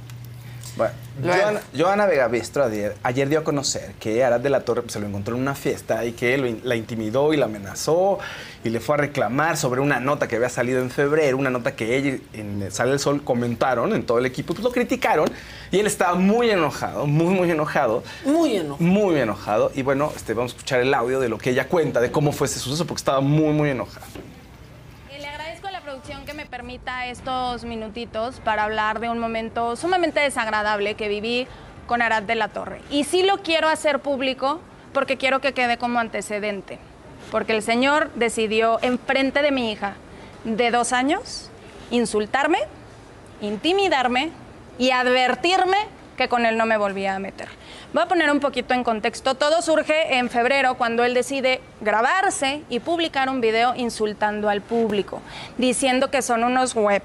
[0.77, 0.93] Bueno.
[1.23, 2.30] Joana, Joana Vega
[2.65, 5.41] ayer, ayer dio a conocer que Arad de la Torre pues, se lo encontró en
[5.41, 8.19] una fiesta y que in- la intimidó y la amenazó
[8.64, 11.76] y le fue a reclamar sobre una nota que había salido en febrero, una nota
[11.77, 15.30] que ella en Sale el Sol comentaron en todo el equipo, pues lo criticaron
[15.72, 18.03] y él estaba muy enojado, muy, muy enojado.
[18.26, 18.84] Muy enojado.
[18.84, 19.72] Muy enojado.
[19.76, 22.34] Y bueno, este, vamos a escuchar el audio de lo que ella cuenta, de cómo
[22.34, 24.06] fue ese suceso, porque estaba muy, muy enojado.
[25.10, 25.94] Eh, Le agradezco a la producción
[26.26, 31.48] que me permita estos minutitos para hablar de un momento sumamente desagradable que viví
[31.88, 32.80] con Arad de la Torre.
[32.91, 34.61] Y sí lo quiero hacer público
[34.94, 36.77] porque quiero que quede como antecedente.
[37.32, 39.95] Porque el señor decidió, enfrente de mi hija
[40.44, 41.49] de dos años,
[41.90, 42.60] insultarme,
[43.41, 44.30] intimidarme
[44.77, 45.77] y advertirme
[46.18, 47.48] que con él no me volvía a meter.
[47.95, 49.35] Voy a poner un poquito en contexto.
[49.35, 55.22] Todo surge en febrero cuando él decide grabarse y publicar un video insultando al público,
[55.57, 57.01] diciendo que son unos web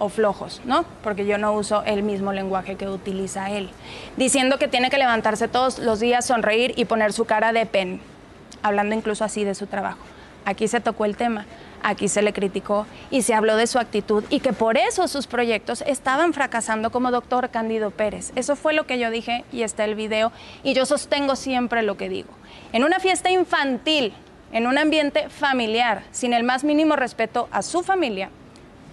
[0.00, 0.86] o flojos, ¿no?
[1.04, 3.70] Porque yo no uso el mismo lenguaje que utiliza él.
[4.16, 8.00] Diciendo que tiene que levantarse todos los días, sonreír y poner su cara de pen,
[8.64, 10.00] hablando incluso así de su trabajo.
[10.46, 11.46] Aquí se tocó el tema,
[11.84, 15.28] aquí se le criticó y se habló de su actitud y que por eso sus
[15.28, 18.32] proyectos estaban fracasando como doctor Cándido Pérez.
[18.34, 20.32] Eso fue lo que yo dije y está el video
[20.64, 22.30] y yo sostengo siempre lo que digo.
[22.72, 24.12] En una fiesta infantil
[24.54, 28.30] en un ambiente familiar, sin el más mínimo respeto a su familia,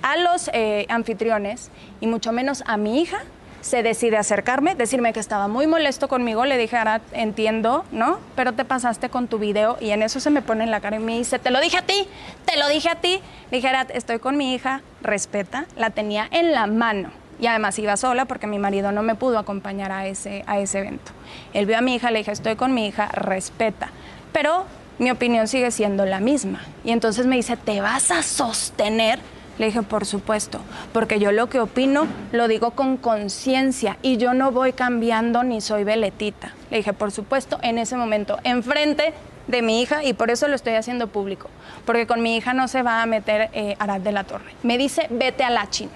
[0.01, 1.69] a los eh, anfitriones
[2.01, 3.19] y mucho menos a mi hija,
[3.61, 6.45] se decide acercarme, decirme que estaba muy molesto conmigo.
[6.45, 8.19] Le dije, Arat, entiendo, ¿no?
[8.35, 10.97] Pero te pasaste con tu video y en eso se me pone en la cara
[10.97, 12.07] y me dice, te lo dije a ti,
[12.45, 13.21] te lo dije a ti.
[13.51, 17.11] Le dije, Arat, estoy con mi hija, respeta, la tenía en la mano.
[17.39, 20.79] Y además iba sola porque mi marido no me pudo acompañar a ese, a ese
[20.79, 21.11] evento.
[21.53, 23.89] Él vio a mi hija, le dije, estoy con mi hija, respeta.
[24.31, 24.65] Pero
[24.99, 26.61] mi opinión sigue siendo la misma.
[26.83, 29.19] Y entonces me dice, ¿te vas a sostener?
[29.61, 30.59] Le dije, por supuesto,
[30.91, 35.61] porque yo lo que opino lo digo con conciencia y yo no voy cambiando ni
[35.61, 36.55] soy veletita.
[36.71, 39.13] Le dije, por supuesto, en ese momento, enfrente
[39.45, 41.47] de mi hija y por eso lo estoy haciendo público,
[41.85, 44.51] porque con mi hija no se va a meter eh, Arad de la Torre.
[44.63, 45.91] Me dice, vete a la China.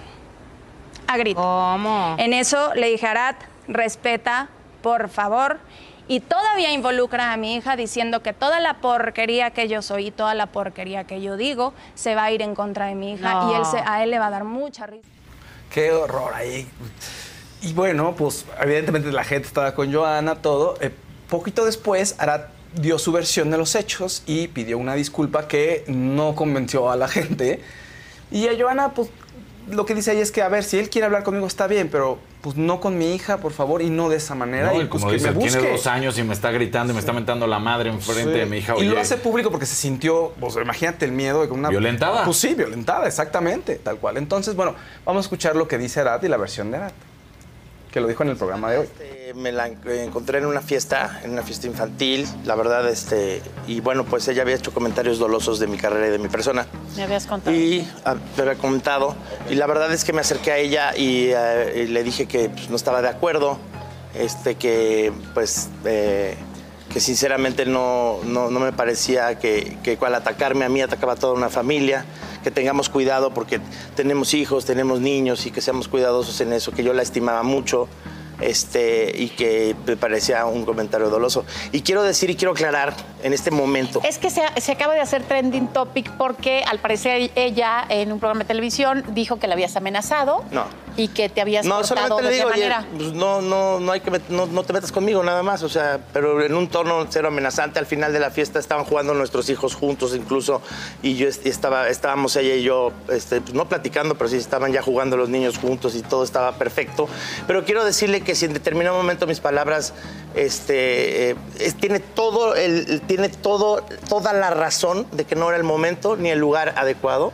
[1.07, 1.41] A grito.
[1.41, 2.17] ¿Cómo?
[2.19, 3.33] En eso le dije, Arad,
[3.67, 4.49] respeta,
[4.83, 5.57] por favor.
[6.07, 10.11] Y todavía involucra a mi hija diciendo que toda la porquería que yo soy y
[10.11, 13.33] toda la porquería que yo digo se va a ir en contra de mi hija
[13.33, 13.51] No.
[13.51, 15.07] y él se- a él le va a dar mucha risa.
[15.73, 16.67] Qué horror ahí.
[17.63, 20.75] Y bueno, pues evidentemente la gente estaba con Joana, todo.
[20.79, 20.91] Eh,
[21.27, 22.41] poquito después, Arad
[22.75, 27.07] dio su versión de los hechos y pidió una disculpa que no convenció a la
[27.07, 27.61] gente.
[28.31, 29.09] Y a Joana, pues
[29.69, 31.89] lo que dice ahí es que, a ver, si él quiere hablar conmigo está bien,
[31.91, 34.67] pero pues no con mi hija, por favor, y no de esa manera.
[34.67, 36.93] No, y pues como que dice, me tiene dos años y me está gritando y
[36.93, 38.39] me está mentando la madre enfrente Sí.
[38.39, 38.75] de mi hija.
[38.77, 41.69] Y lo hace público porque se sintió, pues imagínate el miedo de una...
[41.69, 42.23] ¿Violentada?
[42.23, 44.17] Pues sí, violentada, exactamente, tal cual.
[44.17, 44.75] Entonces, bueno,
[45.05, 46.91] vamos a escuchar lo que dice Arad y la versión de Arad,
[47.95, 48.89] que lo dijo en el programa de hoy.
[48.99, 53.41] Eh, me la en- encontré en una fiesta, en una fiesta infantil, la verdad, este,
[53.67, 56.67] y bueno, pues ella había hecho comentarios dolosos de mi carrera y de mi persona.
[56.97, 57.55] Me habías contado.
[57.55, 59.15] Y ah, me había comentado,
[59.49, 62.49] y la verdad es que me acerqué a ella y, eh, y le dije que
[62.49, 63.59] pues, no estaba de acuerdo,
[64.13, 66.35] este, que pues, eh,
[66.95, 71.15] que sinceramente no, no, no me parecía que, que al atacarme a mí atacaba a
[71.17, 72.05] toda una familia,
[72.41, 73.59] que tengamos cuidado porque
[73.97, 77.89] tenemos hijos, tenemos niños y que seamos cuidadosos en eso, que yo la estimaba mucho
[78.39, 81.43] este, y que me parecía un comentario doloso.
[81.73, 82.93] Y quiero decir y quiero aclarar
[83.23, 83.99] en este momento.
[84.05, 88.19] Es que se, se acaba de hacer trending topic porque al parecer ella en un
[88.19, 90.63] programa de televisión dijo que la habías amenazado No.
[90.97, 91.81] Y que te habías No,
[92.21, 92.85] le de digo, oye, manera.
[92.97, 95.99] pues no, no, no hay que no, no te metas conmigo nada más, o sea,
[96.13, 97.79] pero en un tono cero amenazante.
[97.79, 100.61] Al final de la fiesta estaban jugando nuestros hijos juntos incluso
[101.03, 104.71] y yo est- estaba, estábamos ella y yo, este, pues, no platicando, pero sí estaban
[104.71, 107.07] ya jugando los niños juntos y todo estaba perfecto.
[107.47, 109.93] Pero quiero decirle que si en determinado momento mis palabras,
[110.35, 115.57] este, eh, es- tiene todo, el- tiene todo, toda la razón de que no era
[115.57, 117.31] el momento ni el lugar adecuado.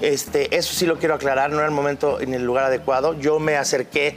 [0.00, 3.14] Este, eso sí lo quiero aclarar, no era el momento ni el lugar adecuado.
[3.18, 4.16] Yo me acerqué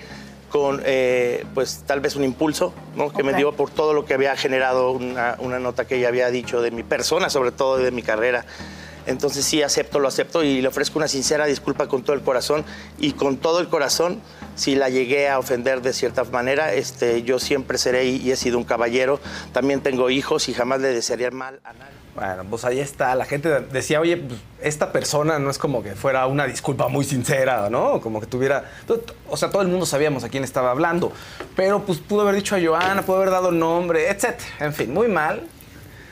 [0.50, 3.12] con, eh, pues, tal vez un impulso, ¿no?
[3.12, 6.30] Que me dio por todo lo que había generado una, una nota que ella había
[6.32, 8.46] dicho de mi persona, sobre todo de mi carrera.
[9.06, 12.64] Entonces sí, acepto, lo acepto y le ofrezco una sincera disculpa con todo el corazón
[13.00, 14.22] y con todo el corazón,
[14.60, 18.58] si la llegué a ofender de cierta manera, este, yo siempre seré y he sido
[18.58, 19.22] un caballero.
[19.54, 21.94] También tengo hijos y jamás le desearía mal a nadie.
[22.14, 23.16] Bueno, pues ahí está.
[23.16, 27.06] La gente decía, oye, pues, esta persona no es como que fuera una disculpa muy
[27.06, 28.02] sincera, ¿no?
[28.02, 28.70] Como que tuviera.
[29.30, 31.14] O sea, todo el mundo sabíamos a quién estaba hablando.
[31.56, 34.38] Pero pues pudo haber dicho a Joana, pudo haber dado nombre, etc.
[34.60, 35.48] En fin, muy mal.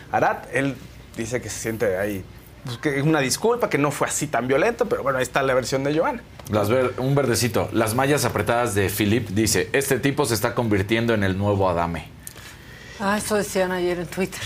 [0.09, 0.77] Arat, él
[1.17, 2.23] dice que se siente ahí.
[2.63, 5.43] pues, que es una disculpa, que no fue así tan violento, pero bueno, ahí está
[5.43, 6.23] la versión de Joana.
[6.51, 7.69] Las ver- un verdecito.
[7.73, 12.05] Las mallas apretadas de Philip dice, este tipo se está convirtiendo en el nuevo Adame.
[12.99, 14.41] Ah, eso decían ayer en Twitter.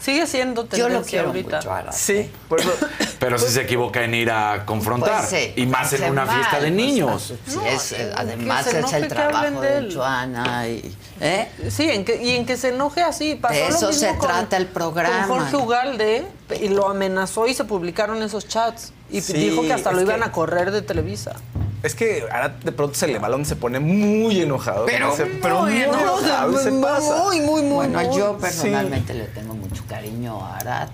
[0.00, 1.56] Sigue siendo Yo lo tendencia quiero ahorita.
[1.56, 1.90] mucho, Ara.
[1.92, 2.72] Sí, por eso-
[3.18, 5.26] Pero si se equivoca en ir a confrontar.
[5.26, 7.32] Pues sí, y más en hace una mal, fiesta de pues, niños.
[7.46, 9.94] Sí, es, eh, además que se es el enoje que hablen trabajo de de, él.
[9.96, 11.48] Joana y, ¿eh?
[11.70, 13.34] Sí, en que, y en que se enoje así.
[13.34, 15.26] Pasó De lo eso mismo se con- trata el programa.
[15.26, 16.26] Con Jorge Ugalde
[16.60, 18.92] y lo amenazó y se publicaron esos chats.
[19.10, 21.34] Y Sí, dijo que hasta es lo que- iban a correr de Televisa.
[21.82, 24.86] Es que ahora de pronto se le balón se pone muy enojado.
[24.86, 27.22] Pero Se- pero muy muy enojado, enojado, se pasa.
[27.74, 28.40] Bueno, yo Sí.
[28.40, 30.90] personalmente le tengo mucho cariño a Arat.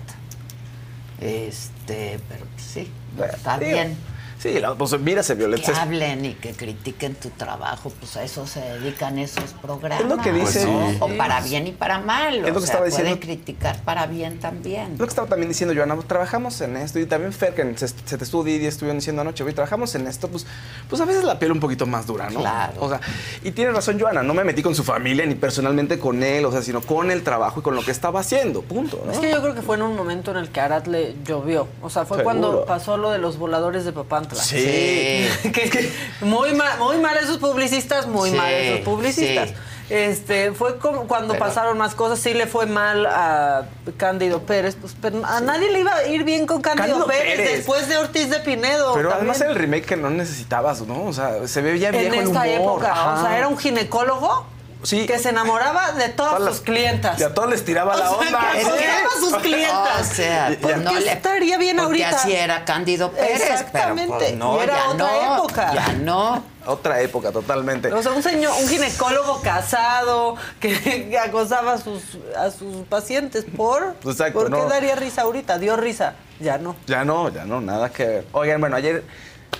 [1.19, 2.91] Este, pero pues sí,
[3.33, 3.97] está bien.
[4.43, 5.71] Sí, la- pues mira, se violenta.
[5.71, 10.01] Que hablen y que critiquen tu trabajo, pues a eso se dedican esos programas.
[10.01, 10.79] Es lo que dice- ¿no?
[10.81, 10.97] Pues sí.
[10.99, 12.35] O para bien y para mal.
[12.35, 13.11] Es lo o que sea, estaba diciendo.
[13.17, 14.97] pueden criticar para bien también.
[14.97, 17.87] Lo que estaba también diciendo Joana, pues, trabajamos en esto y también Fer, que se,
[17.87, 20.45] se te estudia y estuvieron diciendo anoche, güey, trabajamos en esto, pues,
[20.89, 22.41] pues a veces la piel un poquito más dura, ¿no?
[22.41, 22.73] Claro.
[22.81, 22.99] O sea,
[23.45, 26.51] y tiene razón Joana, no me metí con su familia ni personalmente con él, o
[26.51, 29.13] sea, sino con el trabajo y con lo que estaba haciendo, punto, ¿no?
[29.13, 31.15] Es que yo creo que fue en un momento en el que a Arat le
[31.23, 31.69] llovió.
[31.81, 32.23] O sea, fue Seguro.
[32.41, 34.32] cuando pasó lo de los voladores de Papantla.
[34.35, 35.27] Sí.
[35.43, 35.91] que, que
[36.21, 39.49] muy, mal, muy mal esos publicistas, muy Sí, mal esos publicistas.
[39.49, 39.55] sí.
[39.89, 43.65] Este, fue como cuando Pero- pasaron más cosas, sí le fue mal a
[43.97, 47.35] Cándido Pérez, pues pero a nadie le iba a ir bien con Cándido, Cándido Pérez,
[47.37, 47.57] Pérez.
[47.57, 48.93] después de Ortiz de Pinedo.
[48.95, 49.29] Pero también.
[49.29, 51.03] además era el remake que no necesitabas, ¿no?
[51.03, 52.47] O sea, se veía en viejo el esta humor.
[52.47, 54.45] época, o sea, era un ginecólogo
[54.83, 55.05] Sí.
[55.05, 57.19] que se enamoraba de todas Todas sus clientas.
[57.19, 58.39] Y a todos les tiraba la sea, onda.
[58.53, 60.11] que a sus clientas.
[60.11, 62.21] O sea, ¿Por no qué le- estaría bien porque ahorita?
[62.21, 64.13] así era Cándido Pérez, Exactamente.
[64.19, 65.73] pero pues, no, Y era ya otra no, época.
[65.73, 66.43] Ya no.
[66.65, 67.91] Otra época, totalmente.
[67.91, 70.79] O sea, un señor, un ginecólogo casado que,
[71.09, 72.01] que acosaba a sus,
[72.37, 73.95] a sus pacientes por.
[74.05, 74.69] Exacto, ¿Por qué no.
[74.69, 75.57] daría risa ahorita?
[75.59, 76.13] Dio risa.
[76.39, 76.75] Ya no.
[76.87, 78.25] Ya no, ya no, nada que ver.
[78.33, 79.03] Oigan, bueno, ayer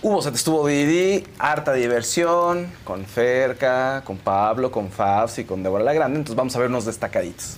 [0.03, 5.83] hubo, se estuvo Didi, harta diversión, con Ferca, con Pablo, con Fabs y con Débora
[5.83, 6.19] la Grande.
[6.19, 7.57] Entonces vamos a ver unos destacaditos.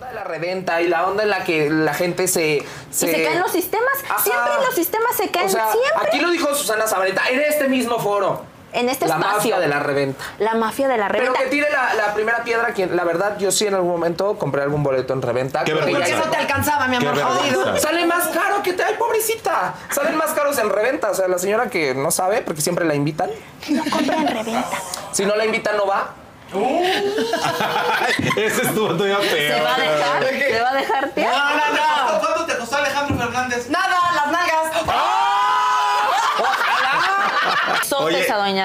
[0.00, 2.64] de la reventa y la onda en la que la gente se...
[2.90, 3.92] Se, y se caen los sistemas.
[4.08, 4.22] Ajá.
[4.22, 5.46] Siempre los sistemas se caen.
[5.46, 6.08] O sea, siempre.
[6.08, 8.42] aquí lo dijo Susana Zabaleta en este mismo foro.
[8.72, 9.36] En este la espacio.
[9.36, 10.24] mafia de la reventa.
[10.38, 11.40] La mafia de la Pero reventa.
[11.42, 14.62] que tire la, la primera piedra, quien, la verdad, yo sí en algún momento compré
[14.62, 15.64] algún boleto en reventa.
[15.64, 16.14] Qué Creo que vergüenza.
[16.16, 17.14] ya- ¿Por qué no te alcanzaba, mi amor?
[17.14, 17.76] Qué Jodido.
[17.78, 18.84] Sale más caro que te...
[18.84, 19.74] ¡Ay, pobrecita!
[19.90, 21.10] Salen más caros en reventa.
[21.10, 23.30] O sea, la señora que no sabe, porque siempre la invitan.
[23.70, 24.68] No compra en reventa.
[25.12, 26.10] Si no la invitan, no va.
[28.36, 29.30] Ese estuvo todavía peor.
[29.30, 30.24] ¿Se va a dejar?
[30.28, 31.30] ¿Se va a dejar, tía?
[31.30, 32.20] No, no, no.
[32.20, 33.68] ¿Cuánto te costó Alejandro Fernández?
[33.68, 34.60] Nada, las nalgas.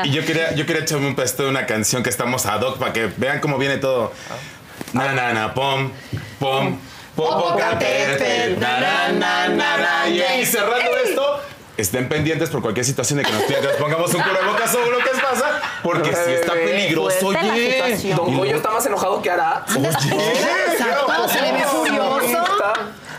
[0.06, 2.78] Y yo quería, yo quería echarme un pedacito de una canción que estamos ad hoc
[2.78, 4.12] para que vean cómo viene todo.
[4.94, 5.92] Na, na, na, pom,
[6.40, 6.78] pom,
[7.16, 10.10] Popocatépetl, na, na, na, na, na.
[10.10, 10.92] Y, cerrando
[11.78, 15.62] estén pendientes por cualquier situación de que nos pongamos un cubrebocas o lo que pasa,
[15.84, 18.14] porque si está peligroso, oye.
[18.16, 19.66] Don Y Goyo está más enojado que Ara.
[19.76, 22.44] Oye, Exacto, se le ve furioso.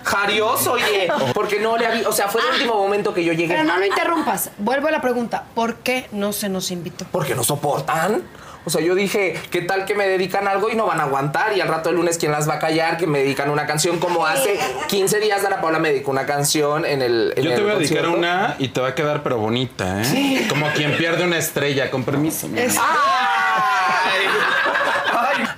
[0.05, 1.09] Jarioso, oye.
[1.35, 2.09] Porque no le había.
[2.09, 3.55] O sea, fue el último momento que yo llegué.
[3.55, 4.51] Pero no lo interrumpas.
[4.59, 5.45] Vuelvo a la pregunta.
[5.55, 7.07] ¿Por qué no se nos invitó?
[7.11, 8.23] Porque no soportan.
[8.67, 11.57] O sea, yo dije, ¿qué tal que me dedican algo y no van a aguantar?
[11.57, 12.97] Y al rato el lunes, ¿quién las va a callar?
[12.99, 16.85] Que me dedican una canción como hace 15 días Dana Paula me dedicó una canción
[16.85, 17.33] en el.
[17.37, 18.19] en Yo te el voy a dedicar concierto.
[18.19, 20.47] una y te va a quedar pero bonita, ¿eh?
[20.49, 22.49] Como quien pierde una estrella, con permiso.
[22.49, 22.73] mi amor.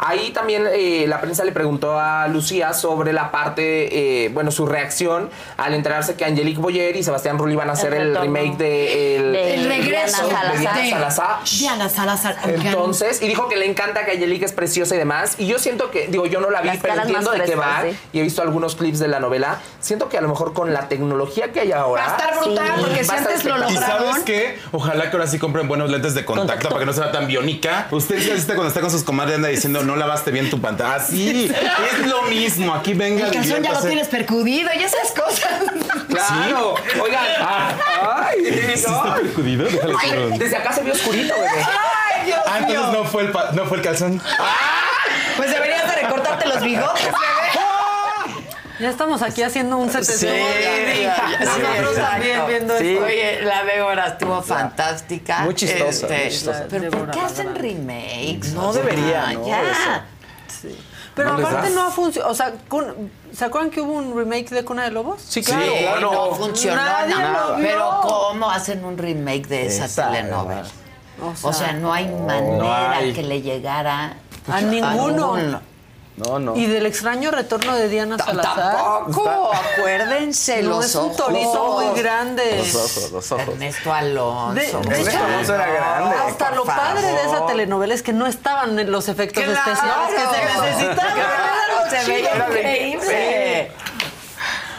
[0.09, 4.65] Ahí también eh, la prensa le preguntó a Lucía sobre la parte, eh, bueno, su
[4.65, 5.29] reacción
[5.59, 8.21] al enterarse que Angelique Boyer y Sebastián Rulli van a hacer el, retorno.
[8.23, 11.37] remake de El, De El regreso de Diana de Salazar.
[11.59, 12.37] Diana Salazar.
[12.47, 15.35] Entonces, y dijo que le encanta que Angelique es preciosa y demás.
[15.39, 17.83] Y yo siento que, digo, yo no la vi, Las pero entiendo de qué va.
[17.83, 17.97] sí.
[18.15, 19.59] Y he visto algunos clips de la novela.
[19.81, 22.07] Siento que a lo mejor con la tecnología que hay ahora.
[22.07, 22.81] Va a estar brutal, Sí.
[22.81, 23.71] porque si antes lo espectacular.
[23.71, 24.07] ¿Y lograron.
[24.09, 24.59] sabes qué?
[24.73, 27.89] Ojalá que ahora sí compren buenos lentes de contacto, para que no sea tan biónica.
[27.91, 30.95] Usted se asiste cuando está con sus comadres anda diciendo no lavaste bien tu pantalla.
[30.97, 32.75] Así, es lo mismo.
[32.75, 33.27] Aquí venga.
[33.27, 35.51] El calzón ya lo tienes percudido y esas cosas.
[36.09, 36.75] Claro.
[37.03, 37.25] Oigan.
[37.41, 38.73] Ay, ¿Sí no.
[38.73, 39.69] está percudido?
[40.01, 41.49] Ay, desde acá se vio oscurito, bebé.
[41.67, 42.93] Ay, Dios Ah, entonces mío.
[42.93, 44.21] no fue el, pa- no fue el calzón.
[45.37, 47.17] Pues deberías de recortarte los bigotes, bebé.
[48.79, 50.27] Ya estamos aquí haciendo un set de Sí,
[51.45, 52.91] Nosotros sí, también viendo Sí.
[52.93, 53.05] esto.
[53.05, 55.41] Oye, la Débora estuvo fantástica.
[55.41, 56.67] Muy chistosa, Este, muy chistosa.
[56.71, 58.53] Pero ¿por qué hacen remakes?
[58.55, 59.47] No debería, ¿no?
[59.47, 59.63] Ya.
[59.63, 60.69] Eso.
[61.17, 62.31] Pero No aparte no ha funcionado.
[62.31, 65.21] O sea, con- ¿se acuerdan que hubo un remake de Cuna de Lobos?
[65.23, 65.73] Sí, Sí, claro.
[65.81, 66.01] claro.
[66.13, 67.49] no funcionó Nadie nada.
[67.51, 67.67] lo vio.
[67.67, 70.63] Pero ¿cómo hacen un remake de esa telenovela?
[71.21, 73.13] O O sea, no hay manera no hay.
[73.13, 74.13] que le llegara
[74.47, 75.61] A ninguno.
[76.19, 76.57] No, no.
[76.57, 78.77] Y del extraño retorno de Diana Salazar.
[78.77, 82.59] Tampoco, acuérdense No, los es un torito muy grande.
[82.59, 83.49] Los ojos, los ojos.
[83.49, 84.81] Ernesto Alonso.
[84.81, 86.17] De- de hecho, Alonso era grande.
[86.27, 87.47] Hasta lo padre de esa favor.
[87.49, 91.15] telenovela es que no estaban en los efectos Claro, especiales que se necesitaban.
[91.15, 93.73] claro, se veía increíble.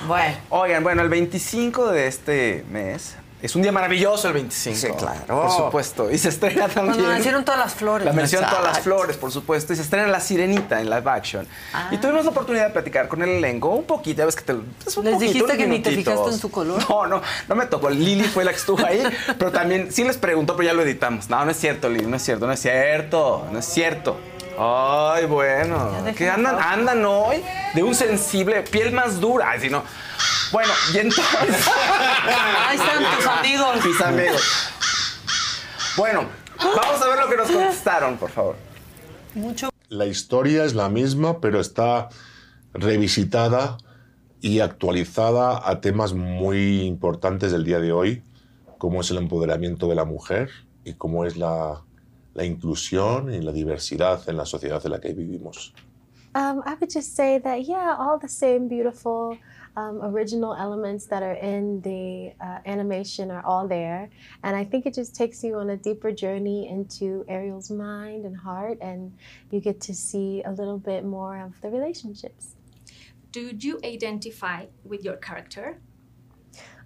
[0.08, 0.38] Bueno.
[0.50, 4.78] Oigan, bueno, el 25 de este mes es un día maravilloso el 25.
[4.78, 5.44] Sí, claro.
[5.44, 6.12] Por supuesto.
[6.12, 6.96] Y se estrena también.
[6.98, 8.06] Cuando nacieron todas las flores.
[8.06, 9.72] La mención Todas las flores, por supuesto.
[9.72, 11.48] Y se estrena La Sirenita en live action.
[11.74, 11.88] Ah.
[11.92, 14.20] Y tuvimos la oportunidad de platicar con el elenco un poquito.
[14.20, 14.54] Ya ves que te.
[14.56, 16.14] pues, un ¿Les poquito, dijiste que ni te minutitos.
[16.14, 16.82] fijaste en su color?
[16.90, 17.90] No, no, no me tocó.
[17.90, 19.04] Lili fue la que estuvo ahí.
[19.38, 21.30] pero también sí les preguntó, pero ya lo editamos.
[21.30, 24.18] No, no es cierto, Lili, no es cierto, no es cierto, no es cierto.
[24.62, 25.90] Ay, bueno.
[26.18, 27.42] Que andan, andan hoy
[27.74, 29.52] de un sensible, piel más dura.
[29.52, 29.84] Ay, si no.
[30.52, 31.26] Bueno, y entonces.
[32.68, 33.86] Ahí están tus amigos.
[33.86, 34.42] Mis amigos.
[35.98, 36.26] Bueno,
[36.58, 38.56] vamos a ver lo que nos contestaron, por favor.
[39.36, 39.70] Mucho.
[39.90, 42.10] La historia es la misma, pero está
[42.74, 43.78] revisitada
[44.42, 48.24] y actualizada a temas muy importantes del día de hoy,
[48.78, 50.50] como es el empoderamiento de la mujer
[50.84, 51.84] y cómo es la,
[52.34, 55.74] la inclusión y la diversidad en la sociedad en la que vivimos.
[56.36, 59.38] Um, I would just say that, yeah, all the same beautiful
[59.80, 64.10] um, original elements that are in the uh, animation are all there.
[64.44, 68.36] And I think it just takes you on a deeper journey into Ariel's mind and
[68.36, 69.02] heart, and
[69.52, 72.56] you get to see a little bit more of the relationships.
[73.32, 75.80] Do you identify with your character?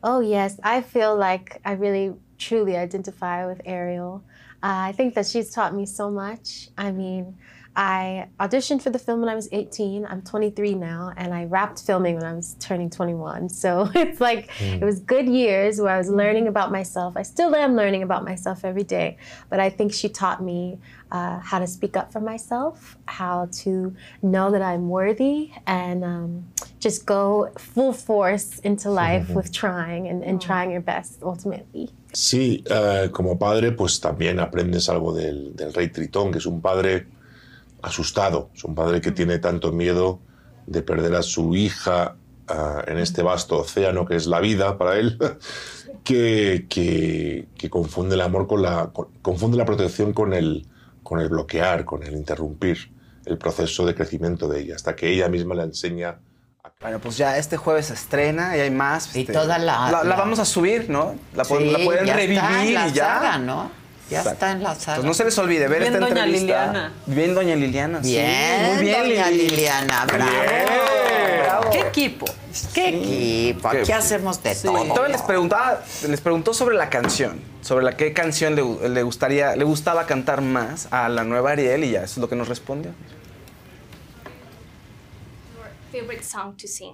[0.04, 0.60] Oh, yes.
[0.64, 4.24] I feel like I really truly identify with Ariel.
[4.62, 6.70] Uh, I think that she's taught me so much.
[6.78, 7.38] I mean,
[7.76, 10.06] I auditioned for the film when I was 18.
[10.06, 13.50] I'm 23 now, and I wrapped filming when I was turning 21.
[13.50, 14.82] So it's like Mm.
[14.82, 17.18] it was good years where I was learning about myself.
[17.18, 19.18] I still am learning about myself every day,
[19.50, 20.78] but I think she taught me
[21.12, 26.46] uh, how to speak up for myself, how to know that I'm worthy, and um,
[26.80, 31.90] just go full force into life with trying and, and trying your best ultimately.
[32.14, 36.62] Sí, eh, como padre, pues también aprendes algo del, del rey Tritón, que es un
[36.62, 37.08] padre
[37.84, 40.20] asustado, es un padre que tiene tanto miedo
[40.66, 42.16] de perder a su hija
[42.48, 45.18] ah, en este vasto océano que es la vida para él,
[46.04, 50.66] que, que- que confunde el amor con la, con- confunde la protección con el,
[51.04, 52.92] con el bloquear, con el interrumpir
[53.26, 56.20] el proceso de crecimiento de ella, hasta que ella misma la enseña
[56.82, 59.16] Bueno, pues ya este jueves se estrena y hay más.
[59.16, 61.16] Y este, toda la- la, la- vamos a subir, ¿no?
[61.34, 63.06] La, Sí, la pueden ya revivir está en la y ya.
[63.06, 63.83] saga, ¿no?
[64.10, 64.34] Ya Exacto.
[64.34, 64.98] está en la saga.
[64.98, 66.42] Pues no se les olvide ver Bien esta Doña entrevista.
[66.66, 66.94] Liliana.
[67.06, 68.04] Bien, doña Liliana.
[68.04, 68.10] sí.
[68.12, 69.50] Bien, Muy bien, doña Lili.
[69.50, 70.32] Liliana, bravo.
[71.44, 71.70] Bravo.
[71.72, 72.26] ¿Qué equipo?
[72.74, 73.68] ¿Qué equipo?
[73.70, 74.84] Aquí hacemos de todo.
[74.86, 79.56] Todavía les preguntaba, les preguntó sobre la canción, sobre la qué canción le, le gustaría,
[79.56, 82.50] le gustaba cantar más a la nueva Ariel y ya eso es lo que nos
[82.50, 82.92] respondió.
[85.92, 86.94] Favorite song to sing?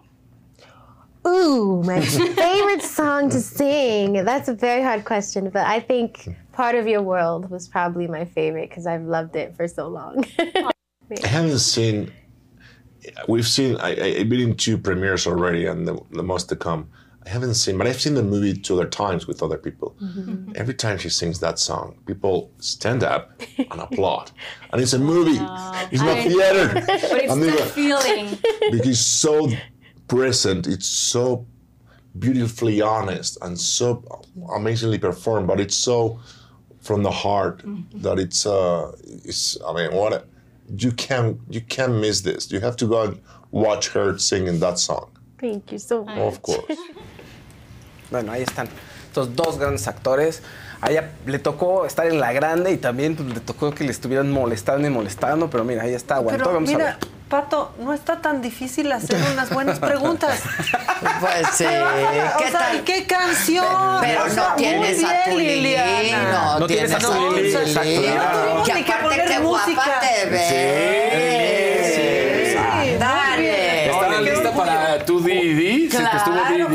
[1.27, 4.13] Ooh, my favorite song to sing.
[4.25, 8.25] That's a very hard question, but I think Part of Your World was probably my
[8.25, 10.23] favorite because I've loved it for so long.
[10.39, 12.11] I haven't seen.
[13.27, 13.77] We've seen.
[13.77, 16.89] I, I, I've been in two premieres already, and the, the most to come.
[17.25, 19.95] I haven't seen, but I've seen the movie two other times with other people.
[20.01, 20.55] Mhm.
[20.55, 24.31] Every time she sings that song, people stand up and applaud,
[24.71, 25.31] and it's a movie.
[25.91, 26.73] It's not I- theater.
[26.73, 26.89] But
[27.23, 28.37] it's And they the go- feeling.
[28.71, 29.49] because it's so
[30.09, 30.67] present.
[30.67, 31.45] It's so
[32.17, 34.03] beautifully honest and so
[34.53, 36.19] amazingly performed, but it's so
[36.81, 37.61] from the heart
[37.93, 38.91] that it's uh
[39.23, 40.23] it's I mean what a,
[40.75, 42.51] you can't you can't miss this.
[42.51, 43.21] You have to go and
[43.51, 45.09] watch her singing that song.
[45.39, 46.17] Thank you so much.
[46.17, 46.77] Of course.
[48.11, 48.67] Bueno, ahí están
[49.07, 50.41] estos dos grandes actores.
[50.81, 54.31] A ella le tocó estar en la grande y también le tocó que le estuvieran
[54.31, 56.43] molestando y molestando, pero mira, ahí está, aguantó.
[56.45, 56.97] Pero Vamos a ver.
[57.29, 60.41] Pato, no está tan difícil hacer unas buenas preguntas.
[61.21, 63.65] Pues sí, ¿qué o sea, qué canción?
[64.01, 65.75] Pero O sea, no tienes muy a tu Lili,
[66.59, 68.07] no, tienes a tu Lili, o sea, Lili.
[68.09, 69.99] no tuvimos Que ni que aparte poner qué guapa música.
[70.01, 71.95] te ves.
[71.95, 73.85] Sí, Dale.
[73.85, 75.89] ¿Estaba lista para tu D&D?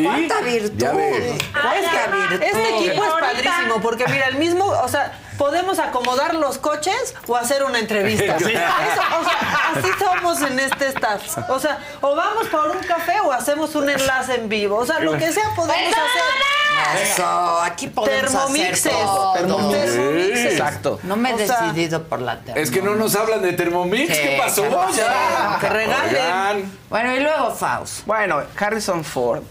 [0.02, 0.72] cuánta virtud.
[0.78, 1.16] Ya ves.
[1.16, 2.42] Este, virtud.
[2.42, 7.36] este equipo es padrísimo porque mira, el mismo, o sea, podemos acomodar los coches o
[7.36, 8.36] hacer una entrevista.
[8.44, 8.52] Sí.
[8.52, 11.38] Eso, o sea, así somos en este staff.
[11.48, 14.76] O sea, o vamos por un café o hacemos un enlace en vivo.
[14.76, 17.02] O sea, lo que sea podemos hacer.
[17.02, 18.86] Eso, aquí podemos Termomixes.
[18.86, 19.32] hacer todo.
[19.34, 20.52] Termomixes.
[20.52, 21.00] Exacto.
[21.04, 22.68] No me he O sea, decidido por la Thermomix.
[22.68, 24.14] Es que no nos hablan de Thermomix.
[24.14, 24.62] Sí, ¿Qué pasó?
[24.62, 24.96] ¿qué pasó?
[24.96, 25.58] Ya.
[25.60, 26.14] Que regalen.
[26.14, 26.72] Oigan.
[26.90, 28.04] Bueno, y luego Faust.
[28.06, 29.42] Bueno, Harrison Ford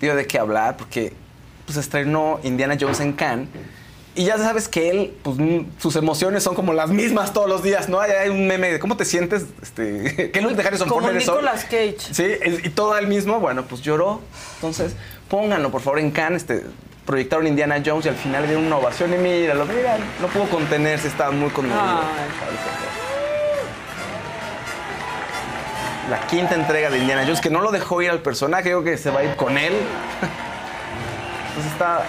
[0.00, 1.14] dio de qué hablar porque
[1.66, 3.48] pues, estrenó Indiana Jones en Cannes.
[4.18, 5.36] Y ya sabes que él, pues
[5.78, 8.00] sus emociones son como las mismas todos los días, ¿no?
[8.00, 11.08] Hay, hay un meme de cómo te sientes, este, ¿qué look de Harrison Como?
[11.12, 11.98] Nicolas Cage.
[12.00, 12.24] Sí,
[12.64, 14.20] y todo él mismo, bueno, pues lloró.
[14.56, 14.96] Entonces,
[15.28, 16.64] pónganlo, por favor, en Cannes, este,
[17.06, 21.06] proyectaron Indiana Jones y al final dieron una ovación y míralo, mira, no pudo contenerse,
[21.06, 22.00] estaba muy conmovido.
[26.10, 28.98] La quinta entrega de Indiana Jones, que no lo dejó ir al personaje, creo que
[28.98, 29.74] se va a ir con él.
[31.50, 32.02] Entonces está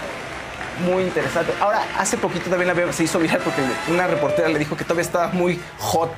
[0.85, 1.53] muy interesante.
[1.59, 4.83] Ahora, hace poquito también la veo- se hizo viral porque una reportera le dijo que
[4.83, 6.11] todavía estaba muy hot.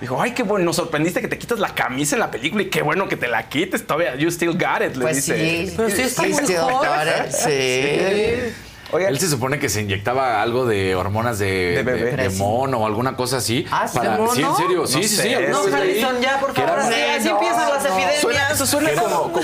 [0.00, 2.70] Dijo, ay, qué bueno, nos sorprendiste que te quitas la camisa en la película y
[2.70, 4.14] qué bueno que te la quites todavía.
[4.16, 5.36] You still got it, le Pues dice.
[5.66, 6.46] sí, Pero sí está muy hot.
[6.46, 8.54] got it,
[8.90, 9.04] sí.
[9.08, 11.46] Él se supone que se inyectaba algo de hormonas de,
[11.76, 12.10] De bebé.
[12.12, 13.66] de- de mono o alguna cosa así.
[13.70, 14.34] ¿Ah, sí, de mono?
[14.34, 14.86] Sí, en serio.
[14.86, 15.22] Sí, No sí, sé.
[15.22, 15.34] sí.
[15.34, 18.20] alguna No, Harrison, ya, por favor, así, así empiezan las epidemias.
[18.20, 19.40] Suena- eso suena que era- como, como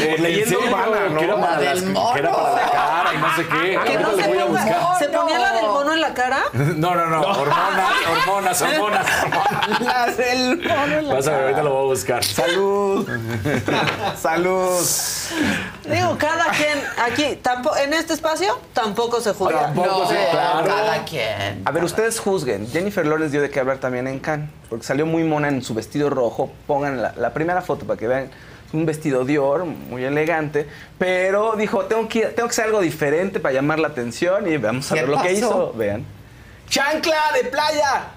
[1.10, 1.18] ¿no?
[1.18, 3.78] Que era, para La las- que era para la cara y no sé qué.
[3.93, 4.77] Que no se voy a buscar.
[4.98, 6.39] ¿Se ponía la del mono en la cara?
[6.52, 7.20] No, no, no.
[7.23, 9.06] Hormonas, hormonas, hormonas.
[9.81, 12.24] La del mono en la Vas a ver, ahorita lo voy a buscar.
[12.24, 13.09] Salud.
[14.20, 14.81] Salud.
[15.89, 19.61] Digo, cada quien aquí, tampoco, en este espacio, tampoco se juzga.
[19.63, 20.67] Tampoco, sí, claro.
[20.67, 21.63] cada quien.
[21.65, 22.67] A ver, ustedes juzguen.
[22.69, 25.75] Jennifer Lawrence dio de qué hablar también en Cannes, porque salió muy mona en su
[25.75, 26.51] vestido rojo.
[26.67, 28.31] Pongan la, la primera foto para que vean
[28.73, 30.67] un vestido Dior muy elegante,
[30.99, 34.91] pero dijo, tengo que, tengo que hacer algo diferente para llamar la atención y vamos
[34.91, 35.73] a ¿Qué ver lo que hizo.
[35.75, 36.05] Vean.
[36.69, 38.15] ¡Chancla de playa!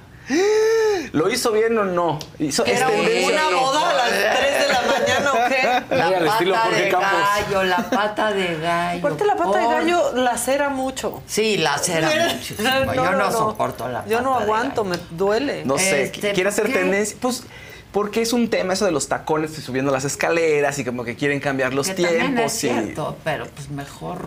[1.11, 2.19] ¿Lo hizo bien o no?
[2.37, 3.59] ¿Hizo ¿Era una no?
[3.61, 5.95] boda a las 3 de la mañana o qué?
[5.95, 7.09] La pata estilo Jorge de Campos.
[7.11, 8.99] gallo, la pata de gallo.
[8.99, 11.23] Aparte la pata de gallo lacera mucho.
[11.25, 12.69] Sí, lacera muchísimo.
[12.93, 15.65] Yo no soporto la Yo no pata de aguanto, me duele.
[15.65, 17.17] No sé, Este, quiere hacer tendencia.
[17.19, 17.43] Pues
[17.91, 21.15] porque es un tema eso de los tacones y subiendo las escaleras y como que
[21.15, 22.17] quieren cambiar los que tiempos.
[22.19, 24.19] también es y- cierto, pero pues mejor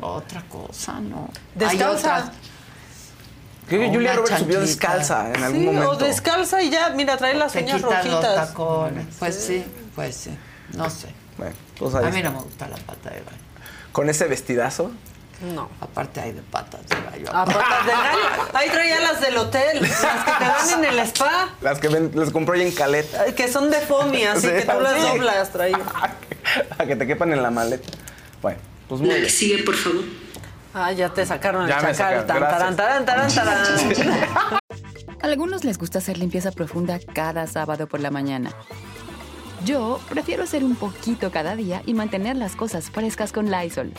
[0.00, 1.28] otra cosa, ¿no?
[1.54, 2.32] Descalza.
[3.70, 5.90] Creo que Julia Roberts subió descalza en algún Sí, momento.
[5.90, 8.48] o descalza y ya, mira, trae las Te uñas quitas los rojitas.
[8.48, 9.06] tacones.
[9.18, 9.64] Pues sí,
[9.94, 10.36] pues sí.
[10.74, 11.08] No sé.
[11.38, 12.30] Bueno, pues ahí A mí está.
[12.30, 13.36] no me gusta la pata de gallo.
[13.92, 14.90] Con ese vestidazo.
[15.54, 15.70] No.
[15.80, 17.28] Aparte hay de patas de gallo.
[17.34, 18.18] A patas de gallo.
[18.52, 22.12] Ahí traía las del hotel, las que te dan en el spa, Las que ven-
[22.14, 23.24] les compró ella en caleta.
[23.34, 25.78] que son de foamy, así Sí, que tú las doblas, traía.
[26.76, 27.88] Para que te quepan en la maleta.
[28.42, 29.32] Bueno, pues muy La que bien.
[29.32, 30.02] sigue, por favor.
[30.72, 31.94] Ah, ya te sacaron el Ya chacal.
[31.96, 34.58] sacaron, Tan, taran, taran, taran.
[35.22, 38.52] Algunos les gusta hacer limpieza profunda cada sábado por la mañana.
[39.64, 43.92] Yo prefiero hacer un poquito cada día y mantener las cosas frescas con Lysol.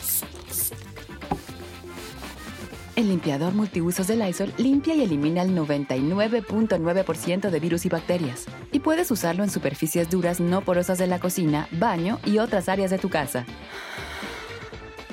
[2.95, 8.45] El limpiador multiusos de Lysol limpia y elimina el 99.9% de virus y bacterias.
[8.71, 12.91] Y puedes usarlo en superficies duras no porosas de la cocina, baño y otras áreas
[12.91, 13.45] de tu casa.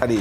[0.00, 0.16] Ari.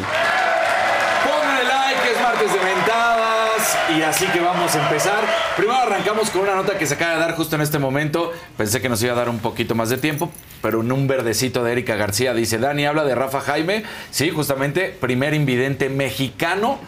[1.67, 3.77] Like, es martes de mentadas.
[3.97, 5.23] Y así que vamos a empezar.
[5.55, 8.31] Primero arrancamos con una nota que se acaba de dar justo en este momento.
[8.57, 10.31] Pensé que nos iba a dar un poquito más de tiempo,
[10.61, 13.83] pero en un verdecito de Erika García dice: Dani habla de Rafa Jaime.
[14.11, 16.79] Sí, justamente, primer invidente mexicano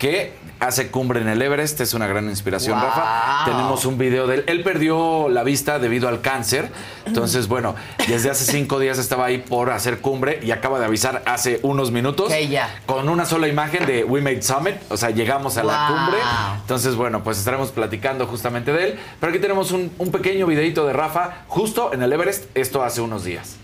[0.00, 1.78] que hace cumbre en el Everest.
[1.80, 2.88] Es una gran inspiración, Wow.
[2.88, 3.44] Rafa.
[3.44, 4.44] Tenemos un video de él.
[4.46, 6.70] Él perdió la vista debido al cáncer.
[7.04, 7.76] Entonces, bueno,
[8.08, 11.90] desde hace cinco días estaba ahí por hacer cumbre y acaba de avisar hace unos
[11.90, 12.80] minutos Que ya.
[12.86, 14.76] con una sola imagen de We Made Summit.
[14.88, 16.18] O sea, llegamos a la cumbre.
[16.62, 18.98] Entonces, bueno, pues estaremos platicando justamente de él.
[19.20, 22.44] Pero aquí tenemos un, un pequeño videito de Rafa justo en el Everest.
[22.56, 23.56] Esto hace unos días.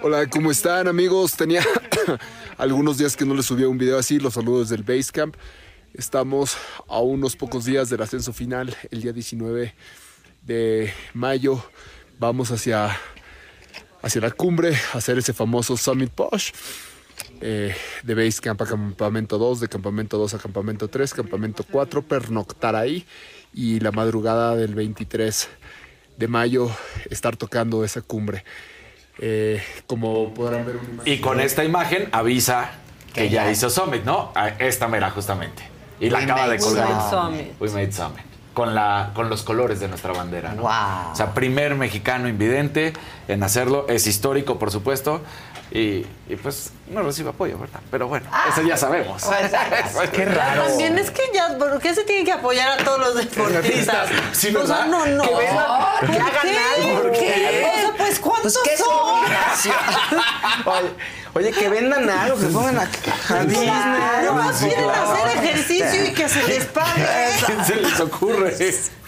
[0.00, 1.32] Hola, ¿cómo están amigos?
[1.34, 1.62] Tenía
[2.58, 5.36] algunos días que no les subía un video así, los saludos del Basecamp.
[5.92, 6.56] Estamos
[6.88, 9.74] a unos pocos días del ascenso final, el día 19
[10.42, 11.64] de mayo.
[12.18, 12.96] Vamos hacia,
[14.02, 16.52] hacia la cumbre, hacer ese famoso Summit Push.
[17.40, 22.76] eh, de Basecamp a campamento 2, de campamento 2 a campamento 3, campamento 4, pernoctar
[22.76, 23.04] ahí
[23.52, 25.48] y la madrugada del 23
[26.16, 26.70] de mayo
[27.10, 28.44] estar tocando esa cumbre.
[29.18, 31.12] Eh, como podrán ver una imagen.
[31.12, 32.70] Y con esta imagen avisa
[33.12, 33.50] que, Que ya ya.
[33.52, 34.32] hizo Summit, ¿no?
[34.58, 35.62] Esta mera, justamente.
[36.00, 37.10] Y la We acaba de made colgar.
[37.10, 37.52] Summit.
[37.60, 38.24] We Made Summit.
[38.54, 40.62] Con, la, con los colores de nuestra bandera, ¿no?
[40.62, 41.12] Wow.
[41.12, 42.92] O sea, primer mexicano invidente
[43.28, 43.86] en hacerlo.
[43.88, 45.20] Es histórico, por supuesto.
[45.70, 47.80] Y, y, pues no recibe apoyo, ¿verdad?
[47.90, 49.22] Pero bueno, eso ya sabemos.
[49.24, 53.14] Pues, Qué También es que ya, ¿por qué se tiene que apoyar a todos los
[53.30, 54.08] deportistas?
[54.32, 54.86] Sí, o sea, ¿verdad?
[54.88, 55.22] no, no.
[55.24, 56.16] Que vendan- ¿Por que
[56.48, 56.58] qué?
[56.58, 56.94] algo.
[56.94, 57.72] ¿Por ¿Por qué?
[57.74, 59.24] O sea, pues, ¿cuántos Pues, ¿qué es son?
[60.66, 60.90] Oye,
[61.34, 62.82] oye, que vendan algo, que pongan a,
[63.30, 63.70] a Disney.
[64.24, 67.02] Nomás Sí, quieren hacer ejercicio y que se les pague.
[67.04, 68.54] ¿A quién se les ocurre?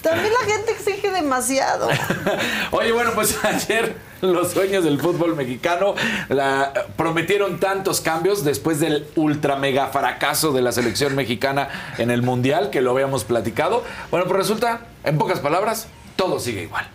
[0.06, 1.88] También la gente exige demasiado.
[2.70, 5.94] Oye, bueno, pues ayer los dueños del fútbol mexicano
[6.28, 11.68] la- prometieron tantos cambios después del ultra mega fracaso de la selección mexicana
[11.98, 13.82] en el Mundial, que lo habíamos platicado.
[14.10, 16.86] Bueno, pues resulta, en pocas palabras, todo sigue igual.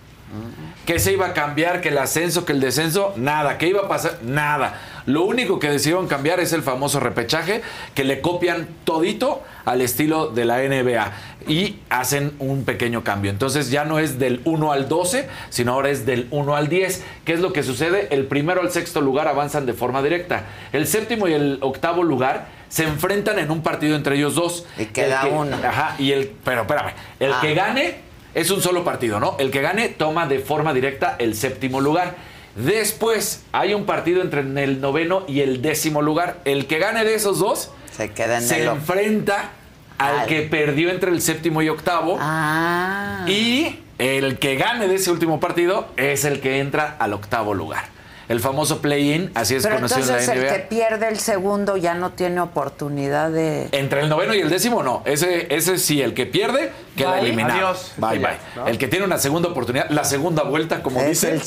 [0.92, 1.80] ¿Que se iba a cambiar?
[1.80, 2.44] ¿Que el ascenso?
[2.44, 3.14] ¿Que el descenso?
[3.16, 3.58] Nada.
[3.58, 4.18] ¿Qué iba a pasar?
[4.24, 4.82] Nada.
[5.06, 7.62] Lo único que decidieron cambiar es el famoso repechaje,
[7.96, 11.14] que le copian todito al estilo de la NBA
[11.48, 13.32] y hacen un pequeño cambio.
[13.32, 17.06] Entonces ya no es del 1 al 12, sino ahora es del 1 al 10.
[17.24, 18.10] ¿Qué es lo que sucede?
[18.12, 20.44] El primero al sexto lugar avanzan de forma directa.
[20.74, 24.66] El séptimo y el octavo lugar se enfrentan en un partido entre ellos dos.
[24.78, 25.56] Y queda El que- uno.
[25.66, 26.92] Ajá, y el, pero espérame,
[27.22, 27.40] el Ah.
[27.42, 29.36] que gane es un solo partido, ¿no?
[29.40, 32.16] El que gane toma de forma directa el séptimo lugar.
[32.56, 36.40] Después hay un partido entre el noveno y el décimo lugar.
[36.46, 38.68] El que gane de esos dos se queda en se el...
[38.70, 39.52] enfrenta
[39.98, 42.18] al Al- que perdió entre el séptimo y octavo.
[42.20, 43.26] Ah.
[43.28, 47.86] Y el que gane de ese último partido es el que entra al octavo lugar.
[48.32, 50.54] El famoso play-in, así es Pero conocido entonces en la el NBA.
[50.56, 53.68] que pierde el segundo ya no tiene oportunidad de...
[53.74, 55.02] Entre el noveno y el décimo, no.
[55.06, 57.22] Ese, ese sí, el que pierde queda Bye.
[57.22, 57.54] eliminado.
[57.68, 57.92] Adiós.
[57.98, 58.38] Bye, bye.
[58.56, 58.68] ¿no?
[58.68, 61.30] El que tiene una segunda oportunidad, la segunda vuelta, como Es dice.
[61.32, 61.42] el el-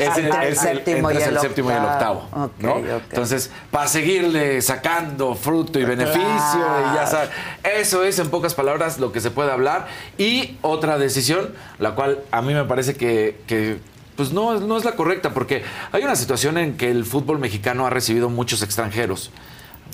[0.00, 2.20] es el es séptimo y el séptimo y el octavo.
[2.20, 2.44] octavo.
[2.44, 2.72] Ok, ¿no?
[2.74, 3.02] ok.
[3.10, 7.30] Entonces, para seguirle sacando fruto y beneficio, y ya sabes.
[7.64, 9.86] Eso es, en pocas palabras, lo que se puede hablar.
[10.18, 13.40] Y otra decisión, la cual a mí me parece que.
[13.46, 13.78] que,
[14.16, 17.86] pues no, no es la correcta, porque hay una situación en que el fútbol mexicano
[17.86, 19.30] ha recibido muchos extranjeros.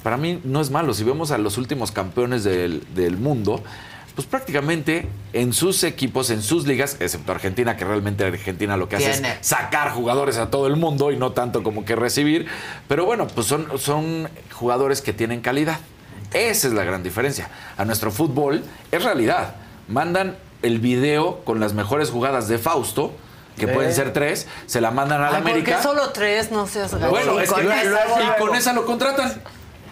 [0.02, 0.94] Para mí no es malo.
[0.94, 3.62] Si vemos a los últimos campeones del, del mundo,
[4.18, 8.96] pues prácticamente en sus equipos, en sus ligas, excepto Argentina, que realmente Argentina lo que
[8.96, 9.38] hace Tiene.
[9.40, 12.46] es sacar jugadores a todo el mundo y no tanto como que recibir.
[12.88, 15.78] Pero bueno, pues son, son jugadores que tienen calidad.
[16.32, 17.48] Esa es la gran diferencia.
[17.76, 19.54] A nuestro fútbol es realidad.
[19.86, 23.12] Mandan el video con las mejores jugadas de Fausto,
[23.58, 25.76] que pueden ser tres, se la mandan a la Ay, ¿por América.
[25.76, 26.50] qué solo tres?
[26.50, 27.10] No seas gacho.
[27.10, 28.46] Bueno, Y es con que luego- esa, luego- y luego.
[28.46, 29.42] con esa lo contratan.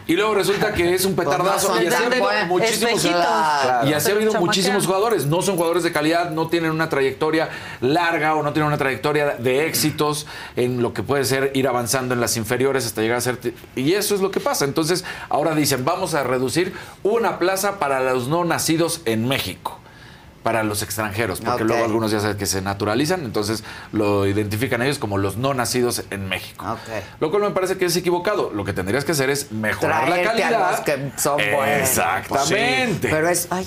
[0.08, 1.66] Y luego resulta que es un petardazo.
[1.66, 3.02] Pues y así ha muchísimos.
[3.02, 3.88] Claro.
[3.88, 5.26] y así ha habido muchísimos jugadores.
[5.26, 7.48] No son jugadores de calidad, no tienen una trayectoria
[7.80, 12.14] larga o no tienen una trayectoria de éxitos en lo que puede ser ir avanzando
[12.14, 13.40] en las inferiores hasta llegar a ser.
[13.74, 14.64] Y eso es lo que pasa.
[14.64, 16.72] Entonces, ahora dicen, vamos a reducir
[17.02, 19.80] una plaza para los no nacidos en México.
[20.46, 25.00] Para los extranjeros, porque luego algunos ya saben que se naturalizan, entonces lo identifican ellos
[25.00, 26.78] como los no nacidos en México.
[27.18, 28.52] Lo cual me parece que es equivocado.
[28.54, 30.70] Lo que tendrías que hacer es mejorar la Traerte a calidad.
[30.70, 31.80] los que son buenos.
[31.80, 33.08] Exactamente.
[33.10, 33.66] Pero es, ay,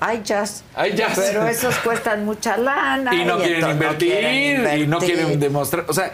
[0.00, 0.64] ay, jazz.
[0.74, 1.12] Ay, jazz.
[1.14, 3.14] Pero esos cuestan mucha lana.
[3.14, 5.14] y no quieren invertir quieren y no invertir.
[5.14, 5.84] quieren demostrar.
[5.88, 6.10] O sea,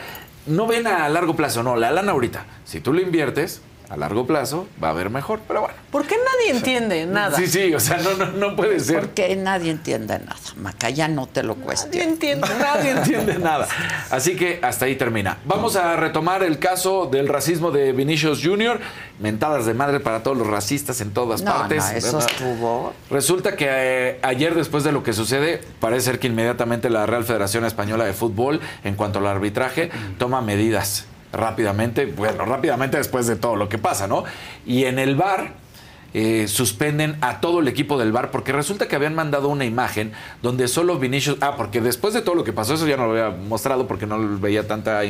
[0.47, 2.47] no ven a largo plazo, no, la lana ahorita.
[2.65, 5.75] Si tú le inviertes, a largo plazo va a haber mejor, pero bueno.
[5.91, 7.37] ¿Por qué nadie entiende nada?
[7.37, 9.01] Sí, sí, o sea, no, no, no puede ser.
[9.01, 10.37] Porque nadie entiende nada.
[10.57, 11.97] Macaya no te lo cuestiona.
[11.97, 12.49] Nadie entiende.
[12.59, 13.69] Nadie entiende nada.
[14.11, 15.39] Así que hasta ahí termina.
[15.45, 18.81] Vamos a retomar el caso del racismo de Vinicius Jr.
[19.21, 21.85] Mentadas de madre para todos los racistas en todas No, partes.
[21.85, 22.93] no, eso estuvo.
[23.11, 27.25] Resulta que eh, ayer, después de lo que sucede, parece ser que inmediatamente la Real
[27.25, 32.07] Federación Española de Fútbol, en cuanto al arbitraje, toma medidas rápidamente.
[32.07, 34.25] Bueno, rápidamente después de todo lo que pasa, ¿no?
[34.67, 35.63] Y en el bar
[36.17, 40.13] eh, suspenden a todo el equipo del bar porque resulta que habían mandado una imagen
[40.43, 41.39] donde solo Vinicius.
[41.41, 44.07] Ah, porque después de todo lo que pasó, eso ya no lo había mostrado porque
[44.07, 45.01] no veía tanta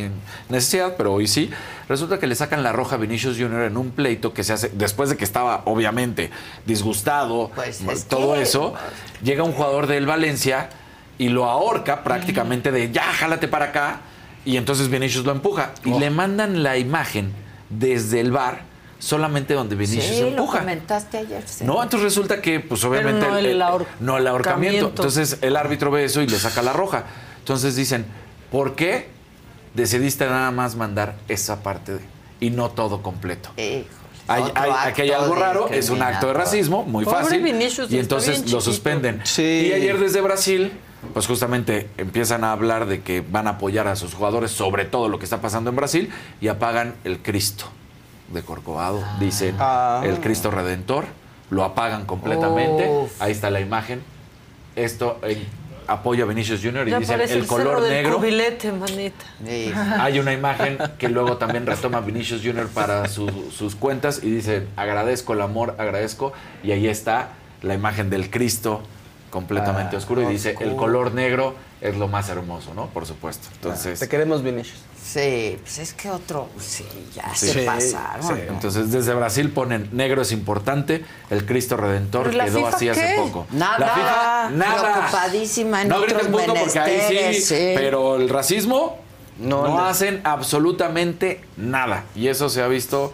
[0.49, 1.51] necesidad, pero hoy sí.
[1.91, 3.65] Resulta que le sacan la roja a Vinicius Jr.
[3.65, 6.31] en un pleito que se hace después de que estaba, obviamente,
[6.65, 8.73] disgustado, es todo que- eso.
[9.23, 10.71] Llega un jugador del Valencia
[11.19, 14.01] y lo ahorca prácticamente de ya, jálate para acá.
[14.45, 15.73] Y entonces Vinicius lo empuja.
[15.85, 15.99] Y Oh.
[16.01, 17.33] le mandan la imagen
[17.71, 18.63] desde el bar
[18.99, 20.61] solamente donde Vinicius Sí, lo empuja.
[20.61, 21.43] comentaste ayer.
[21.47, 21.65] sí.
[21.65, 23.27] No, entonces resulta que, pues obviamente.
[23.27, 24.89] no el ahor- no el ahorcamiento.
[24.89, 27.05] Entonces el árbitro ve eso y le saca la roja.
[27.41, 28.07] Entonces dicen,
[28.51, 29.09] ¿por qué
[29.75, 32.01] decidiste nada más mandar esa parte de-
[32.41, 33.51] y no todo completo?
[34.27, 37.43] Hay, otro hay- aquí hay algo raro, es un acto de racismo, muy Pobre fácil.
[37.43, 39.23] Vinicius, y entonces lo suspenden.
[39.37, 40.73] Y ayer desde Brasil,
[41.13, 45.09] pues justamente empiezan a hablar de que van a apoyar a sus jugadores sobre todo
[45.09, 46.11] lo que está pasando en Brasil
[46.41, 47.67] y apagan el Cristo
[48.29, 50.03] de Corcovado, dicen Ah.
[50.05, 51.05] el Cristo Redentor,
[51.51, 52.89] lo apagan completamente.
[52.89, 53.21] Uf.
[53.21, 54.03] Ahí está la imagen.
[54.77, 55.45] Esto en
[55.87, 56.89] apoyo a Vinicius Jr.
[56.89, 58.17] y Ya dicen el el color cerro del negro.
[58.17, 59.25] cubilete, manita.
[60.03, 62.69] Hay una imagen que luego también retoma Vinicius Jr.
[62.69, 66.33] para su- sus cuentas y dice, agradezco el amor, agradezco.
[66.63, 67.29] Y ahí está
[67.61, 68.83] la imagen del Cristo
[69.35, 72.87] completamente Ah, oscuro y dice, el color negro es lo más hermoso, ¿no?
[72.87, 73.49] Por supuesto.
[73.55, 73.99] Entonces...
[73.99, 74.79] Te queremos, Vinicius.
[75.05, 76.49] Sí, pues es que otro.
[76.59, 76.85] Sí,
[77.15, 77.49] ya Sí.
[77.49, 78.23] se Sí, pasaron.
[78.27, 78.43] sí.
[78.47, 78.55] ¿no?
[78.55, 82.89] Entonces, desde Brasil ponen negro es importante, el Cristo Redentor ¿Pero la quedó FIFA así
[82.89, 83.47] hace poco.
[83.51, 83.79] Nada.
[83.79, 84.93] La FIFA, nada.
[84.93, 87.73] Preocupadísima en no otros punto porque ahí sí, sí.
[87.75, 88.99] pero el racismo
[89.39, 89.85] no, No, no.
[89.85, 92.05] hacen absolutamente nada.
[92.15, 93.13] Y eso se ha visto,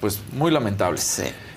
[0.00, 0.98] pues, muy lamentable.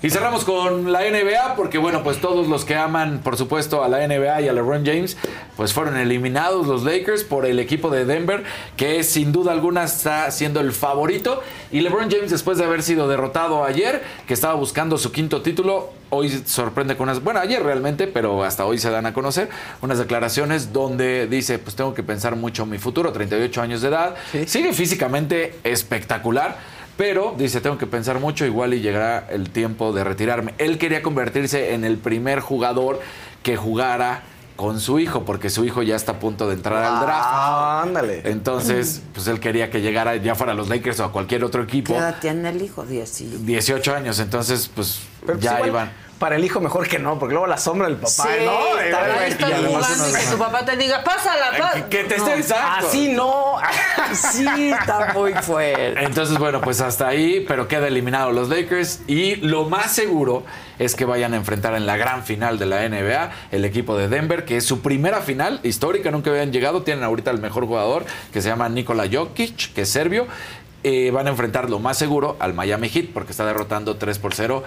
[0.04, 3.88] Y cerramos con la NBA, porque bueno, pues todos los que aman, por supuesto, a
[3.88, 5.16] la NBA y a LeBron James,
[5.56, 8.44] pues fueron eliminados los Lakers por el equipo de Denver,
[8.76, 11.42] que sin duda alguna está siendo el favorito.
[11.72, 15.92] Y LeBron James, después de haber sido derrotado ayer, que estaba buscando su quinto título,
[16.10, 19.48] hoy sorprende con unas, bueno, ayer realmente, pero hasta hoy se dan a conocer,
[19.82, 23.88] unas declaraciones donde dice, pues tengo que pensar mucho en mi futuro, 38 años de
[23.88, 24.16] edad,
[24.48, 26.74] sigue físicamente espectacular.
[26.98, 30.54] Pero dice, tengo que pensar mucho, igual y llegará el tiempo de retirarme.
[30.60, 33.00] Él quería convertirse en el primer jugador
[33.42, 34.24] que jugara
[34.56, 37.28] con su hijo, porque su hijo ya está a punto de entrar al draft.
[37.28, 38.22] Ah, ándale.
[38.26, 41.64] Entonces, pues él quería que llegara ya fuera a los Lakers o a cualquier otro
[41.64, 41.94] equipo.
[41.94, 42.86] ¿Qué edad tiene el hijo?
[42.86, 45.92] Diez y- 18 años, entonces, pues Pero pues ya igual, iban.
[46.24, 48.54] Para el hijo mejor que no, porque luego la sombra del papá, Sí, ¿no?
[48.92, 51.90] también Y estás además jugando y uno- que tu papá te diga, pásala, pásala.
[51.90, 52.38] Que te esté No.
[52.38, 52.88] exacto.
[52.88, 53.56] Así no.
[54.14, 56.02] Sí, está muy fuerte.
[56.02, 60.44] Entonces, bueno, pues hasta ahí, pero queda eliminado los Lakers y lo más seguro
[60.80, 64.08] es que vayan a enfrentar en la gran final de la NBA el equipo de
[64.08, 68.06] Denver, que es su primera final histórica, nunca habían llegado, tienen ahorita el mejor jugador
[68.32, 70.26] que se llama Nikola Jokic, que es serbio.
[70.86, 74.34] Eh, van a enfrentar lo más seguro al Miami Heat porque está derrotando 3 por
[74.34, 74.64] 0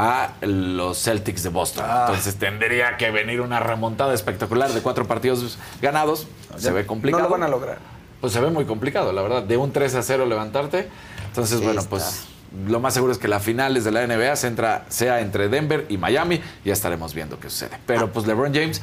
[0.00, 1.84] a los Celtics de Boston.
[1.88, 6.28] Entonces tendría que venir una remontada espectacular de cuatro partidos ganados.
[6.56, 7.24] Se ve complicado.
[7.24, 7.78] No lo van a lograr.
[8.20, 9.42] Pues se ve muy complicado, la verdad.
[9.42, 10.88] De un 3 a 0 levantarte.
[11.26, 11.90] Entonces, Sí, bueno, está.
[11.90, 12.26] pues
[12.66, 15.84] lo más seguro es que la finales de la NBA se entra- sea entre Denver
[15.88, 16.40] y Miami.
[16.64, 17.76] Ya estaremos viendo qué sucede.
[17.86, 18.80] Pero pues LeBron James,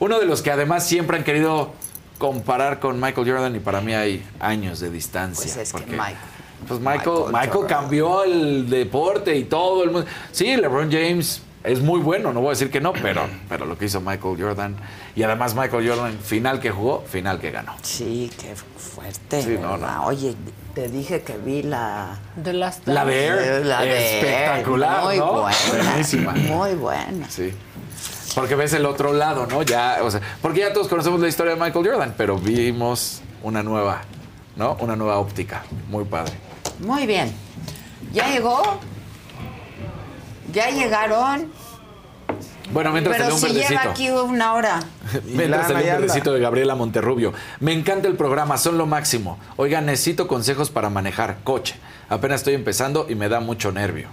[0.00, 1.72] uno de los que además siempre han querido
[2.18, 5.52] comparar con Michael Jordan y para mí hay años de distancia.
[5.54, 6.16] Pues es que Michael.
[6.66, 10.06] Pues Michael, Michael cambió el deporte y todo el mundo.
[10.32, 13.76] Sí, LeBron James es muy bueno, no voy a decir que no, pero, pero lo
[13.78, 14.76] que hizo Michael Jordan
[15.14, 17.74] y además Michael Jordan, final que jugó, final que ganó.
[17.82, 19.42] Sí, qué fuerte.
[19.42, 20.06] Sí, no, ¿verdad?
[20.06, 20.34] Oye,
[20.74, 22.18] te dije que vi la.
[22.36, 24.24] De las La de Air, La de Air.
[24.24, 25.32] espectacular, Muy ¿no?
[25.42, 25.56] buena.
[25.88, 26.32] Buenísima.
[26.32, 27.28] Muy buena.
[27.28, 27.52] Sí.
[28.34, 29.62] Porque ves el otro lado, ¿no?
[29.62, 33.62] Ya, o sea, porque ya todos conocemos la historia de Michael Jordan, pero vimos una
[33.64, 34.02] nueva,
[34.54, 34.76] ¿no?
[34.80, 35.64] Una nueva óptica.
[35.88, 36.34] Muy padre.
[36.80, 37.32] Muy bien.
[38.12, 38.62] ¿Ya llegó?
[40.52, 41.50] ¿Ya llegaron?
[42.70, 43.90] Bueno, mientras te Pero leo un si lleva verdecito.
[43.90, 44.80] aquí una hora.
[45.24, 47.32] Mientras ahí un verdecito de Gabriela Monterrubio.
[47.60, 49.38] Me encanta el programa, son lo máximo.
[49.56, 51.76] Oigan, necesito consejos para manejar coche.
[52.10, 54.08] Apenas estoy empezando y me da mucho nervio.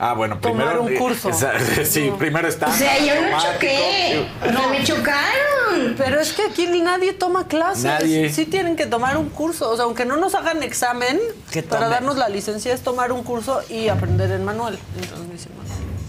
[0.00, 0.82] Ah, bueno, Tomar primero.
[0.82, 1.30] un curso.
[1.30, 1.52] esa-
[1.84, 2.68] sí, primero está.
[2.68, 4.26] O sea, yo no choqué.
[4.52, 5.94] No me chocaron.
[5.96, 7.84] Pero es que aquí ni nadie toma clases.
[7.84, 8.32] Nadie.
[8.32, 9.68] Sí tienen que tomar un curso.
[9.70, 11.18] O sea, aunque no nos hagan examen
[11.50, 15.52] Que para darnos la licencia, es tomar un curso y aprender el manual en transmisión.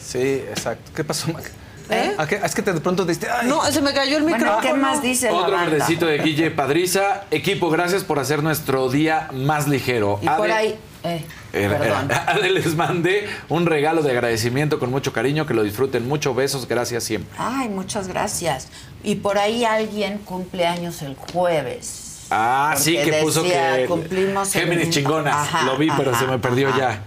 [0.06, 0.92] Sí, exacto.
[0.96, 1.44] ¿Qué pasó, Mac?
[1.92, 2.14] ¿Eh?
[2.20, 2.40] ¿A qué?
[2.44, 3.28] Es que te de pronto diste.
[3.30, 3.48] Ay.
[3.48, 4.62] No, se me cayó el Bueno, micrófono.
[4.62, 7.24] ¿qué más dice la Otro verdecito de Guille Padriza.
[7.32, 10.20] Equipo, gracias por hacer nuestro día más ligero.
[10.22, 10.78] Y por ahí.
[11.04, 12.10] eh, Perdón.
[12.54, 16.34] les mandé un regalo de agradecimiento con mucho cariño, que lo disfruten mucho.
[16.34, 17.36] Besos, gracias siempre.
[17.38, 18.68] Ay, muchas gracias.
[19.04, 22.28] Y por ahí alguien cumple años el jueves.
[22.32, 25.34] Ah, sí, que puso que cumplimos el- Géminis chingonas.
[25.36, 26.78] Ajá, lo vi, pero ajá, se me perdió ajá.
[26.78, 27.02] ya.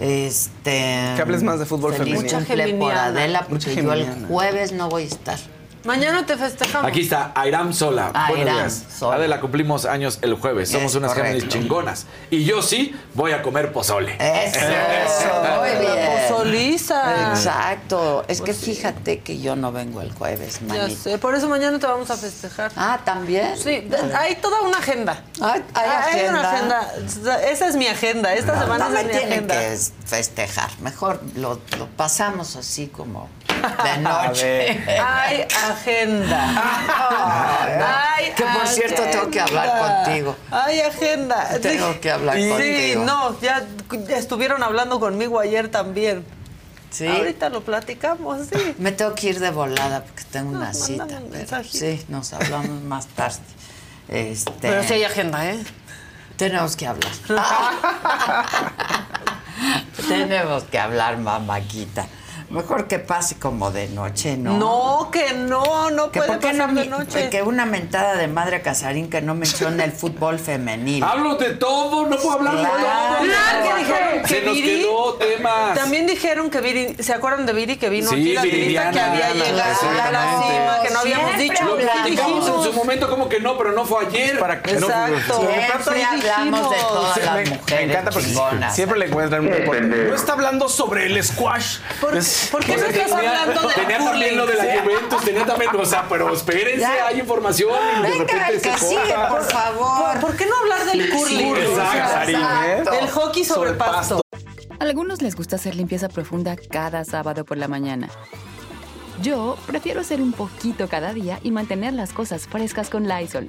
[0.00, 1.12] Este.
[1.16, 2.38] Que hables más de fútbol feliz femenino.
[2.38, 3.04] Mucha por geminiana.
[3.06, 5.38] Adela, Mucha porque yo el jueves no voy a estar.
[5.84, 6.88] Mañana te festejamos.
[6.88, 8.10] Aquí está, Airam Sola.
[8.28, 8.84] Buenos Airam días.
[8.98, 9.16] Sola.
[9.16, 10.70] Adela, cumplimos años el jueves.
[10.70, 11.12] Somos Es unas.
[11.14, 12.06] Géminis chingonas.
[12.30, 14.16] Y yo sí voy a comer pozole.
[14.18, 16.08] Eso, muy La bien.
[16.28, 17.30] pozoliza.
[17.32, 18.24] Exacto.
[18.28, 21.00] Es que fíjate que yo no vengo el jueves, Ya manita.
[21.02, 22.70] sé, por eso mañana te vamos a festejar.
[22.76, 23.56] Ah, ¿también?
[23.58, 25.22] Sí, hay toda una agenda.
[25.40, 25.90] Hay, hay
[26.20, 26.80] Hay una agenda.
[26.80, 27.42] agenda.
[27.44, 28.32] Esa es mi agenda.
[28.34, 29.54] Esta No, semana no me es mi tienen agenda.
[29.58, 30.70] que festejar.
[30.80, 33.28] Mejor lo, lo pasamos así como
[33.84, 34.84] de noche.
[35.00, 36.50] Hay agenda.
[38.16, 40.36] Hay Que, por cierto, tengo que hablar contigo.
[40.50, 41.48] Hay agenda.
[41.60, 43.04] Tengo que hablar sí, contigo.
[43.04, 43.64] no, ya,
[44.08, 46.24] ya estuvieron hablando conmigo ayer también.
[46.90, 47.06] Sí.
[47.06, 48.74] Ahorita lo platicamos, sí.
[48.78, 51.04] Me tengo que ir de volada porque tengo una cita.
[51.04, 51.78] un pero mensajito.
[51.78, 53.38] sí, nos hablamos más tarde.
[54.08, 55.64] Este, Pero sí hay agenda, ¿eh?
[56.36, 57.12] Tenemos que hablar.
[60.08, 62.06] tenemos que hablar, mamáquita.
[62.52, 64.56] Mejor que pase como de noche, ¿no?
[64.58, 67.30] No, que no, no Que puede por qué no pasar de noche.
[67.30, 71.02] que una mentada de madre a Casarín que no menciona el fútbol femenil.
[71.02, 72.72] Hablo de todo, no puedo hablar de todo.
[73.22, 75.74] Claro que dijeron que Se nos Viri- quedó temas.
[75.74, 79.00] También dijeron que Viri, ¿se acuerdan de Viri que vino Sí, aquí la Viridiana, que
[79.00, 81.64] había llegado a la cima, que no habíamos dicho?
[81.64, 84.38] Lo en su momento como que no, pero no fue ayer.
[84.38, 85.40] Para que no- Exacto.
[85.40, 88.74] Siempre hablamos de todas Sí, las me, mujeres me encanta porque chingonas.
[88.74, 90.08] siempre le encuentran un.
[90.10, 91.78] No está hablando sobre el squash.
[92.00, 95.24] ¿Por, Es- por qué no estás tenía- hablando de Tenía también lo de la Juventus,
[95.24, 97.06] tenía también, o sea, pero espérense, Ya.
[97.06, 100.20] hay información y de Venga, repente el que se sigue, por favor.
[100.20, 101.56] ¿Por, qué no hablar del curling?
[101.56, 102.84] Exacto, O sea, Sarín, ¿eh?
[103.00, 104.20] El hockey sobre, Sobre pasto.
[104.78, 108.08] A algunos les gusta hacer limpieza profunda cada sábado por la mañana.
[109.22, 113.48] Yo prefiero hacer un poquito cada día y mantener las cosas frescas con Lysol.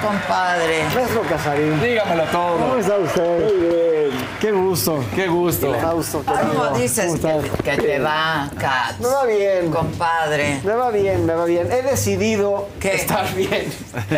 [0.00, 0.84] Compadre?
[0.94, 1.80] Maestro Casarín.
[1.82, 2.58] Dígamelo todo.
[2.58, 3.44] ¿Cómo está usted?
[3.44, 4.10] Muy bien.
[4.40, 5.04] Qué gusto.
[5.14, 5.72] Qué gusto.
[5.72, 6.22] Qué gusto.
[6.24, 8.98] ¿Cómo dices ¿Cómo que, que te va, Kat?
[9.00, 9.70] Me va bien.
[9.70, 10.60] Compadre.
[10.64, 11.70] Me va bien, me va bien.
[11.72, 12.94] He decidido ¿Qué?
[12.94, 13.66] estar bien.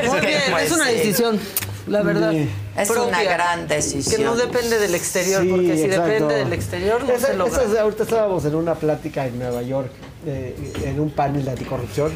[0.07, 1.40] Muy bien, Pues es una decisión,
[1.86, 2.32] la verdad.
[2.32, 4.16] Es propia, una gran decisión.
[4.16, 6.07] Que no depende del exterior, Sí, porque si exacto.
[6.07, 7.62] depende del exterior no Esa- se logra.
[7.62, 9.90] esa es- ahorita estábamos en una plática en Nueva York,
[10.27, 12.12] eh, en un panel de anticorrupción,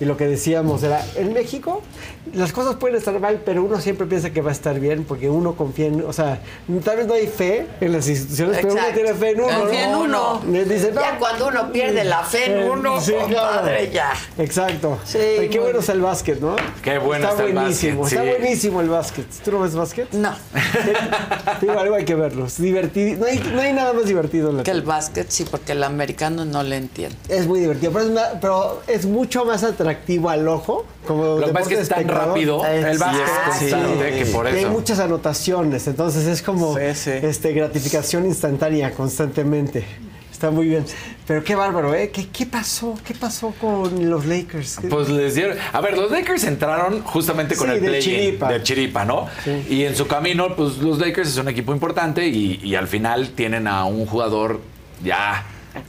[0.00, 1.82] y lo que decíamos era, en México
[2.34, 5.30] las cosas pueden estar mal, pero uno siempre piensa que va a estar bien, porque
[5.30, 6.40] uno confía en, o sea,
[6.84, 9.58] tal vez no hay fe en las instituciones, pero uno tiene fe en uno.
[9.60, 10.00] Confía en ¿no?
[10.02, 10.42] uno.
[10.64, 14.12] Dice, no, Ya cuando uno pierde la fe en Eh, uno, sí, compadre, ya.
[14.36, 14.98] Exacto.
[15.06, 16.54] Sí, Ay, qué bueno está el básquet, ¿no?
[16.82, 19.26] Qué bueno está está el buenísimo, básquet, está buenísimo el básquet.
[19.42, 20.12] ¿Tú no ves básquet?
[20.12, 20.34] No.
[21.62, 22.44] Digo, algo hay que verlo.
[22.46, 23.20] Es divertido.
[23.20, 25.82] No hay, no hay nada más divertido en la Que el básquet, sí, porque el
[25.82, 27.16] americano no le entiende.
[27.30, 29.87] Es muy divertido, pero es, una- pero es mucho más atractivo
[30.30, 30.84] al ojo.
[31.06, 33.26] Como Lo que pasa es que es tan rápido, el básquet
[33.58, 34.70] Sí, es constante, que por Y hay eso.
[34.70, 37.10] muchas anotaciones, entonces es como Sí, sí.
[37.10, 39.84] Este, gratificación instantánea constantemente.
[40.32, 40.84] Está muy bien.
[41.26, 42.10] Pero qué bárbaro, ¿eh?
[42.10, 42.94] ¿Qué, qué pasó?
[43.04, 44.76] ¿Qué pasó con los Lakers?
[44.80, 45.56] ¿Qué- Pues les dieron.
[45.72, 48.48] A ver, los Lakers entraron justamente con Sí, el de play chiripa.
[48.52, 49.26] de chiripa, ¿no?
[49.42, 49.66] Sí.
[49.68, 53.30] Y en su camino, pues los Lakers es un equipo importante y, y al final
[53.30, 54.60] tienen a un jugador
[55.02, 55.44] ya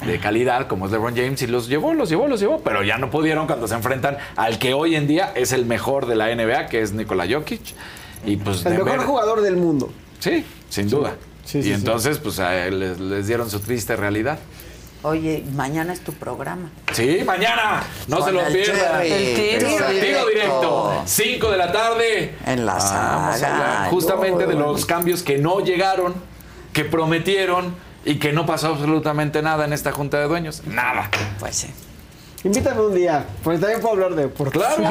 [0.06, 2.98] de calidad como es LeBron James y los llevó, los llevó, los llevó, pero ya
[2.98, 6.34] no pudieron cuando se enfrentan al que hoy en día es el mejor de la
[6.34, 7.62] NBA, que es Nikola Jokic.
[8.26, 9.92] Y pues el mejor ver- jugador del mundo.
[10.20, 11.14] Sí, sin duda.
[11.46, 11.74] Sí, y sí, sí.
[11.74, 14.38] entonces, pues a él les, les dieron su triste realidad.
[15.02, 16.70] Oye, mañana es tu programa.
[16.92, 17.82] Sí, mañana.
[18.10, 19.02] No Con se lo el pierdan.
[19.02, 20.28] El tiro directo.
[20.28, 21.02] directo.
[21.06, 22.36] 5 de la tarde.
[22.46, 23.54] En la Vamos a saga.
[23.78, 26.14] hablar justamente de los cambios que no llegaron,
[26.74, 27.74] que prometieron
[28.10, 30.64] y que no pasó absolutamente nada en esta junta de dueños.
[30.66, 31.12] Nada.
[31.40, 31.68] Pues sí.
[32.42, 34.62] Invítame un día, porque también puedo hablar de deportes.
[34.62, 34.84] Claro.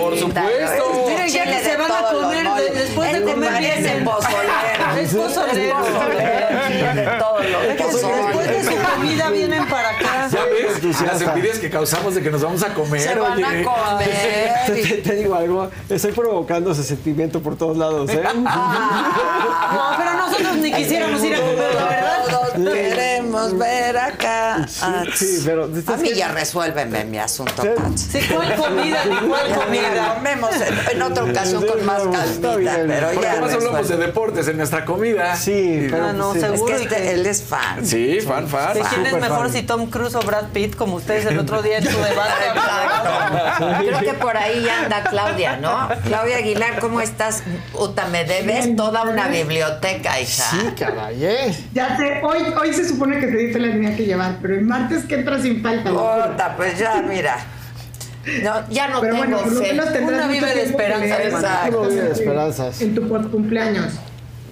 [0.00, 1.04] Por supuesto.
[1.06, 4.04] Miren, ya que se van a comer de- después de Este comer parece vienen.
[4.04, 4.52] pozolero.
[4.98, 5.78] Es pozolero.
[7.68, 10.28] Es Después de su comida vienen para acá.
[10.32, 11.00] ¿Ya ves?
[11.02, 13.00] Las envidias que causamos de que nos vamos a comer.
[13.00, 14.10] Se van a comer.
[14.66, 18.22] Te, te- te digo algo, estoy provocando ese sentimiento por todos lados, ¿eh?
[18.34, 22.18] No, pero nosotros ni quisiéramos ir a comer, la verdad.
[23.38, 24.66] Queremos ver acá.
[24.82, 27.62] Ah, sí, pero A mí que- ya resuélveme mi asunto.
[27.62, 27.68] Sí.
[27.76, 27.96] Pat.
[27.96, 29.04] Sí, ¿cuál comida?
[29.04, 30.14] Ni cuál comida.
[30.14, 32.54] comemos en, en otra ocasión con más calmita,
[32.86, 35.36] pero Porque ya además hablamos de deportes en nuestra comida.
[35.36, 36.38] Sí, pero Ah, no, sí.
[36.38, 36.76] Es seguro.
[36.76, 37.84] que este- él es fan.
[37.86, 38.74] Sí, fan, fan.
[38.74, 39.52] ¿De quién es mejor fan.
[39.52, 42.32] si Tom Cruise o Brad Pitt, como ustedes el otro día en su debate?
[43.78, 45.88] Creo que por ahí ya anda Claudia, ¿no?
[46.04, 47.42] Claudia Aguilar, ¿cómo estás?
[47.74, 50.44] Uta, me debes toda una biblioteca, hija.
[50.50, 51.54] Sí, caray, ¿eh?
[51.74, 54.62] Ya sé, hoy, hoy se supone que te te la tenía que llevar, pero el
[54.64, 55.90] martes que entra sin falta.
[55.90, 57.36] Puta, pues ya, mira.
[58.42, 59.68] No, ya no Pero tengo bueno, por lo fe.
[59.72, 61.80] menos tendrás Una vive de tiempo que esperanza, leer exacto.
[61.80, 62.80] Uno vive de en- esperanzas.
[62.82, 63.92] En tu cumpleaños.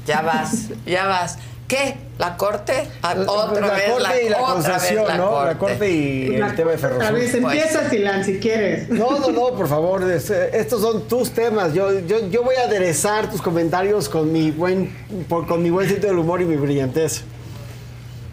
[0.07, 1.39] Ya vas, ya vas.
[1.69, 1.97] ¿Qué?
[2.19, 2.89] ¿La corte?
[3.03, 5.31] Ah, otra la vez corte la, y la otra vez concesión, la ¿no?
[5.31, 5.47] corte.
[5.53, 7.13] La corte y el tema de Otra Ferrosur.
[7.13, 8.89] vez, empieza, Silan, si quieres.
[8.89, 11.75] No, no, no, por favor, eh, estos son tus temas.
[11.75, 14.95] Yo, yo, yo voy a aderezar tus comentarios con mi buen,
[15.29, 17.25] por- con mi buen sentido del humor y mi brillantez.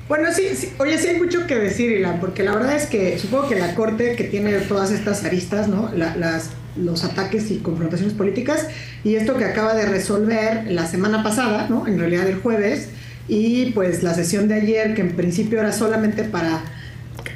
[0.09, 3.17] Bueno, sí, sí, oye, sí hay mucho que decir, Ilan, porque la verdad es que
[3.17, 5.89] supongo que la Corte, que tiene todas estas aristas, ¿no?
[5.95, 8.67] La- las, los ataques y confrontaciones políticas,
[9.03, 11.87] y esto que acaba de resolver la semana pasada, ¿no?
[11.87, 12.89] En realidad el jueves,
[13.29, 16.61] y pues la sesión de ayer, que en principio era solamente para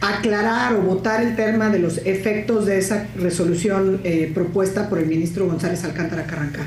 [0.02, 5.06] aclarar o votar el tema de los efectos de esa resolución eh, propuesta por el
[5.07, 6.65] ministro González Alcántara Carranca.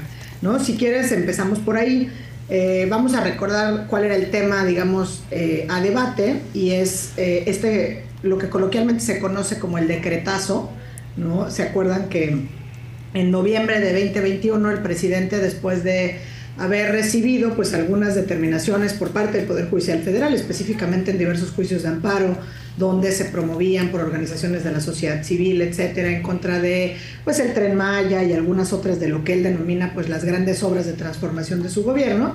[0.64, 2.10] Si quieres, empezamos por ahí.
[2.52, 7.44] Eh, vamos a recordar cuál era el tema, digamos, eh, a debate, y es eh,
[7.46, 10.68] este, lo que coloquialmente se conoce como el decretazo.
[11.16, 11.48] ¿no?
[11.50, 12.48] ¿Se acuerdan que
[13.14, 16.18] en noviembre de 2021 el presidente, después de
[16.58, 21.84] haber recibido pues algunas determinaciones por parte del Poder Judicial Federal, específicamente en diversos juicios
[21.84, 22.36] de amparo,
[22.80, 27.52] donde se promovían por organizaciones de la sociedad civil, etcétera, en contra de pues el
[27.54, 30.94] Tren Maya y algunas otras de lo que él denomina pues las grandes obras de
[30.94, 32.34] transformación de su gobierno.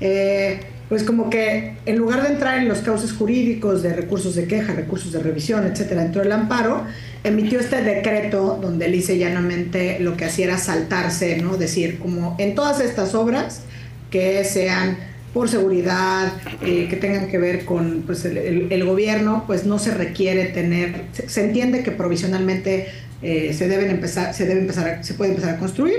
[0.00, 4.46] Eh, pues como que en lugar de entrar en los cauces jurídicos de recursos de
[4.46, 6.84] queja, recursos de revisión, etcétera, dentro del amparo,
[7.22, 11.56] emitió este decreto donde dice llanamente lo que hacía era saltarse, ¿no?
[11.56, 13.62] Decir, como en todas estas obras
[14.10, 14.98] que sean
[15.32, 16.32] por seguridad,
[16.62, 21.28] eh, que tengan que ver con pues, el, gobierno, pues no se requiere tener, se,
[21.28, 22.88] se entiende que provisionalmente
[23.22, 25.94] eh, se deben empezar, se debe empezar, a- se puede empezar a construir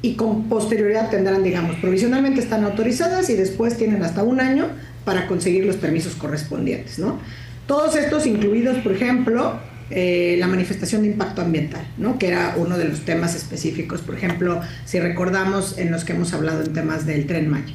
[0.00, 4.68] y con posterioridad tendrán, digamos, provisionalmente están autorizadas y después tienen hasta un año
[5.04, 7.18] para conseguir los permisos correspondientes, ¿no?
[7.66, 9.58] Todos estos incluidos, por ejemplo,
[9.90, 12.18] eh, la manifestación de impacto ambiental, ¿no?
[12.18, 16.32] que era uno de los temas específicos, por ejemplo, si recordamos en los que hemos
[16.34, 17.74] hablado en temas del tren Maya.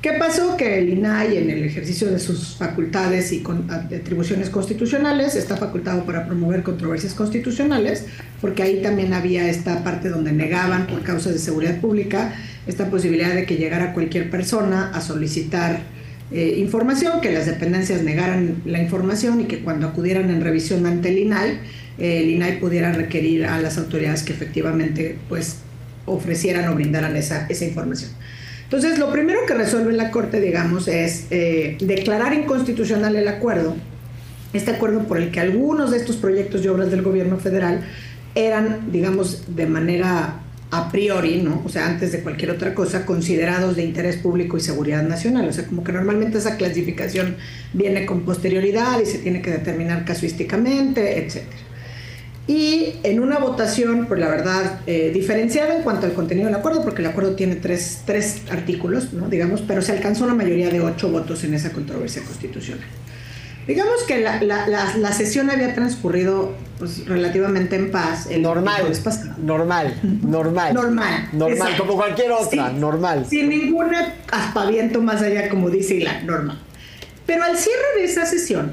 [0.00, 0.56] ¿Qué pasó?
[0.56, 6.24] Que el INAI, en el ejercicio de sus facultades y atribuciones constitucionales, está facultado para
[6.24, 8.04] promover controversias constitucionales,
[8.40, 12.32] porque ahí también había esta parte donde negaban, por causas de seguridad pública,
[12.68, 15.80] esta posibilidad de que llegara cualquier persona a solicitar
[16.30, 21.08] eh, información, que las dependencias negaran la información y que cuando acudieran en revisión ante
[21.08, 21.58] el INAI,
[21.98, 25.56] eh, el INAI pudiera requerir a las autoridades que efectivamente pues,
[26.06, 28.10] ofrecieran o brindaran esa información.
[28.70, 33.74] Entonces, lo primero que resuelve la Corte, digamos, es eh, declarar inconstitucional el acuerdo,
[34.52, 37.80] este acuerdo por el que algunos de estos proyectos y obras del gobierno federal
[38.34, 41.62] eran, digamos, de manera a priori, ¿no?
[41.64, 45.48] O sea, antes de cualquier otra cosa, considerados de interés público y seguridad nacional.
[45.48, 47.36] O sea, como que normalmente esa clasificación
[47.72, 51.67] viene con posterioridad y se tiene que determinar casuísticamente, etcétera.
[52.48, 56.82] Y en una votación, pues la verdad, eh, diferenciada en cuanto al contenido del acuerdo,
[56.82, 59.28] porque el acuerdo tiene tres, tres artículos, ¿no?
[59.28, 62.84] digamos, pero se alcanzó una mayoría de ocho votos en esa controversia constitucional.
[63.66, 68.26] Digamos que la, la- la- la sesión había transcurrido pues, relativamente en paz.
[68.30, 69.34] El Normal, pasado.
[69.36, 70.72] normal, normal.
[70.72, 71.28] Normal.
[71.34, 71.82] Normal, exacto.
[71.86, 73.26] como cualquier otra, normal.
[73.28, 73.90] Sin ningún
[74.32, 76.58] aspaviento más allá, como dice la norma.
[77.26, 78.72] Pero al cierre de esa sesión,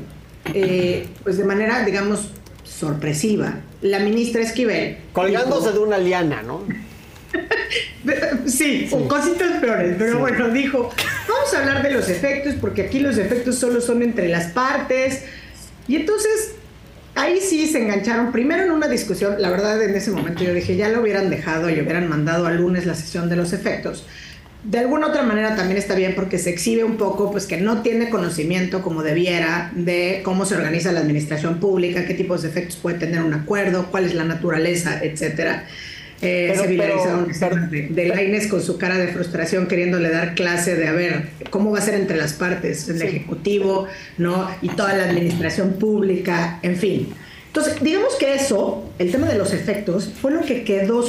[0.54, 2.32] eh, pues de manera, digamos,
[2.80, 4.98] sorpresiva, la ministra Esquivel.
[5.14, 6.64] Colgándose dijo- de una liana, ¿no?
[8.46, 10.92] Sí, o cositas peores, pero bueno, dijo,
[11.28, 15.24] vamos a hablar de los efectos, porque aquí los efectos solo son entre las partes.
[15.88, 16.52] Y entonces,
[17.16, 20.76] ahí sí se engancharon, primero en una discusión, la verdad en ese momento yo dije,
[20.76, 24.06] ya lo hubieran dejado y hubieran mandado al lunes la sesión de los efectos.
[24.66, 27.84] De alguna otra manera también está bien porque se exhibe un poco, pues que no
[27.84, 32.76] tiene conocimiento como debiera de cómo se organiza la administración pública, qué tipos de efectos
[32.78, 35.68] puede tener un acuerdo, cuál es la naturaleza, etcétera.
[36.22, 40.34] Eh, Pero- se viralizaron escenas de, de Lainez con su cara de frustración queriéndole dar
[40.34, 43.86] clase de a ver cómo va a ser entre las partes, el ejecutivo,
[44.18, 44.50] ¿no?
[44.64, 47.14] Y toda la administración pública, en fin.
[47.48, 51.06] Entonces, digamos que eso, el tema de los efectos, fue lo que quedó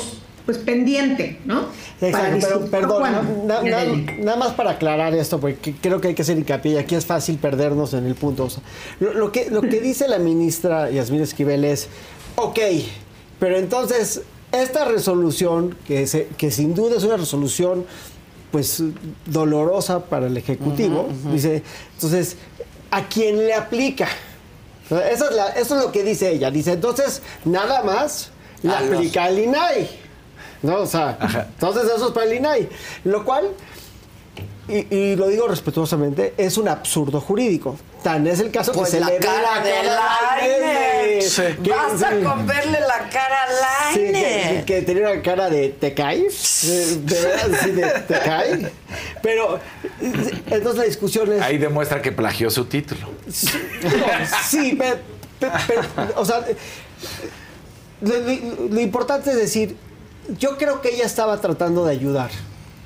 [0.46, 1.66] pues pendiente, ¿no?
[2.00, 3.02] Exacto, pero perdón,
[3.46, 3.84] na- na-
[4.18, 7.04] nada más para aclarar esto, porque creo que hay que hacer hincapié y aquí es
[7.04, 8.44] fácil perdernos en el punto.
[8.44, 8.62] O sea,
[9.00, 11.88] lo, lo que, lo que dice la ministra Yasmín Esquivel es,
[12.36, 12.58] ok,
[13.40, 17.84] pero entonces esta resolución, que, se- que sin duda es una resolución
[18.52, 18.82] pues
[19.26, 21.62] dolorosa para el Ejecutivo, dice,
[21.94, 22.36] entonces,
[22.92, 24.06] ¿a quién le aplica?
[24.88, 26.50] Eso es, la- eso es lo que dice ella.
[26.52, 28.30] Dice, entonces, nada más
[28.62, 30.05] la aplica al INAI.
[30.66, 30.80] ¿No?
[30.80, 31.16] O sea,
[31.54, 32.68] entonces eso es para el INAI.
[33.04, 33.50] Lo cual,
[34.68, 37.76] y, y lo digo respetuosamente, es un absurdo jurídico.
[38.02, 40.58] Tan es el caso Pues que se la le ve cara la de cara de
[40.60, 41.38] Lainez.
[41.38, 41.56] Lainez.
[41.62, 42.22] Que- Basta sí.
[42.24, 44.64] con verle la cara a Sí, que, Lainez.
[44.64, 46.60] que tenía una cara de ¿te caes?
[46.66, 48.58] De, de verdad, sí, de ¿te caes?
[49.22, 49.58] Pero
[50.00, 51.42] entonces la discusión es.
[51.42, 53.08] Ahí demuestra que plagió su título.
[54.48, 54.98] Sí, pero,
[56.16, 56.44] o sea,
[58.00, 59.76] lo, lo- lo importante es decir,
[60.38, 62.30] yo creo que ella estaba tratando de ayudar.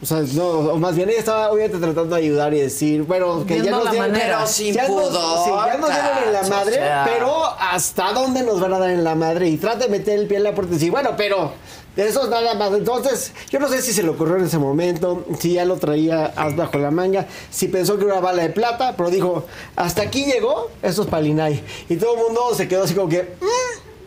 [0.02, 3.44] O sea, no, o más bien ella estaba obviamente tratando de ayudar y decir, bueno,
[3.46, 4.28] que ya nos la dieron, manera.
[4.28, 7.06] ya Pero sin nos- pudor, sí, ya nos dieron en la o madre, sea.
[7.12, 9.48] pero ¿hasta dónde nos van a dar en la madre?
[9.48, 11.52] Y trata de meter el pie en la puerta y decir, bueno, pero
[11.98, 12.72] eso es nada más.
[12.72, 16.32] Entonces, yo no sé si se le ocurrió en ese momento, si ya lo traía
[16.56, 19.44] bajo la manga, si pensó que era una bala de plata, pero dijo,
[19.76, 21.62] hasta aquí llegó, eso es Palinay.
[21.90, 23.34] Y todo el mundo se quedó así como que...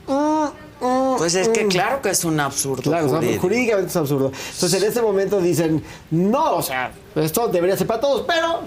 [0.08, 0.52] "Mm, mm, mm,
[1.18, 1.70] Pues es que mm".
[1.70, 3.42] claro que es un absurdo Claro, jurídico.
[3.42, 4.32] jurídicamente es absurdo.
[4.54, 8.62] Entonces en ese momento dicen, no, o sea, esto debería ser para todos, pero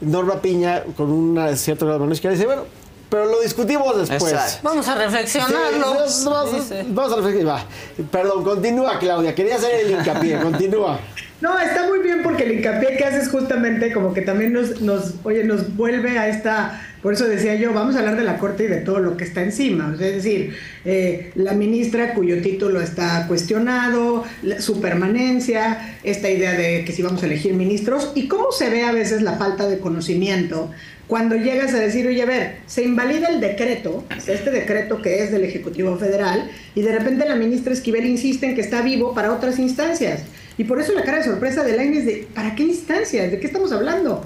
[0.00, 2.62] Norma Piña, con una cierta grado de izquierda, dice, bueno,
[3.10, 4.32] pero lo discutimos después.
[4.32, 4.58] Exacto.
[4.62, 6.08] Vamos a reflexionarlo.
[6.08, 7.56] Sí, vamos, a reflexionar.
[7.56, 7.64] Va.
[8.10, 9.34] Perdón, continúa, Claudia.
[9.34, 10.38] Quería hacer el hincapié.
[10.42, 11.00] Continúa.
[11.40, 15.14] No, está muy bien porque el hincapié que haces justamente como que también nos, nos,
[15.24, 18.64] oye, nos vuelve a esta Por eso decía yo, vamos a hablar de la Corte
[18.64, 19.92] y de todo lo que está encima.
[19.92, 20.54] Es decir,
[20.84, 24.24] eh, la ministra cuyo título está cuestionado,
[24.58, 28.82] su permanencia, esta idea de que si vamos a elegir ministros y cómo se ve
[28.82, 30.70] a veces la falta de conocimiento
[31.08, 35.32] cuando llegas a decir, oye, a ver, se invalida el decreto, este decreto que es
[35.32, 39.32] del Ejecutivo Federal, y de repente la ministra Esquivel insiste en que está vivo para
[39.32, 40.20] otras instancias.
[40.58, 43.30] Y por eso la cara de sorpresa de Lainez de, ¿para qué instancias?
[43.30, 44.22] ¿De qué estamos hablando?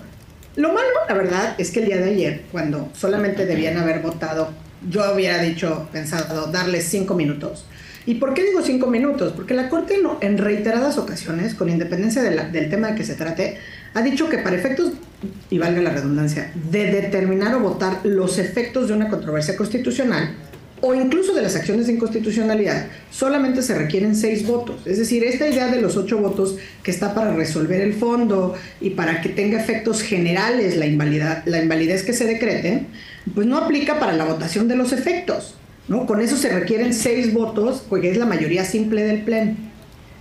[0.56, 4.50] Lo malo, la verdad, es que el día de ayer, cuando solamente debían haber votado,
[4.88, 7.64] yo hubiera dicho, pensado, darles cinco minutos.
[8.04, 9.32] ¿Y por qué digo cinco minutos?
[9.32, 13.58] Porque la Corte en reiteradas ocasiones, con independencia del tema de que se trate,
[13.94, 14.92] ha dicho que para efectos,
[15.48, 20.34] y valga la redundancia, de determinar o votar los efectos de una controversia constitucional,
[20.82, 24.84] o incluso de las acciones de inconstitucionalidad, solamente se requieren seis votos.
[24.84, 28.90] Es decir, esta idea de los ocho votos que está para resolver el fondo y
[28.90, 32.86] para que tenga efectos generales la, la invalidez que se decrete,
[33.32, 35.54] pues no aplica para la votación de los efectos.
[35.86, 36.04] ¿no?
[36.04, 39.54] Con eso se requieren seis votos, porque es la mayoría simple del Pleno.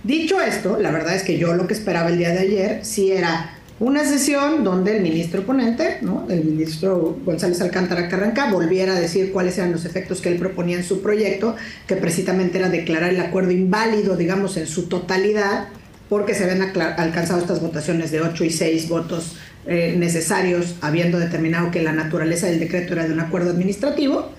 [0.04, 3.10] Dicho esto, la verdad es que yo lo que esperaba el día de ayer sí
[3.10, 6.24] era una sesión donde el ministro ponente, ¿no?
[6.30, 10.76] el ministro González Alcántara Carranca, volviera a decir cuáles eran los efectos que él proponía
[10.76, 11.56] en su proyecto,
[11.88, 15.66] que precisamente era declarar el acuerdo inválido, digamos, en su totalidad,
[16.08, 16.62] porque se habían
[16.96, 19.36] alcanzado estas votaciones de 8 y 6 votos
[19.66, 24.30] eh, necesarios, habiendo determinado que la naturaleza del decreto era de un acuerdo administrativo.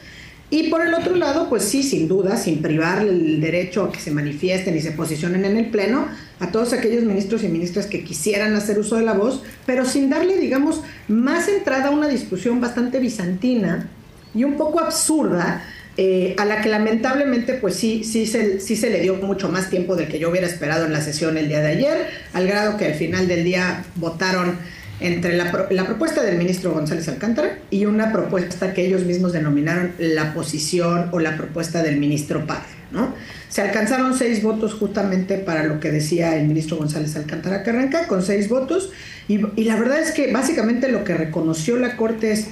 [0.51, 3.99] Y por el otro lado, pues sí, sin duda, sin privar el derecho a que
[3.99, 6.07] se manifiesten y se posicionen en el Pleno
[6.39, 10.09] a todos aquellos ministros y ministras que quisieran hacer uso de la voz, pero sin
[10.09, 13.89] darle, digamos, más entrada a una discusión bastante bizantina
[14.33, 15.63] y un poco absurda,
[15.95, 19.69] eh, a la que lamentablemente, pues sí, sí se, sí se le dio mucho más
[19.69, 22.77] tiempo del que yo hubiera esperado en la sesión el día de ayer, al grado
[22.77, 24.57] que al final del día votaron
[24.99, 29.91] entre la, la propuesta del ministro González Alcántara y una propuesta que ellos mismos denominaron
[29.99, 32.82] la posición o la propuesta del ministro Padre.
[32.93, 33.13] ¿No?
[33.49, 38.23] Se alcanzaron seis votos justamente para lo que decía el ministro González Alcántara Carranca, con
[38.23, 38.91] seis votos,
[39.27, 42.47] y, la verdad es que básicamente lo que reconoció la Corte es,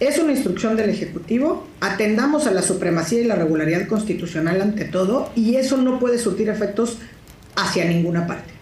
[0.00, 5.30] es una instrucción del Ejecutivo, atendamos a la supremacía y la regularidad constitucional ante todo,
[5.34, 6.98] y eso no puede surtir efectos
[7.54, 8.52] hacia ninguna parte.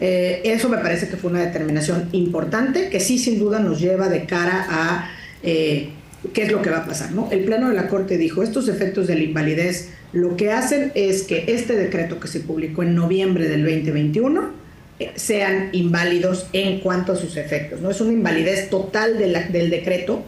[0.00, 4.08] Eh, eso me parece que fue una determinación importante que sí sin duda nos lleva
[4.08, 5.10] de cara a
[5.42, 5.90] eh,
[6.32, 7.10] qué es lo que va a pasar.
[7.30, 11.22] El Pleno de la Corte dijo, estos efectos de la invalidez lo que hacen es
[11.24, 14.50] que este decreto que se publicó en noviembre del 2021
[14.98, 17.80] eh, sean inválidos en cuanto a sus efectos.
[17.80, 17.90] ¿no?
[17.90, 20.24] Es una invalidez total del decreto,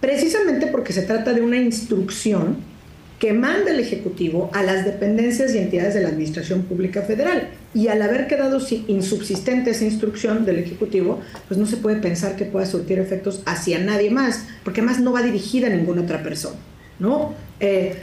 [0.00, 2.56] precisamente porque se trata de una instrucción
[3.18, 7.50] que manda el Ejecutivo a las dependencias y entidades de la Administración Pública Federal.
[7.72, 12.34] Y al haber quedado si- insubsistente esa instrucción del Ejecutivo, pues no se puede pensar
[12.34, 16.20] que pueda surtir efectos hacia nadie más, porque además no va dirigida a ninguna otra
[16.24, 16.56] persona,
[16.98, 17.32] ¿no?
[17.60, 17.94] Eh,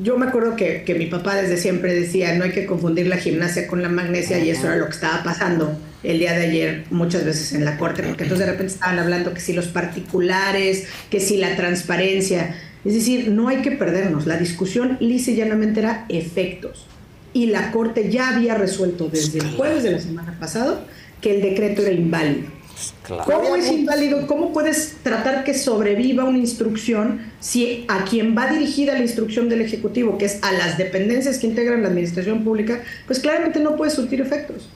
[0.00, 3.18] yo me acuerdo que, que mi papá desde siempre decía, no hay que confundir la
[3.18, 6.84] gimnasia con la magnesia, y eso era lo que estaba pasando el día de ayer
[6.90, 10.86] muchas veces en la corte, porque entonces de repente estaban hablando que si los particulares,
[11.10, 15.80] que si la transparencia, es decir, no hay que perdernos, la discusión lisa y llanamente
[15.80, 16.86] era efectos,
[17.34, 20.84] y la corte ya había resuelto desde el jueves de la semana pasada
[21.20, 22.61] que el decreto era inválido.
[23.06, 24.26] ¿Cómo es inválido?
[24.26, 29.60] ¿Cómo puedes tratar que sobreviva una instrucción si a quien va dirigida la instrucción del
[29.60, 33.90] Ejecutivo, que es a las dependencias que integran la administración pública, pues claramente no puede
[33.90, 34.68] surtir efectos?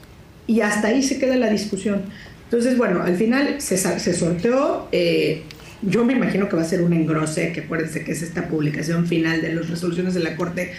[0.45, 2.03] Y hasta ahí se queda la discusión.
[2.45, 3.77] Entonces, bueno, al final se
[4.13, 4.87] sorteó.
[4.91, 5.43] eh,
[5.81, 9.05] yo me imagino que va a ser un engrose, que acuérdense que es esta publicación
[9.05, 10.73] final de las resoluciones de la Corte,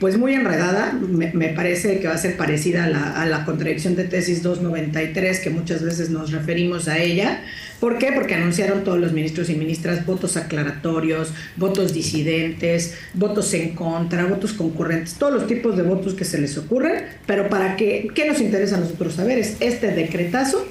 [0.00, 4.42] pues muy enredada, me, parece que va a ser parecida a la, contradicción de tesis
[4.42, 7.42] 293, que muchas veces nos referimos a ella.
[7.80, 8.10] ¿Por qué?
[8.12, 14.54] Porque anunciaron todos los ministros y ministras votos aclaratorios, votos disidentes, votos en contra, votos
[14.54, 18.40] concurrentes, todos los tipos de votos que se les ocurren, pero para qué, ¿qué nos
[18.40, 19.38] interesa a nosotros saber?
[19.38, 20.66] Es este decretazo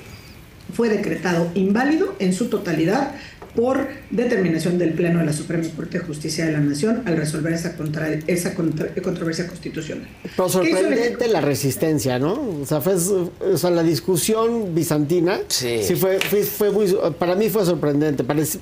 [0.74, 3.12] fue decretado inválido en su totalidad
[3.60, 7.52] por determinación del Pleno de la Suprema Corte de Justicia de la Nación al resolver
[7.52, 10.08] esa, contra- esa contra- controversia constitucional.
[10.24, 12.34] Pero ¿Qué hizo el sorprendente la resistencia, ¿no?
[12.62, 17.50] O sea, fue, o sea, la discusión bizantina sí, fue, fue, fue muy, para mí
[17.50, 18.24] fue sorprendente.
[18.24, 18.60] Parece,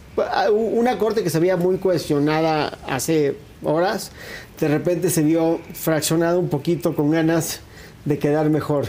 [0.51, 4.11] una corte que se veía muy cuestionada hace horas,
[4.59, 7.59] de repente se vio fraccionada un poquito con ganas
[8.05, 8.85] de quedar mejor.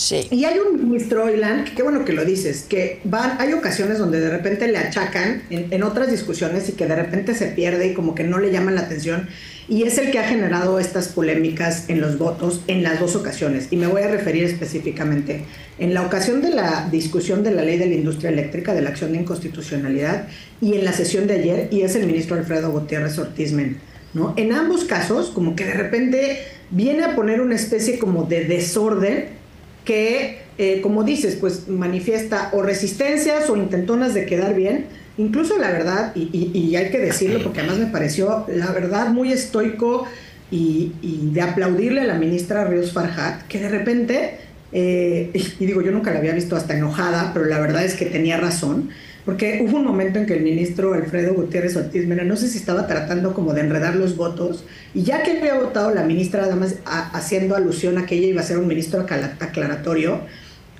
[0.00, 0.28] Sí.
[0.30, 3.98] Y hay un ministro, Ilan, que qué bueno que lo dices, que van, hay ocasiones
[3.98, 7.88] donde de repente le achacan en, en otras discusiones y que de repente se pierde
[7.88, 9.28] y como que no le llaman la atención.
[9.68, 13.68] Y es el que ha generado estas polémicas en los votos en las dos ocasiones.
[13.70, 15.44] Y me voy a referir específicamente
[15.78, 18.90] en la ocasión de la discusión de la ley de la industria eléctrica, de la
[18.90, 20.28] acción de inconstitucionalidad,
[20.62, 23.78] y en la sesión de ayer, y es el ministro Alfredo Gutiérrez Ortiz Men.
[24.14, 24.34] ¿no?
[24.36, 26.38] En ambos casos, como que de repente
[26.70, 29.39] viene a poner una especie como de desorden
[29.84, 34.86] que, eh, como dices, pues manifiesta o resistencias o intentonas de quedar bien.
[35.18, 39.08] Incluso la verdad, y, y- y hay que decirlo porque además me pareció, la verdad,
[39.10, 40.06] muy estoico
[40.50, 44.38] y, y de aplaudirle a la ministra Ríos Farhat, que de repente,
[44.72, 45.30] eh,
[45.60, 48.36] y digo, yo nunca la había visto hasta enojada, pero la verdad es que tenía
[48.38, 48.90] razón,
[49.24, 52.58] porque hubo un momento en que el ministro Alfredo Gutiérrez Ortiz Mena, no sé si
[52.58, 54.64] estaba tratando como de enredar los votos,
[54.94, 58.40] y ya que había votado la ministra, además a- haciendo alusión a que ella iba
[58.40, 59.00] a ser un ministro
[59.40, 60.20] aclaratorio,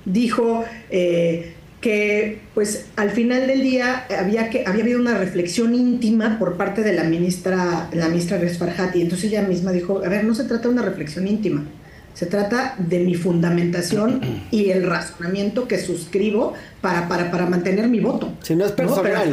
[0.04, 6.38] dijo eh, que pues al final del día había que había habido una reflexión íntima
[6.38, 10.08] por parte de la ministra la ministra Res Farhat y entonces ella misma dijo a
[10.08, 11.64] ver no se trata de una reflexión íntima
[12.12, 18.00] se trata de mi fundamentación y el razonamiento que suscribo para, para, para mantener mi
[18.00, 18.32] voto.
[18.42, 19.28] Si no es personal.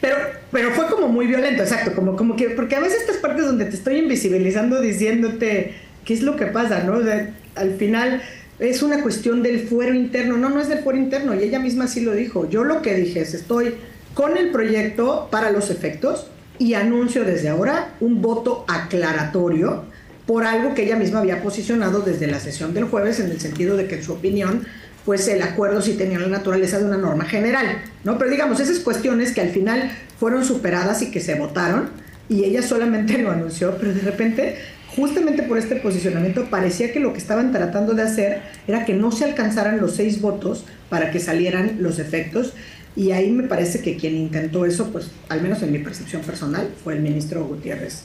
[0.00, 0.16] Pero,
[0.50, 3.66] pero fue como muy violento, exacto, como, como que, porque a veces estas partes donde
[3.66, 5.74] te estoy invisibilizando diciéndote
[6.06, 6.94] qué es lo que pasa, ¿no?
[6.96, 8.22] O sea, al final
[8.58, 11.86] es una cuestión del fuero interno, no, no es del fuero interno, y ella misma
[11.86, 12.48] sí lo dijo.
[12.48, 13.74] Yo lo que dije es, estoy
[14.14, 16.28] con el proyecto para los efectos
[16.58, 19.84] y anuncio desde ahora un voto aclaratorio
[20.26, 23.76] por algo que ella misma había posicionado desde la sesión del jueves en el sentido
[23.76, 24.66] de que en su opinión
[25.04, 27.66] pues el acuerdo sí tenía la naturaleza de una norma general,
[28.04, 28.18] ¿no?
[28.18, 31.90] Pero digamos, esas cuestiones que al final fueron superadas y que se votaron
[32.28, 34.56] y ella solamente lo anunció, pero de repente,
[34.96, 39.10] justamente por este posicionamiento, parecía que lo que estaban tratando de hacer era que no
[39.10, 42.54] se alcanzaran los seis votos para que salieran los efectos
[42.94, 46.68] y ahí me parece que quien intentó eso, pues al menos en mi percepción personal,
[46.84, 48.04] fue el ministro Gutiérrez.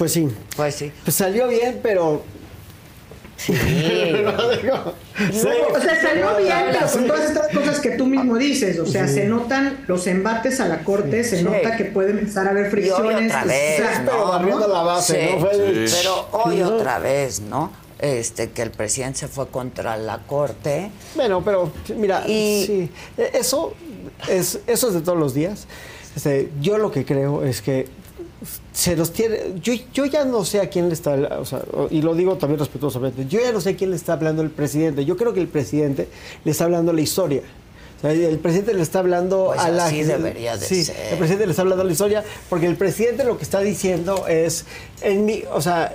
[0.00, 0.26] Pues sí.
[0.56, 0.90] Pues sí.
[1.04, 2.22] Pues salió bien, pero.
[3.36, 3.52] Sí.
[5.32, 5.46] Sí.
[5.76, 8.78] O sea, salió bien, pero con todas estas cosas que tú mismo dices.
[8.78, 9.14] O sea, Sí.
[9.16, 11.44] se notan los embates a la corte, se Sí.
[11.44, 13.26] nota que puede empezar a haber Y fricciones.
[13.30, 14.28] otra vez, Exacto, ¿no?
[14.28, 15.34] barriendo la base, Sí.
[15.34, 15.40] ¿no?
[15.40, 15.94] Fue- Sí.
[16.00, 16.62] Pero hoy Sí.
[16.62, 17.70] otra vez, ¿no?
[17.98, 20.90] Este, que el presidente se fue contra la corte.
[21.14, 23.74] Bueno, pero mira, sí, e- eso
[24.26, 25.66] es, eso es de todos los días.
[26.16, 27.88] Este, yo lo que creo es que
[28.72, 29.54] se los tiene.
[29.62, 32.58] Yo, yo ya no sé a quién le está, o sea, y lo digo también
[32.58, 35.04] respetuosamente, yo ya no sé a quién le está hablando el presidente.
[35.04, 36.08] Yo creo que el presidente
[36.44, 37.42] le está hablando la historia.
[37.98, 40.96] O sea, el presidente le está hablando Pues a la así debería de sí, ser.
[41.12, 44.64] El presidente le está hablando la historia porque el presidente lo que está diciendo es,
[45.02, 45.94] en mi, o sea,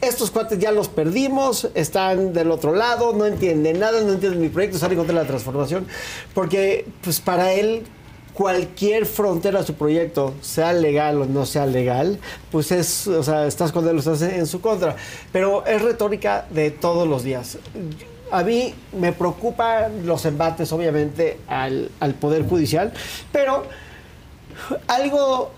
[0.00, 4.48] estos cuates ya los perdimos, están del otro lado, no entienden nada, no entienden mi
[4.48, 5.86] proyecto, están en contra de la transformación,
[6.34, 7.84] porque pues para él
[8.38, 12.20] cualquier frontera a su proyecto, sea legal o no sea legal,
[12.52, 14.94] pues es, o sea, estás con él, estás en su contra.
[15.32, 17.58] Pero es retórica de todos los días.
[18.30, 22.92] A mí me preocupan los embates, obviamente, al, al Poder Judicial,
[23.32, 23.64] pero
[24.86, 25.50] algo,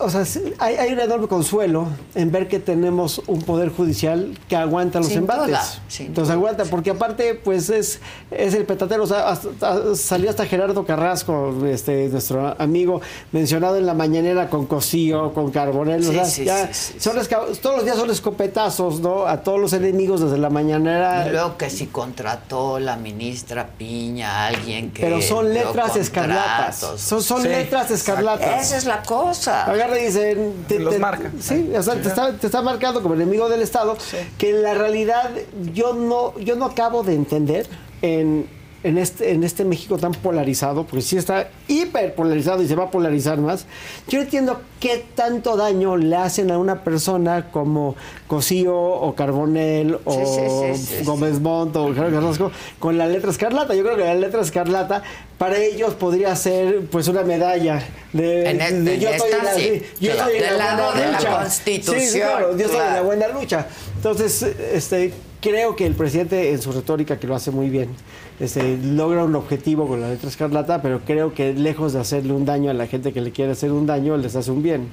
[0.00, 0.24] o sea,
[0.58, 5.08] hay, hay un enorme consuelo en ver que tenemos un poder judicial que aguanta los
[5.08, 5.46] Sin embates.
[5.48, 5.62] duda,
[6.00, 8.00] Entonces aguanta, porque aparte, pues es,
[8.30, 9.04] es el petatero.
[9.04, 13.00] O sea, hasta- salió hasta Gerardo Carrasco, este, nuestro amigo,
[13.32, 16.00] mencionado en la mañanera con Cosío, con Carbonell.
[16.02, 17.16] o Sí, sea, sí, ya sí, son
[17.60, 19.26] todos los días son escopetazos, ¿no?
[19.26, 21.26] A todos los enemigos desde la mañanera.
[21.26, 25.02] Y luego que si contrató la ministra Piña a alguien que.
[25.02, 26.76] Pero son letras escarlatas.
[27.00, 28.62] Son- son letras escarlatas.
[28.66, 29.64] Esa es la cosa.
[29.90, 30.54] Agarra y dicen.
[30.68, 31.30] te- Los te- marca.
[31.40, 33.96] Sí, o sea, te está, te está marcando como enemigo del Estado.
[34.38, 35.30] Que en la realidad
[35.72, 37.66] yo no, yo no acabo de entender
[38.02, 38.46] en,
[38.82, 42.84] en, este, en este México tan polarizado, porque sí está hiper polarizado y se va
[42.84, 43.66] a polarizar más.
[44.08, 47.94] Yo no entiendo qué tanto daño le hacen a una persona como
[48.26, 53.74] Cosío o Carbonell o Sí, sí, Gómez Montt o Gerardo Carrasco con la letra escarlata.
[53.74, 55.02] Yo creo que la letra escarlata
[55.36, 57.82] para ellos podría ser pues una medalla
[58.12, 59.58] de, En de yo estoy en la,
[60.00, 61.38] yo estoy en la buena la lucha.
[61.38, 63.66] Constitución, Sí, claro, yo estoy en la buena lucha.
[63.96, 67.88] Entonces, este creo que el presidente en su retórica que lo hace muy bien,
[68.40, 72.46] este, logra un objetivo con la letra escarlata, pero creo que lejos de hacerle un
[72.46, 74.88] daño a la gente que le quiere hacer un daño, les hace un bien.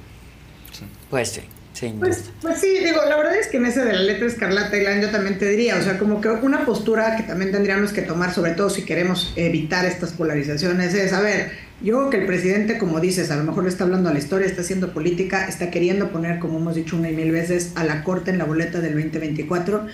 [1.08, 1.40] Pues sí,
[1.72, 4.76] Sin Pues, pues sí, digo, la verdad es que en ese de la letra escarlata,
[4.76, 8.02] Ilan, yo también te diría, o sea, como que una postura que también tendríamos que
[8.02, 11.50] tomar, sobre todo si queremos evitar estas polarizaciones, es, a ver,
[11.80, 14.18] yo creo que el presidente, como dices, a lo mejor le está hablando a la
[14.18, 17.84] historia, está haciendo política, está queriendo poner, como hemos dicho una y mil veces, a
[17.84, 19.86] la corte en la boleta del 2024.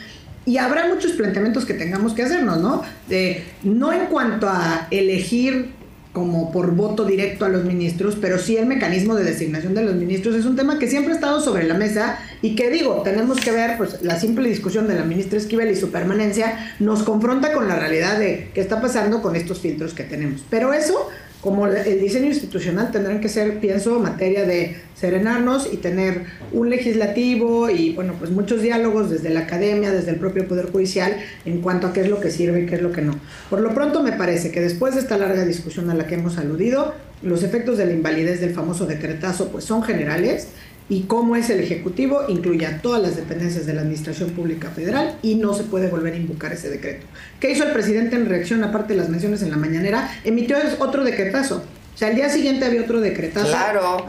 [0.46, 2.82] Y habrá muchos planteamientos que tengamos que hacernos, ¿no?
[3.08, 5.72] De, no en cuanto a elegir
[6.14, 9.96] como por voto directo a los ministros, pero sí el mecanismo de designación de los
[9.96, 13.40] ministros es un tema que siempre ha estado sobre la mesa y que digo, tenemos
[13.40, 17.52] que ver, pues la simple discusión de la ministra Esquivel y su permanencia nos confronta
[17.52, 20.44] con la realidad de qué está pasando con estos filtros que tenemos.
[20.48, 21.08] Pero eso
[21.44, 26.22] como el diseño institucional tendrán que ser, pienso, materia de serenarnos y tener
[26.52, 31.18] un legislativo y, bueno, pues muchos diálogos desde la academia, desde el propio Poder Judicial,
[31.44, 33.20] en cuanto a qué es lo que sirve y qué es lo que no.
[33.50, 36.38] Por lo pronto me parece que después de esta larga discusión a la que hemos
[36.38, 40.48] aludido, los efectos de la invalidez del famoso decretazo pues son generales
[40.88, 45.16] y cómo es el Ejecutivo incluye a todas las dependencias de la Administración Pública Federal
[45.22, 47.06] y no se puede volver a invocar ese decreto.
[47.40, 50.10] ¿Qué hizo el presidente en reacción, aparte de las menciones en la mañanera?
[50.24, 51.64] Emitió otro decretazo.
[51.94, 53.46] O sea, al día siguiente había otro decretazo.
[53.46, 54.04] Claro.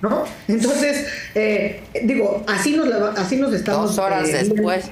[0.00, 0.24] ¿No?
[0.48, 1.06] Entonces,
[1.36, 3.94] eh, digo, así nos, así nos estamos...
[3.94, 4.90] Dos horas eh, después.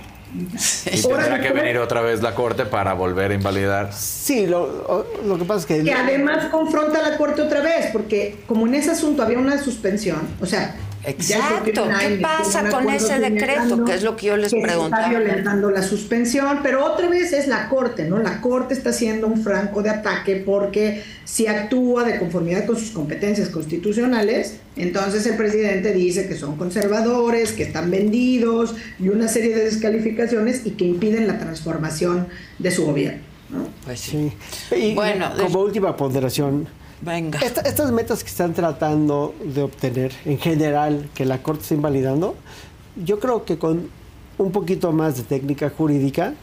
[0.86, 3.92] Y tendrá que venir otra vez la corte para volver a invalidar.
[3.92, 5.82] Sí, lo, lo que pasa es que...
[5.82, 9.60] Que además confronta a la corte otra vez, porque como en ese asunto había una
[9.60, 11.88] suspensión, o sea, Exacto.
[11.98, 13.84] ¿Qué pasa con ese decreto?
[13.84, 15.04] Que es lo que yo les preguntaba.
[15.04, 18.18] Está violentando la suspensión, pero otra vez es la Corte, ¿no?
[18.18, 22.90] La Corte está haciendo un franco de ataque porque si actúa de conformidad con sus
[22.90, 29.54] competencias constitucionales, entonces el presidente dice que son conservadores, que están vendidos y una serie
[29.54, 32.28] de descalificaciones y que impiden la transformación
[32.58, 33.20] de su gobierno.
[33.50, 33.68] ¿no?
[33.84, 34.32] Pues sí.
[34.76, 36.68] Y bueno, como última ponderación,
[37.02, 37.38] Venga.
[37.40, 42.34] estas metas que están tratando de obtener en general, que la Corte está invalidando,
[43.02, 43.88] yo creo que con
[44.38, 46.34] un poquito más de técnica jurídica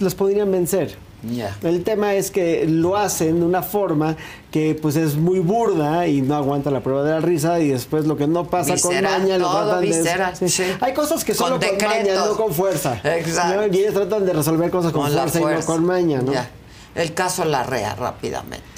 [0.00, 0.96] las podrían vencer.
[1.32, 1.56] Ya.
[1.62, 4.14] El tema es que lo hacen de una forma
[4.50, 8.04] que pues es muy burda y no aguanta la prueba de la risa y después
[8.04, 10.48] lo que no pasa con maña lo tratan de- sí.
[10.50, 10.64] sí.
[10.80, 12.28] Hay cosas que Con solo con, maña, decretos.
[12.28, 13.00] no con fuerza.
[13.02, 13.56] Exacto.
[13.62, 13.66] ¿no?
[13.74, 16.32] Y ellos tratan de resolver cosas con, Con fuerza, y no con maña, ¿no?
[16.32, 16.50] Ya.
[16.94, 18.73] El caso Larrea, rápidamente.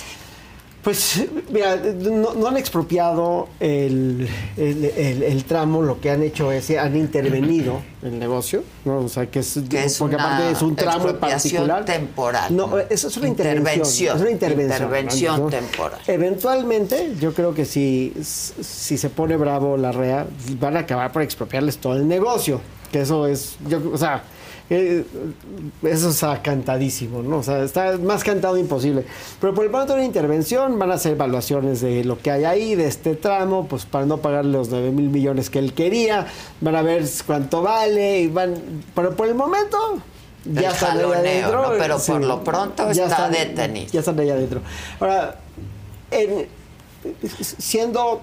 [0.86, 6.52] Pues, mira, no, no han expropiado el, el- el- el tramo, lo que han hecho
[6.52, 8.98] es, han intervenido el negocio, ¿no?
[8.98, 11.84] O sea, que es, Que es porque una aparte es un tramo en particular.
[11.84, 12.54] temporal.
[12.54, 13.66] No, eso es una intervención.
[13.66, 14.16] Intervención.
[14.16, 14.82] Es una intervención.
[14.84, 15.48] Intervención ¿no?
[15.50, 16.00] temporal.
[16.06, 20.24] Eventualmente, yo creo que si, si se pone bravo la REA,
[20.60, 22.60] van a acabar por expropiarles todo el negocio.
[22.92, 24.22] Que eso es, yo, o sea,
[24.68, 25.04] eh,
[25.82, 27.38] eso está cantadísimo, ¿no?
[27.38, 29.04] O sea, está más cantado imposible.
[29.40, 32.44] Pero por el pronto de una intervención van a hacer evaluaciones de lo que hay
[32.44, 36.26] ahí, de este tramo, pues para no pagar los 9 mil millones que él quería,
[36.60, 38.54] van a ver cuánto vale, y van,
[38.94, 39.76] pero por el momento
[40.44, 41.62] ya jaloneo, adentro.
[41.62, 41.78] ¿no?
[41.78, 43.86] Pero por lo pronto ya está detenido.
[43.92, 44.60] Ya están ahí adentro.
[45.00, 45.38] Ahora,
[46.10, 46.46] en-
[47.58, 48.22] siendo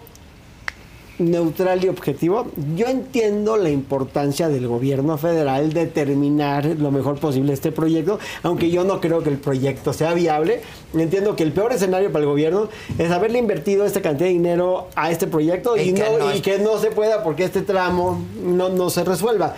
[1.19, 7.53] neutral y objetivo, yo entiendo la importancia del gobierno federal de terminar lo mejor posible
[7.53, 10.61] este proyecto, aunque yo no creo que el proyecto sea viable.
[10.95, 12.67] Entiendo que el peor escenario para el gobierno
[12.97, 16.31] es haberle invertido esta cantidad de dinero a este proyecto y, Y que no, no
[16.31, 19.55] y es- que no se pueda porque este tramo no, no se resuelva.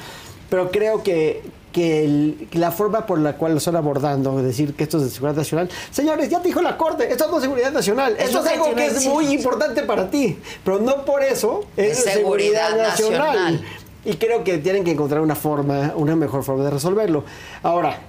[0.50, 1.42] Pero creo que,
[1.76, 5.04] que el- la forma por la cual lo están abordando, es decir, que esto es
[5.04, 8.28] de seguridad nacional, señores, ya te dijo la Corte, esto no es seguridad nacional, Es
[8.28, 12.00] esto es que algo que es muy importante para ti, pero no por eso es,
[12.00, 13.28] Es seguridad, seguridad nacional.
[13.36, 13.62] nacional.
[14.06, 17.26] Y creo que tienen que encontrar una forma, una mejor forma de resolverlo.
[17.62, 18.00] Ahora,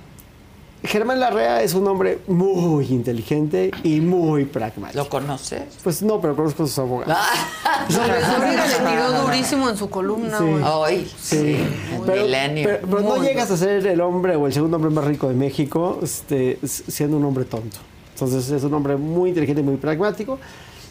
[0.86, 5.02] Germán Larrea es un hombre muy inteligente y muy pragmático.
[5.02, 5.62] ¿Lo conoces?
[5.82, 7.16] Pues no, pero conozco a sus abogados.
[7.90, 10.44] Zúñiga le tiró durísimo en su columna, Sí.
[10.64, 11.56] Hoy, sí.
[11.98, 12.64] Un Pero, milenio.
[12.64, 15.34] pero- pero no llegas a ser el hombre o el segundo hombre más rico de
[15.34, 17.76] México este, siendo un hombre tonto.
[18.14, 20.38] Entonces es un hombre muy inteligente y muy pragmático.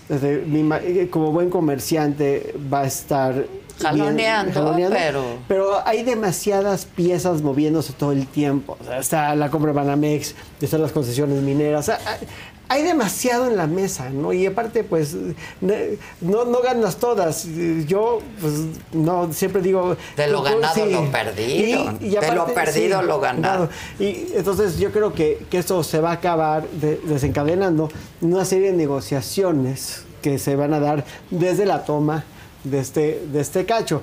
[0.09, 3.43] Eh, como buen comerciante va a estar
[4.53, 4.53] Jaloneando,
[4.97, 8.77] pero- pero hay demasiadas piezas moviéndose todo el tiempo.
[8.81, 11.81] O sea, está la compra de Banamex, están las concesiones mineras.
[11.81, 11.99] O sea,
[12.67, 14.33] hay- demasiado en la mesa, ¿no?
[14.33, 15.15] Y aparte, pues,
[15.61, 17.47] no, no ganas todas.
[17.87, 18.53] Yo, pues,
[18.93, 19.95] no, siempre digo...
[20.17, 21.93] De lo ganado lo perdido.
[21.99, 23.69] De lo perdido lo ganado.
[23.99, 27.89] Y entonces yo creo que, que esto se va a acabar de- desencadenando
[28.21, 32.23] una serie de negociaciones que se van a dar desde la toma
[32.65, 34.01] de este, de este cacho.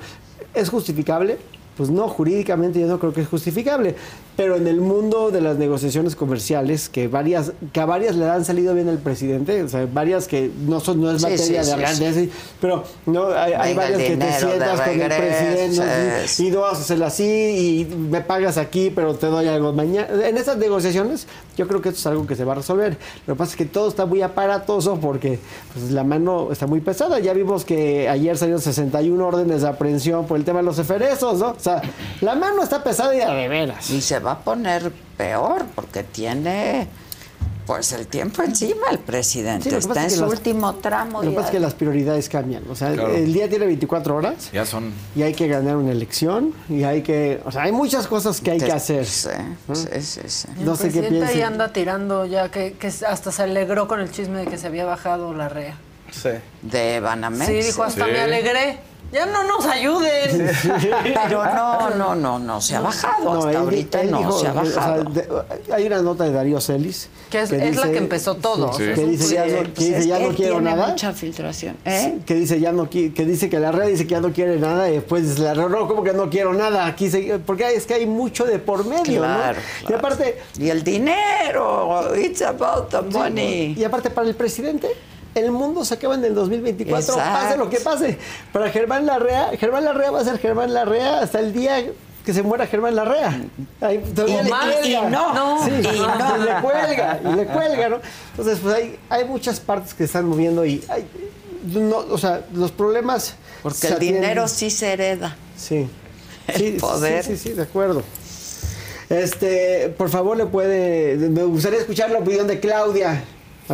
[0.55, 1.39] ¿Es justificable?
[1.77, 3.95] Pues no, jurídicamente yo no creo que es justificable.
[4.37, 8.45] Pero en el mundo de las negociaciones comerciales, que varias, que a varias le han
[8.45, 11.87] salido bien el presidente, o sea, varias que no son, no es materia sí, de
[11.87, 12.05] sí.
[12.05, 15.83] eso, pero no, hay, hay varias que te sientas con el presidente
[16.39, 19.73] y, y no vas a hacerlo así y me pagas aquí, pero te doy algo
[19.73, 20.09] mañana.
[20.27, 22.97] En esas negociaciones, yo creo que esto es algo que se va a resolver.
[23.27, 25.39] Lo que pasa es que todo está muy aparatoso porque
[25.75, 27.19] pues, la mano está muy pesada.
[27.19, 31.39] Ya vimos que ayer salieron 61 órdenes de aprehensión por el tema de los eferesos,
[31.39, 31.51] ¿no?
[31.51, 31.83] O sea,
[32.21, 33.91] la mano está pesada y a de veras.
[33.91, 36.89] Y se va a poner peor porque tiene
[37.67, 39.71] pues el tiempo encima el presidente.
[39.71, 41.23] Sí, Está en es que su las- último tramo.
[41.23, 42.65] Lo que pasa es que las prioridades cambian.
[42.69, 43.15] O sea, Claro.
[43.15, 44.93] el día tiene 24 horas Ya son.
[45.15, 47.41] y hay que ganar una elección y hay que...
[47.45, 49.07] O sea, hay muchas cosas que hay que hacer.
[49.07, 49.29] Sí,
[49.75, 50.49] sí, sí, sí.
[50.59, 54.01] No el sé qué presidente ahí anda tirando ya, que, que hasta se alegró con
[54.01, 55.77] el chisme de que se había bajado la REA.
[56.11, 56.31] Sí.
[56.63, 57.47] De Banamex.
[57.47, 58.81] Sí, dijo, hasta me alegré.
[59.13, 60.51] Ya no nos ayuden.
[61.05, 63.33] Pero no, no, no, no se ha bajado.
[63.35, 65.05] Hasta él di- ahorita él no dijo, se ha o sea, bajado.
[65.11, 65.29] de-
[65.75, 67.09] hay una nota de Darío Celis.
[67.31, 69.85] Que es- es la que empezó todo, Sí, que dice, ya Sí, no, pues que
[69.85, 70.89] dice, ya que no él quiero tiene nada.
[70.89, 71.77] mucha filtración.
[71.85, 72.15] ¿Eh?
[72.17, 74.59] Sí, Que dice, ya no que dice que la red dice que ya no quiere
[74.59, 76.87] nada y después dice, la red, no, como que no quiero nada.
[76.87, 79.91] Aquí se- porque hay- es que hay mucho de por medio, Claro, ¿no?
[79.91, 82.15] Y aparte, Y el dinero.
[82.17, 83.75] It's about the money.
[83.77, 84.89] Y aparte para el presidente,
[85.35, 87.39] el mundo se acaba en el 2024, Exacto.
[87.45, 88.19] pase lo que pase.
[88.53, 91.85] Para Germán Larrea, Germán Larrea va a ser Germán Larrea hasta el día
[92.25, 93.41] que se muera Germán Larrea.
[93.81, 96.37] Ahí Y le más, y no, Sí, y no.
[96.37, 98.01] le cuelga, y le cuelga, ¿no?
[98.31, 101.05] Entonces, pues hay, hay muchas partes que se están moviendo y hay,
[101.65, 103.35] no, o sea, los problemas...
[103.63, 104.23] Porque se el atienden.
[104.23, 105.37] dinero sí se hereda.
[105.57, 105.89] Sí.
[106.49, 107.25] El sí, poder.
[107.25, 108.03] Sí, sí, sí, de acuerdo.
[109.09, 111.17] Este, por favor, le puede.
[111.17, 113.23] Me gustaría escuchar la opinión de Claudia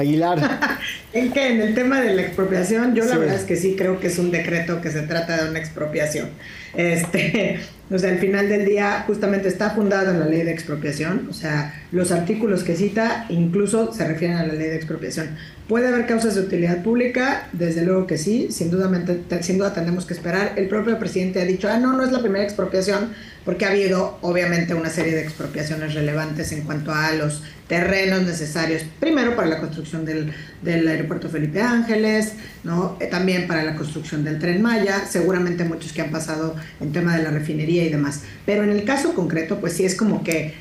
[0.00, 0.38] Aguilar.
[1.10, 3.98] En que en el tema de la expropiación, yo la verdad es que sí creo
[3.98, 6.28] que es un decreto que se trata de una expropiación.
[6.76, 7.60] Este,
[7.90, 11.32] o sea, al final del día justamente está fundado en la ley de expropiación, o
[11.32, 15.36] sea, los artículos que cita incluso se refieren a la ley de expropiación.
[15.68, 17.46] ¿Puede haber causas de utilidad pública?
[17.52, 18.90] Desde luego que sí, sin duda,
[19.42, 20.54] sin duda tenemos que esperar.
[20.56, 23.12] El propio presidente ha dicho, ah, no, no es la primera expropiación,
[23.44, 28.82] porque ha habido obviamente una serie de expropiaciones relevantes en cuanto a los terrenos necesarios,
[28.98, 30.32] primero para la construcción del,
[30.62, 32.32] del aeropuerto Felipe Ángeles,
[32.64, 32.96] ¿no?
[32.98, 37.14] Eh, también para la construcción del tren Maya, seguramente muchos que han pasado en tema
[37.14, 38.22] de la refinería y demás.
[38.46, 40.54] Pero en el caso concreto, pues sí es como que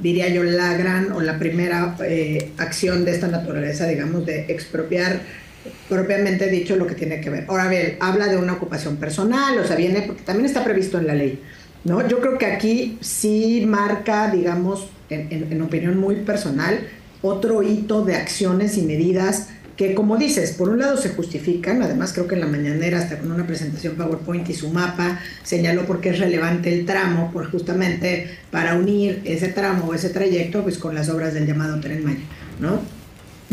[0.00, 5.20] diría yo, la gran o la primera eh, acción de esta naturaleza, digamos, de expropiar
[5.88, 7.44] propiamente dicho lo que tiene que ver.
[7.48, 11.06] Ahora bien, habla de una ocupación personal, o sea, viene, porque también está previsto en
[11.06, 11.40] la ley,
[11.84, 12.06] ¿no?
[12.08, 16.80] Yo creo que aquí sí marca, digamos, en, opinión muy personal,
[17.22, 19.48] otro hito de acciones y medidas
[19.80, 23.16] que, como dices, por un lado se justifican, además creo que en la mañanera, hasta
[23.18, 27.50] con una presentación PowerPoint y su mapa, señaló por qué es relevante el tramo, por
[27.50, 32.04] justamente para unir ese tramo o ese trayecto pues con las obras del llamado Tren
[32.04, 32.18] Maya,
[32.60, 32.82] ¿no?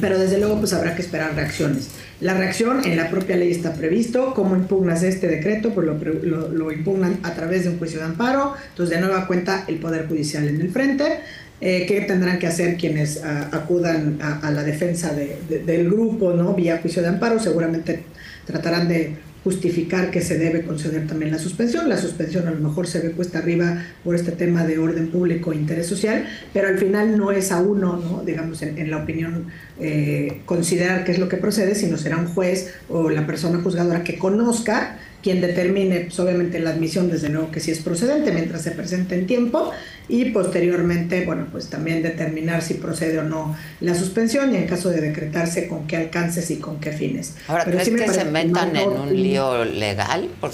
[0.02, 1.92] Pero desde luego pues habrá que esperar reacciones.
[2.20, 6.50] La reacción en la propia ley está previsto, cómo impugnas este decreto, pues lo, lo-
[6.50, 10.08] lo impugnan a través de un juicio de amparo, entonces de nueva cuenta el Poder
[10.10, 11.20] Judicial en el frente,
[11.61, 15.90] eh, qué tendrán que hacer quienes ah, acudan a, a la defensa de- de- del
[15.90, 16.53] grupo, ¿no?
[16.53, 18.03] Vía juicio de amparo, seguramente
[18.45, 21.88] tratarán de justificar que se debe conceder también la suspensión.
[21.88, 25.53] La suspensión a lo mejor se ve puesta arriba por este tema de orden público
[25.53, 28.24] e interés social, pero al final no es a uno, ¿no?
[28.26, 29.48] digamos, en, en la opinión,
[29.80, 34.03] eh, considerar qué es lo que procede, sino será un juez o la persona juzgadora
[34.03, 38.62] que conozca quien determine, pues, obviamente, la admisión, desde luego que sí es procedente mientras
[38.62, 39.72] se presente en tiempo
[40.10, 44.90] y posteriormente, bueno, pues también determinar si procede o no la suspensión y en caso
[44.90, 47.36] de decretarse con qué alcances y con qué fines.
[47.48, 50.30] Ahora, Pero ¿crees sí me que se metan en un lío legal?
[50.40, 50.54] Por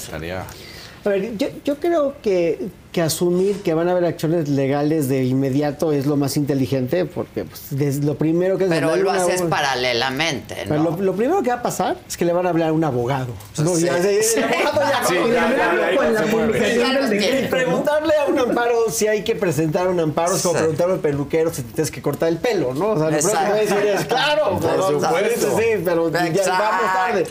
[1.05, 5.25] A ver, yo, yo creo que, que asumir que van a haber acciones legales de
[5.25, 9.21] inmediato es lo más inteligente, porque pues, des- lo primero que es Pero lo una-
[9.23, 10.91] haces paralelamente, Pero ¿no?
[10.91, 12.83] lo, lo primero que va a pasar es que le van a hablar a un
[12.85, 13.27] abogado.
[13.57, 13.83] No, Sí.
[13.85, 14.39] ya, el Sí.
[14.39, 15.43] abogado ya.
[17.49, 20.59] Preguntarle a un amparo si hay que presentar un amparo es como Sí.
[20.61, 22.91] preguntarle al peluquero si te tienes que cortar el pelo, ¿no?
[22.91, 25.57] O sea, lo primero que va a decir es, claro, Por no, supuesto.
[25.57, 27.25] Sí, pero ya vamos tarde.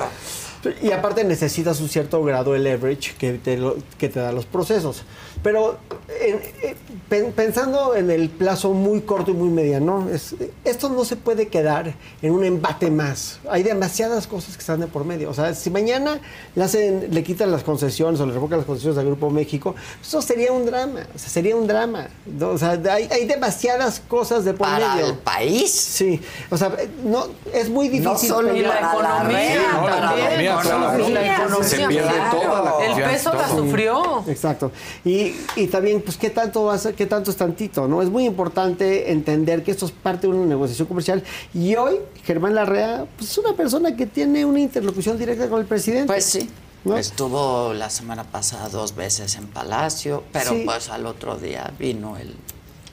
[0.82, 4.46] Y aparte necesitas un cierto grado de leverage que te, lo- que te da los
[4.46, 5.02] procesos.
[5.42, 6.76] Pero eh,
[7.20, 10.34] pensando en el plazo muy corto y muy mediano, es-
[10.64, 13.38] esto no se puede quedar en un embate más.
[13.50, 15.30] Hay demasiadas cosas que están de por medio.
[15.30, 16.20] O sea, si mañana
[16.54, 20.22] le, hacen, le quitan las concesiones o le revocan las concesiones al Grupo México, eso
[20.22, 21.00] sería un drama.
[21.14, 22.08] O sea, sería un drama.
[22.26, 22.48] ¿no?
[22.50, 25.08] O sea, hay, hay demasiadas cosas de por ¿Para medio.
[25.08, 25.70] el país?
[25.72, 26.20] Sí.
[26.50, 26.74] O sea,
[27.04, 28.04] no, es muy difícil.
[28.12, 29.62] No solo para la economía.
[29.82, 32.38] La economía, Se pierde claro.
[32.40, 34.24] toda la El peso la sufrió.
[34.26, 34.72] Exacto.
[35.04, 37.88] Y, y también, pues, ¿qué tanto va a ser, qué tanto es tantito?
[37.88, 38.00] ¿no?
[38.00, 41.22] Es muy importante entender que esto es parte de una negociación comercial.
[41.52, 45.66] Y hoy, Germán Larrea, pues, es una persona que tiene una interlocución directa con el
[45.66, 46.06] presidente.
[46.06, 46.48] Pues sí.
[46.96, 50.62] Estuvo la semana pasada dos veces en Palacio, pero Sí.
[50.64, 52.34] pues al otro día vino el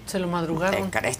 [0.09, 0.85] Se lo madrugaron.
[0.85, 1.19] decreto.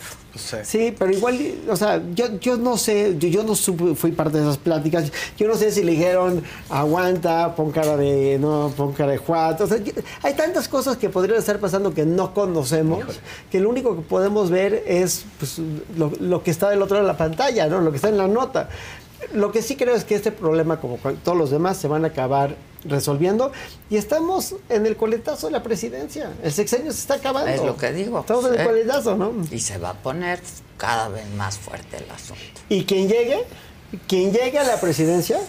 [0.64, 1.38] Sí, pero igual,
[1.70, 5.12] o sea, yo, yo no sé, yo, yo no supe- fui parte de esas pláticas,
[5.38, 9.56] yo no sé si le dijeron, aguanta, pon cara de, no, pon cara de Juan,
[9.60, 9.94] o sea, yo-
[10.24, 13.04] hay tantas cosas que podrían estar pasando que no conocemos,
[13.52, 15.60] que lo único que podemos ver es pues,
[15.98, 17.82] lo, lo que está del otro lado de la pantalla, ¿no?
[17.82, 18.70] Lo que está en la nota.
[19.34, 22.10] Lo que sí creo es que este problema, como todos los demás, se van a
[22.10, 23.52] acabar resolviendo
[23.90, 26.32] y estamos en el coletazo de la presidencia.
[26.42, 27.50] El sexenio se está acabando.
[27.52, 28.20] Es lo que digo.
[28.20, 28.66] Estamos en el Sí.
[28.66, 29.34] coletazo, ¿no?
[29.52, 30.40] Y se va a poner
[30.78, 32.42] cada vez más fuerte el asunto.
[32.70, 33.44] Y quien llegue,
[34.08, 35.40] quien llegue a la presidencia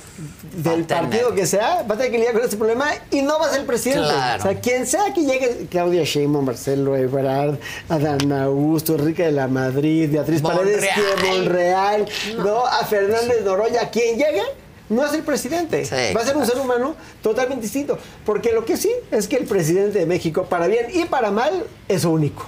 [0.56, 3.46] del partido que sea, va a tener que lidiar con este problema y no va
[3.46, 4.08] a ser presidente.
[4.08, 4.42] Claro.
[4.42, 9.46] O sea, quien sea que llegue, Claudia Sheinbaum, Marcelo Ebrard, Adán Augusto, Enrique de la
[9.46, 10.88] Madrid, Beatriz Paredes,
[11.22, 11.38] Monreal.
[11.38, 12.66] Monreal, no.
[12.66, 14.42] a Fernández Noroya, quien llegue.
[14.88, 17.96] No es el presidente, Sí, va a ser un ser humano totalmente distinto.
[18.26, 21.64] Porque lo que sí es que el presidente de México, para bien y para mal,
[21.86, 22.44] es único.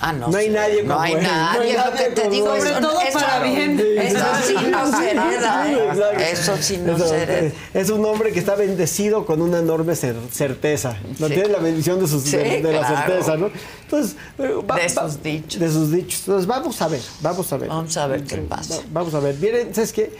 [0.00, 0.28] Ah, no.
[0.28, 0.52] No hay sé.
[0.52, 1.22] nadie No como hay él.
[1.22, 2.54] nadie, No hay lo que nadie te digo.
[2.54, 3.80] eso- Sobre todo eso- para bien.
[3.98, 6.30] Eso sí no se hereda, ¿eh?
[6.32, 7.38] Eso sí no Eso, se hereda.
[7.48, 10.96] eh, Es un hombre que está bendecido con una enorme cer- certeza.
[11.18, 11.34] No Sí.
[11.34, 12.96] tiene la bendición de, sus, Sí, de, de la claro.
[13.06, 13.50] certeza, ¿no?
[13.82, 15.60] Entonces, eh, va- De va- sus dichos.
[15.60, 16.20] De sus dichos.
[16.20, 17.68] Entonces, vamos a ver, vamos a ver.
[17.68, 18.76] Vamos a ver qué pasa.
[18.76, 19.36] Va- Vamos a ver.
[19.36, 20.12] Miren, ¿sabes qué?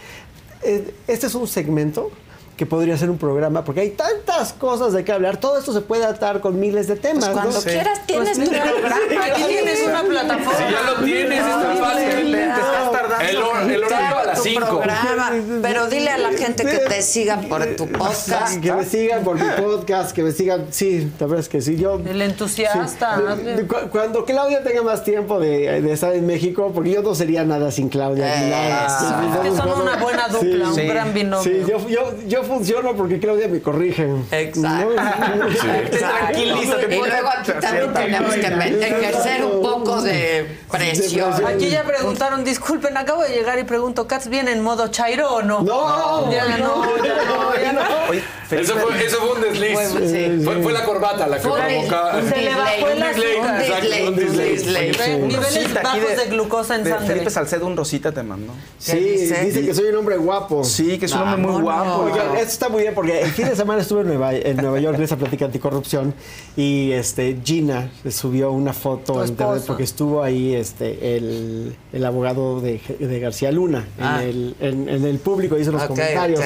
[0.63, 2.11] Eh, Este es un segmento
[2.57, 5.37] que podría ser un programa, porque hay tantas cosas de qué hablar.
[5.37, 7.25] Todo esto se puede atar con miles de temas.
[7.25, 7.61] Pues cuando ¿no?
[7.61, 9.25] quieras tienes tu mira, programa.
[9.25, 10.57] Aquí tienes una plataforma.
[10.57, 12.31] Si ya lo tienes, es tan fácil.
[12.31, 13.61] Te estás tardando.
[13.61, 14.65] El, el horario a las Tu 5.
[14.67, 15.31] programa.
[15.61, 18.59] Pero dile a la gente que te siga por tu podcast.
[18.59, 20.65] Que me sigan por mi podcast, que me sigan.
[20.71, 21.77] Sí, la verdad es que sí.
[21.77, 23.35] Yo, El entusiasta.
[23.35, 23.67] Sí.
[23.91, 27.69] Cuando Claudia tenga más tiempo de, de estar en México, porque yo no sería nada
[27.71, 28.35] sin Claudia.
[28.39, 28.89] ni nada.
[28.99, 31.43] Sí, Que son una buena dupla, un gran binomio.
[31.43, 34.07] Sí, yo, yo, yo funciono porque Claudia me corrige.
[34.31, 34.59] Exacto.
[34.61, 35.47] ¿no?
[35.51, 35.97] Exacto.
[35.97, 41.33] tranquiliza, te Y luego aquí también tenemos que ejercer un poco de presión.
[41.45, 45.41] Aquí ya preguntaron, disculpen, acabo de llegar y pregunto, ¿Cats viene en modo chairo o
[45.41, 45.61] no?
[45.61, 47.81] No, ya no, ya no, ya no.
[48.09, 49.73] Oye, Eso fue, eso fue un desliz.
[49.73, 50.41] Fue- sí.
[50.43, 56.17] Fue, fue la corbata la que dis- Se le bajó el un disley, Niveles bajos
[56.17, 57.07] de, glucosa en de sangre.
[57.07, 58.53] Felipe Salcedo, un rosita te mandó.
[58.77, 59.45] Sí, dice?
[59.45, 60.63] dice que soy un hombre guapo.
[60.63, 62.09] Sí, que es un hombre muy guapo.
[62.37, 64.97] Esto está muy bien porque el fin de semana estuve en Nueva, en Nueva York
[64.97, 66.13] en esa plática anticorrupción
[66.55, 72.61] y este Gina subió una foto en internet porque estuvo ahí este el, el abogado
[72.61, 74.21] de, de García Luna Ah.
[74.23, 76.39] en, el, en, en el público hizo los comentarios.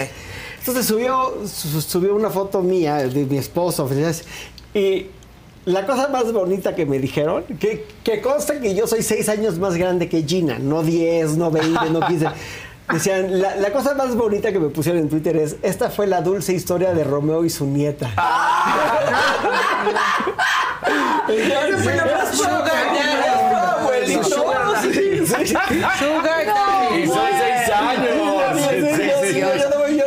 [0.59, 3.89] Entonces subió su- subió una foto mía de mi esposo
[4.73, 5.07] y
[5.65, 9.59] la cosa más bonita que me dijeron, que, que consta que yo soy seis años
[9.59, 12.25] más grande que Gina, no 10, no 20, no 15.
[12.93, 16.21] Decían, la, la cosa más bonita que me pusieron en Twitter es, esta fue la
[16.21, 18.11] dulce historia de Romeo y su nieta.
[21.71, 24.13] Sugar daddy.
[25.99, 27.01] Sugar daddy.
[27.01, 28.15] Y son seis años.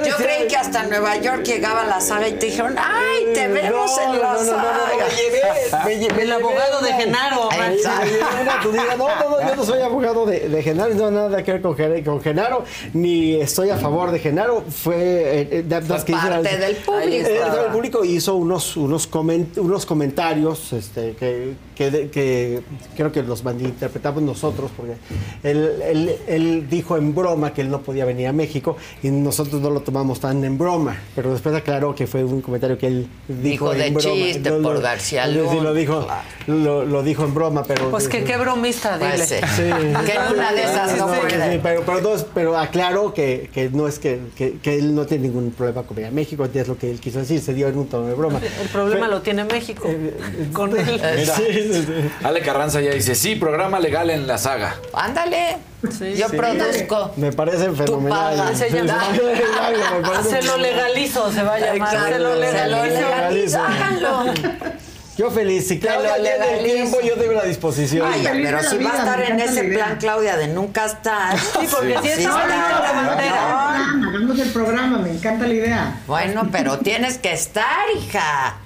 [0.07, 3.91] Yo creí que hasta Nueva York llegaba la saga y te dijeron, ¡ay, te vemos
[3.99, 5.07] en la no, no, no, no, saga!
[5.09, 5.41] me llevé,
[5.87, 7.49] me llevé El abogado de Genaro.
[7.53, 8.71] Exacto.
[8.73, 8.97] Me llevé.
[8.99, 11.63] No, no, no, yo no soy abogado de, de Genaro, no tengo nada que ver
[11.63, 14.63] con, Gen- con Genaro, ni estoy a favor de Genaro.
[14.69, 17.29] Fue, eh, eh, de- las que parte del público.
[17.29, 22.63] Eh, el público hizo unos, unos, coment- unos comentarios este, que, que, de- que
[22.97, 24.95] creo que los malinterpretamos nosotros, porque
[25.43, 29.61] él, él- él dijo en broma que él no podía venir a México y nosotros
[29.61, 33.09] no lo tomamos tan en broma, pero después aclaró que fue un comentario que él
[33.29, 34.15] dijo, Dijo de en broma.
[34.15, 36.07] chiste No, por no, García sí, lo dijo,
[36.47, 37.91] lo, lo dijo en broma, pero...
[37.91, 39.11] Pues que qué bromista, dile.
[39.17, 39.37] Pues sí.
[39.57, 39.63] Sí.
[39.63, 41.53] Que en una de esas no Sí, puede.
[41.53, 44.95] sí, pero, pero, no es- pero aclaró que, que no es que, que, que él
[44.95, 47.79] no tiene ningún problema con México, es lo que él quiso decir, se dio en
[47.79, 48.41] un tono de broma.
[48.63, 49.89] El problema lo tiene México.
[50.53, 51.01] Con él.
[51.17, 51.85] Mira, Sí, sí, sí.
[52.23, 54.77] Ale Carranza ya dice, sí, programa legal en la saga.
[54.93, 55.57] Ándale,
[56.17, 56.37] yo sí.
[56.37, 57.13] produzco.
[57.17, 58.57] Me parece fenomenal.
[58.57, 61.77] Se llama- Me parece Se lo legalizo, se va a llamar.
[61.95, 63.59] Exacto, Se lo se lo legalizo.
[63.63, 64.25] Háganlo.
[65.17, 68.11] Yo feliz, si Claudia tiene el tiempo, yo tengo la disposición.
[68.11, 71.39] Vaya, feliz pero si va a estar en ese plan, Claudia, de nunca estar.
[71.39, 73.77] Sí, porque si la bandera.
[74.09, 76.01] Hagamos el programa, me encanta la idea.
[76.09, 78.57] Bueno, pero tienes que estar, hija.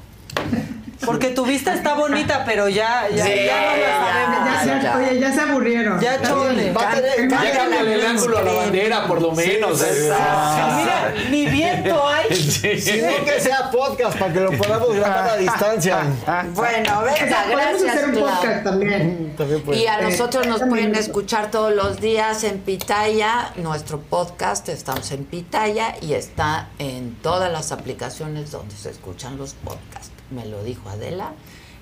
[1.04, 4.38] Porque tu vista está bonita, pero ya, ya, Sí, ya no la sabemos.
[4.44, 4.96] Ya, ya, ya.
[4.98, 6.00] Oye, ya se aburrieron.
[6.00, 6.72] Ya chole.
[6.74, 9.78] Cámbiale el ángulo a la bandera, por lo menos.
[9.78, 10.08] pues, eh.
[10.08, 10.76] exacto.
[10.76, 12.34] Mira, Ni viento hay.
[12.34, 12.80] Sí.
[12.80, 15.98] Sino que sea podcast para que lo podamos grabar a distancia.
[16.54, 19.34] Bueno, venga, Podemos gracias, hacer un podcast también.
[19.36, 19.78] También puede.
[19.80, 20.90] Y a Eh, nosotros nos también.
[20.90, 27.14] pueden escuchar todos los días en Pitaya, nuestro podcast, estamos en Pitaya y está en
[27.22, 30.10] todas las aplicaciones donde se escuchan los podcasts.
[30.30, 31.32] Me lo dijo Adela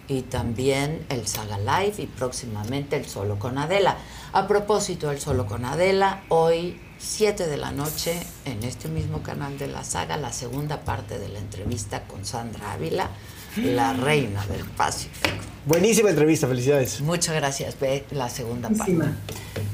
[0.09, 3.97] y también el Saga Live y próximamente el Solo con Adela.
[4.33, 9.59] A propósito del Solo con Adela, hoy 7 de la noche en este mismo canal
[9.59, 13.11] de la saga, la segunda parte de la entrevista con Sandra Ávila,
[13.57, 15.29] la reina del Pacífico.
[15.67, 17.01] Buenísima entrevista, felicidades.
[17.01, 18.95] Muchas gracias, ve la segunda parte.
[18.95, 19.17] Buenísima.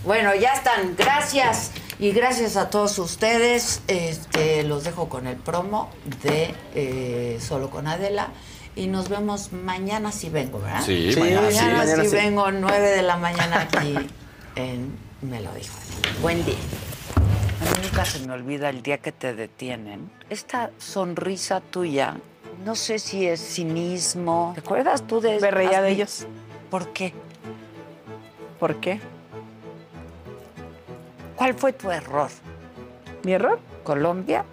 [0.05, 0.97] Bueno, ya están.
[0.97, 1.71] Gracias.
[1.99, 3.83] Y gracias a todos ustedes.
[3.87, 5.91] Este, los dejo con el promo
[6.25, 8.31] de eh, Solo con Adela.
[8.75, 10.83] Y nos vemos mañana si vengo, ¿verdad?
[10.85, 11.57] Sí, Sí, mañana sí.
[11.57, 12.17] Mañana, mañana sí sí.
[12.17, 13.95] vengo, 9 de la mañana aquí
[14.57, 15.75] en Me lo dijo.
[16.23, 16.57] Buen día.
[17.17, 20.11] A mí nunca se me olvida el día que te detienen.
[20.31, 22.17] Esta sonrisa tuya,
[22.65, 24.53] no sé si es cinismo.
[24.55, 26.27] ¿Te acuerdas tú de Me reía de ellos.
[26.71, 27.13] ¿Por qué?
[28.59, 29.01] ¿Por qué?
[31.37, 32.31] ¿Cuál fue tu error?
[33.25, 33.61] ¿Mi error?
[33.85, 34.45] ¿Colombia?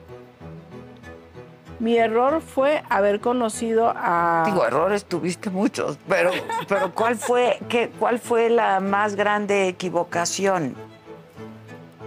[1.80, 4.44] Mi error fue haber conocido a...
[4.46, 6.32] Digo, errores tuviste muchos, pero,
[6.68, 10.76] pero ¿cuál fue, qué, cuál fue la más grande equivocación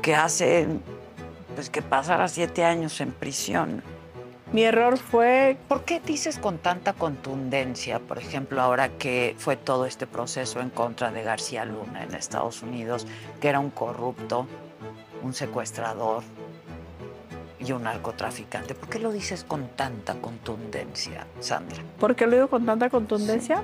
[0.02, 0.68] que hace
[1.54, 3.82] pues, que pasara siete años en prisión?
[4.52, 5.56] Mi error fue...
[5.68, 10.68] ¿Por qué dices con tanta contundencia, por ejemplo, ahora que fue todo este proceso en
[10.68, 13.06] contra de García Luna en Estados Unidos,
[13.40, 14.46] que era un corrupto,
[15.22, 16.22] un secuestrador
[17.64, 18.74] y un narcotraficante?
[18.74, 21.82] ¿Por qué lo dices con tanta contundencia, Sandra?
[21.98, 23.62] ¿Por qué lo digo con tanta contundencia?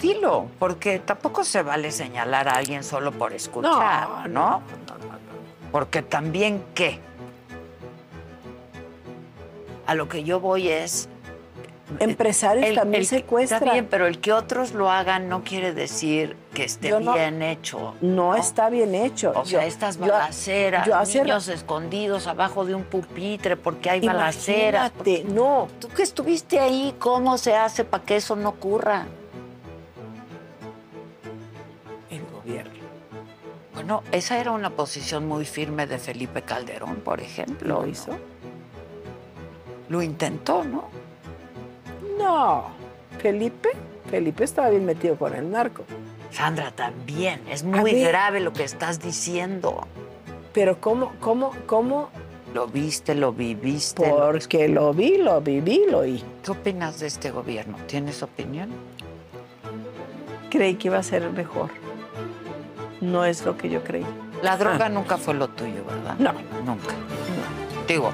[0.00, 4.62] Dilo, porque tampoco se vale señalar a alguien solo por escuchar, ¿no?
[5.72, 7.00] Porque también, ¿qué?
[9.86, 11.08] A lo que yo voy es...
[12.00, 13.62] Empresarios también secuestran.
[13.62, 17.40] Está bien, pero el que otros lo hagan no quiere decir que esté no- bien
[17.42, 17.94] hecho.
[18.00, 19.32] No, está bien hecho.
[19.34, 24.92] O sea, Yo- estas balaceras, yo niños escondidos abajo de un pupitre porque hay balaceras.
[24.94, 25.68] Imagínate, no.
[25.80, 29.06] Tú que estuviste ahí, ¿cómo se hace para que eso no ocurra?
[32.10, 32.72] El gobierno.
[33.74, 37.68] Bueno, esa era una posición muy firme de Felipe Calderón, por ejemplo.
[37.68, 37.86] ¿Lo ¿no?
[37.88, 38.10] hizo?
[39.88, 40.88] Lo intentó, ¿no?
[42.18, 42.66] No.
[43.18, 43.70] Felipe,
[44.10, 45.84] Felipe estaba bien metido con el narco.
[46.30, 47.40] Sandra, también.
[47.50, 48.08] Es muy ver.
[48.08, 49.86] grave lo que estás diciendo.
[50.52, 52.10] Pero ¿cómo, cómo, cómo?
[52.54, 54.08] Lo viste, lo viviste.
[54.08, 56.22] Porque lo vi, lo viví, lo oí.
[56.42, 57.76] ¿Qué opinas de este gobierno?
[57.86, 58.70] ¿Tienes opinión?
[60.50, 61.70] Creí que iba a ser mejor.
[63.00, 64.06] No es lo que yo creí.
[64.42, 64.88] La droga Ah.
[64.88, 66.16] nunca fue lo tuyo, ¿verdad?
[66.18, 66.32] No.
[66.64, 66.94] Nunca.
[67.86, 68.10] Digo,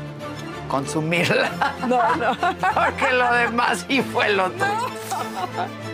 [0.74, 1.50] consumirla.
[1.86, 2.36] No, no.
[2.74, 5.93] Porque lo demás sí fue lo tuyo.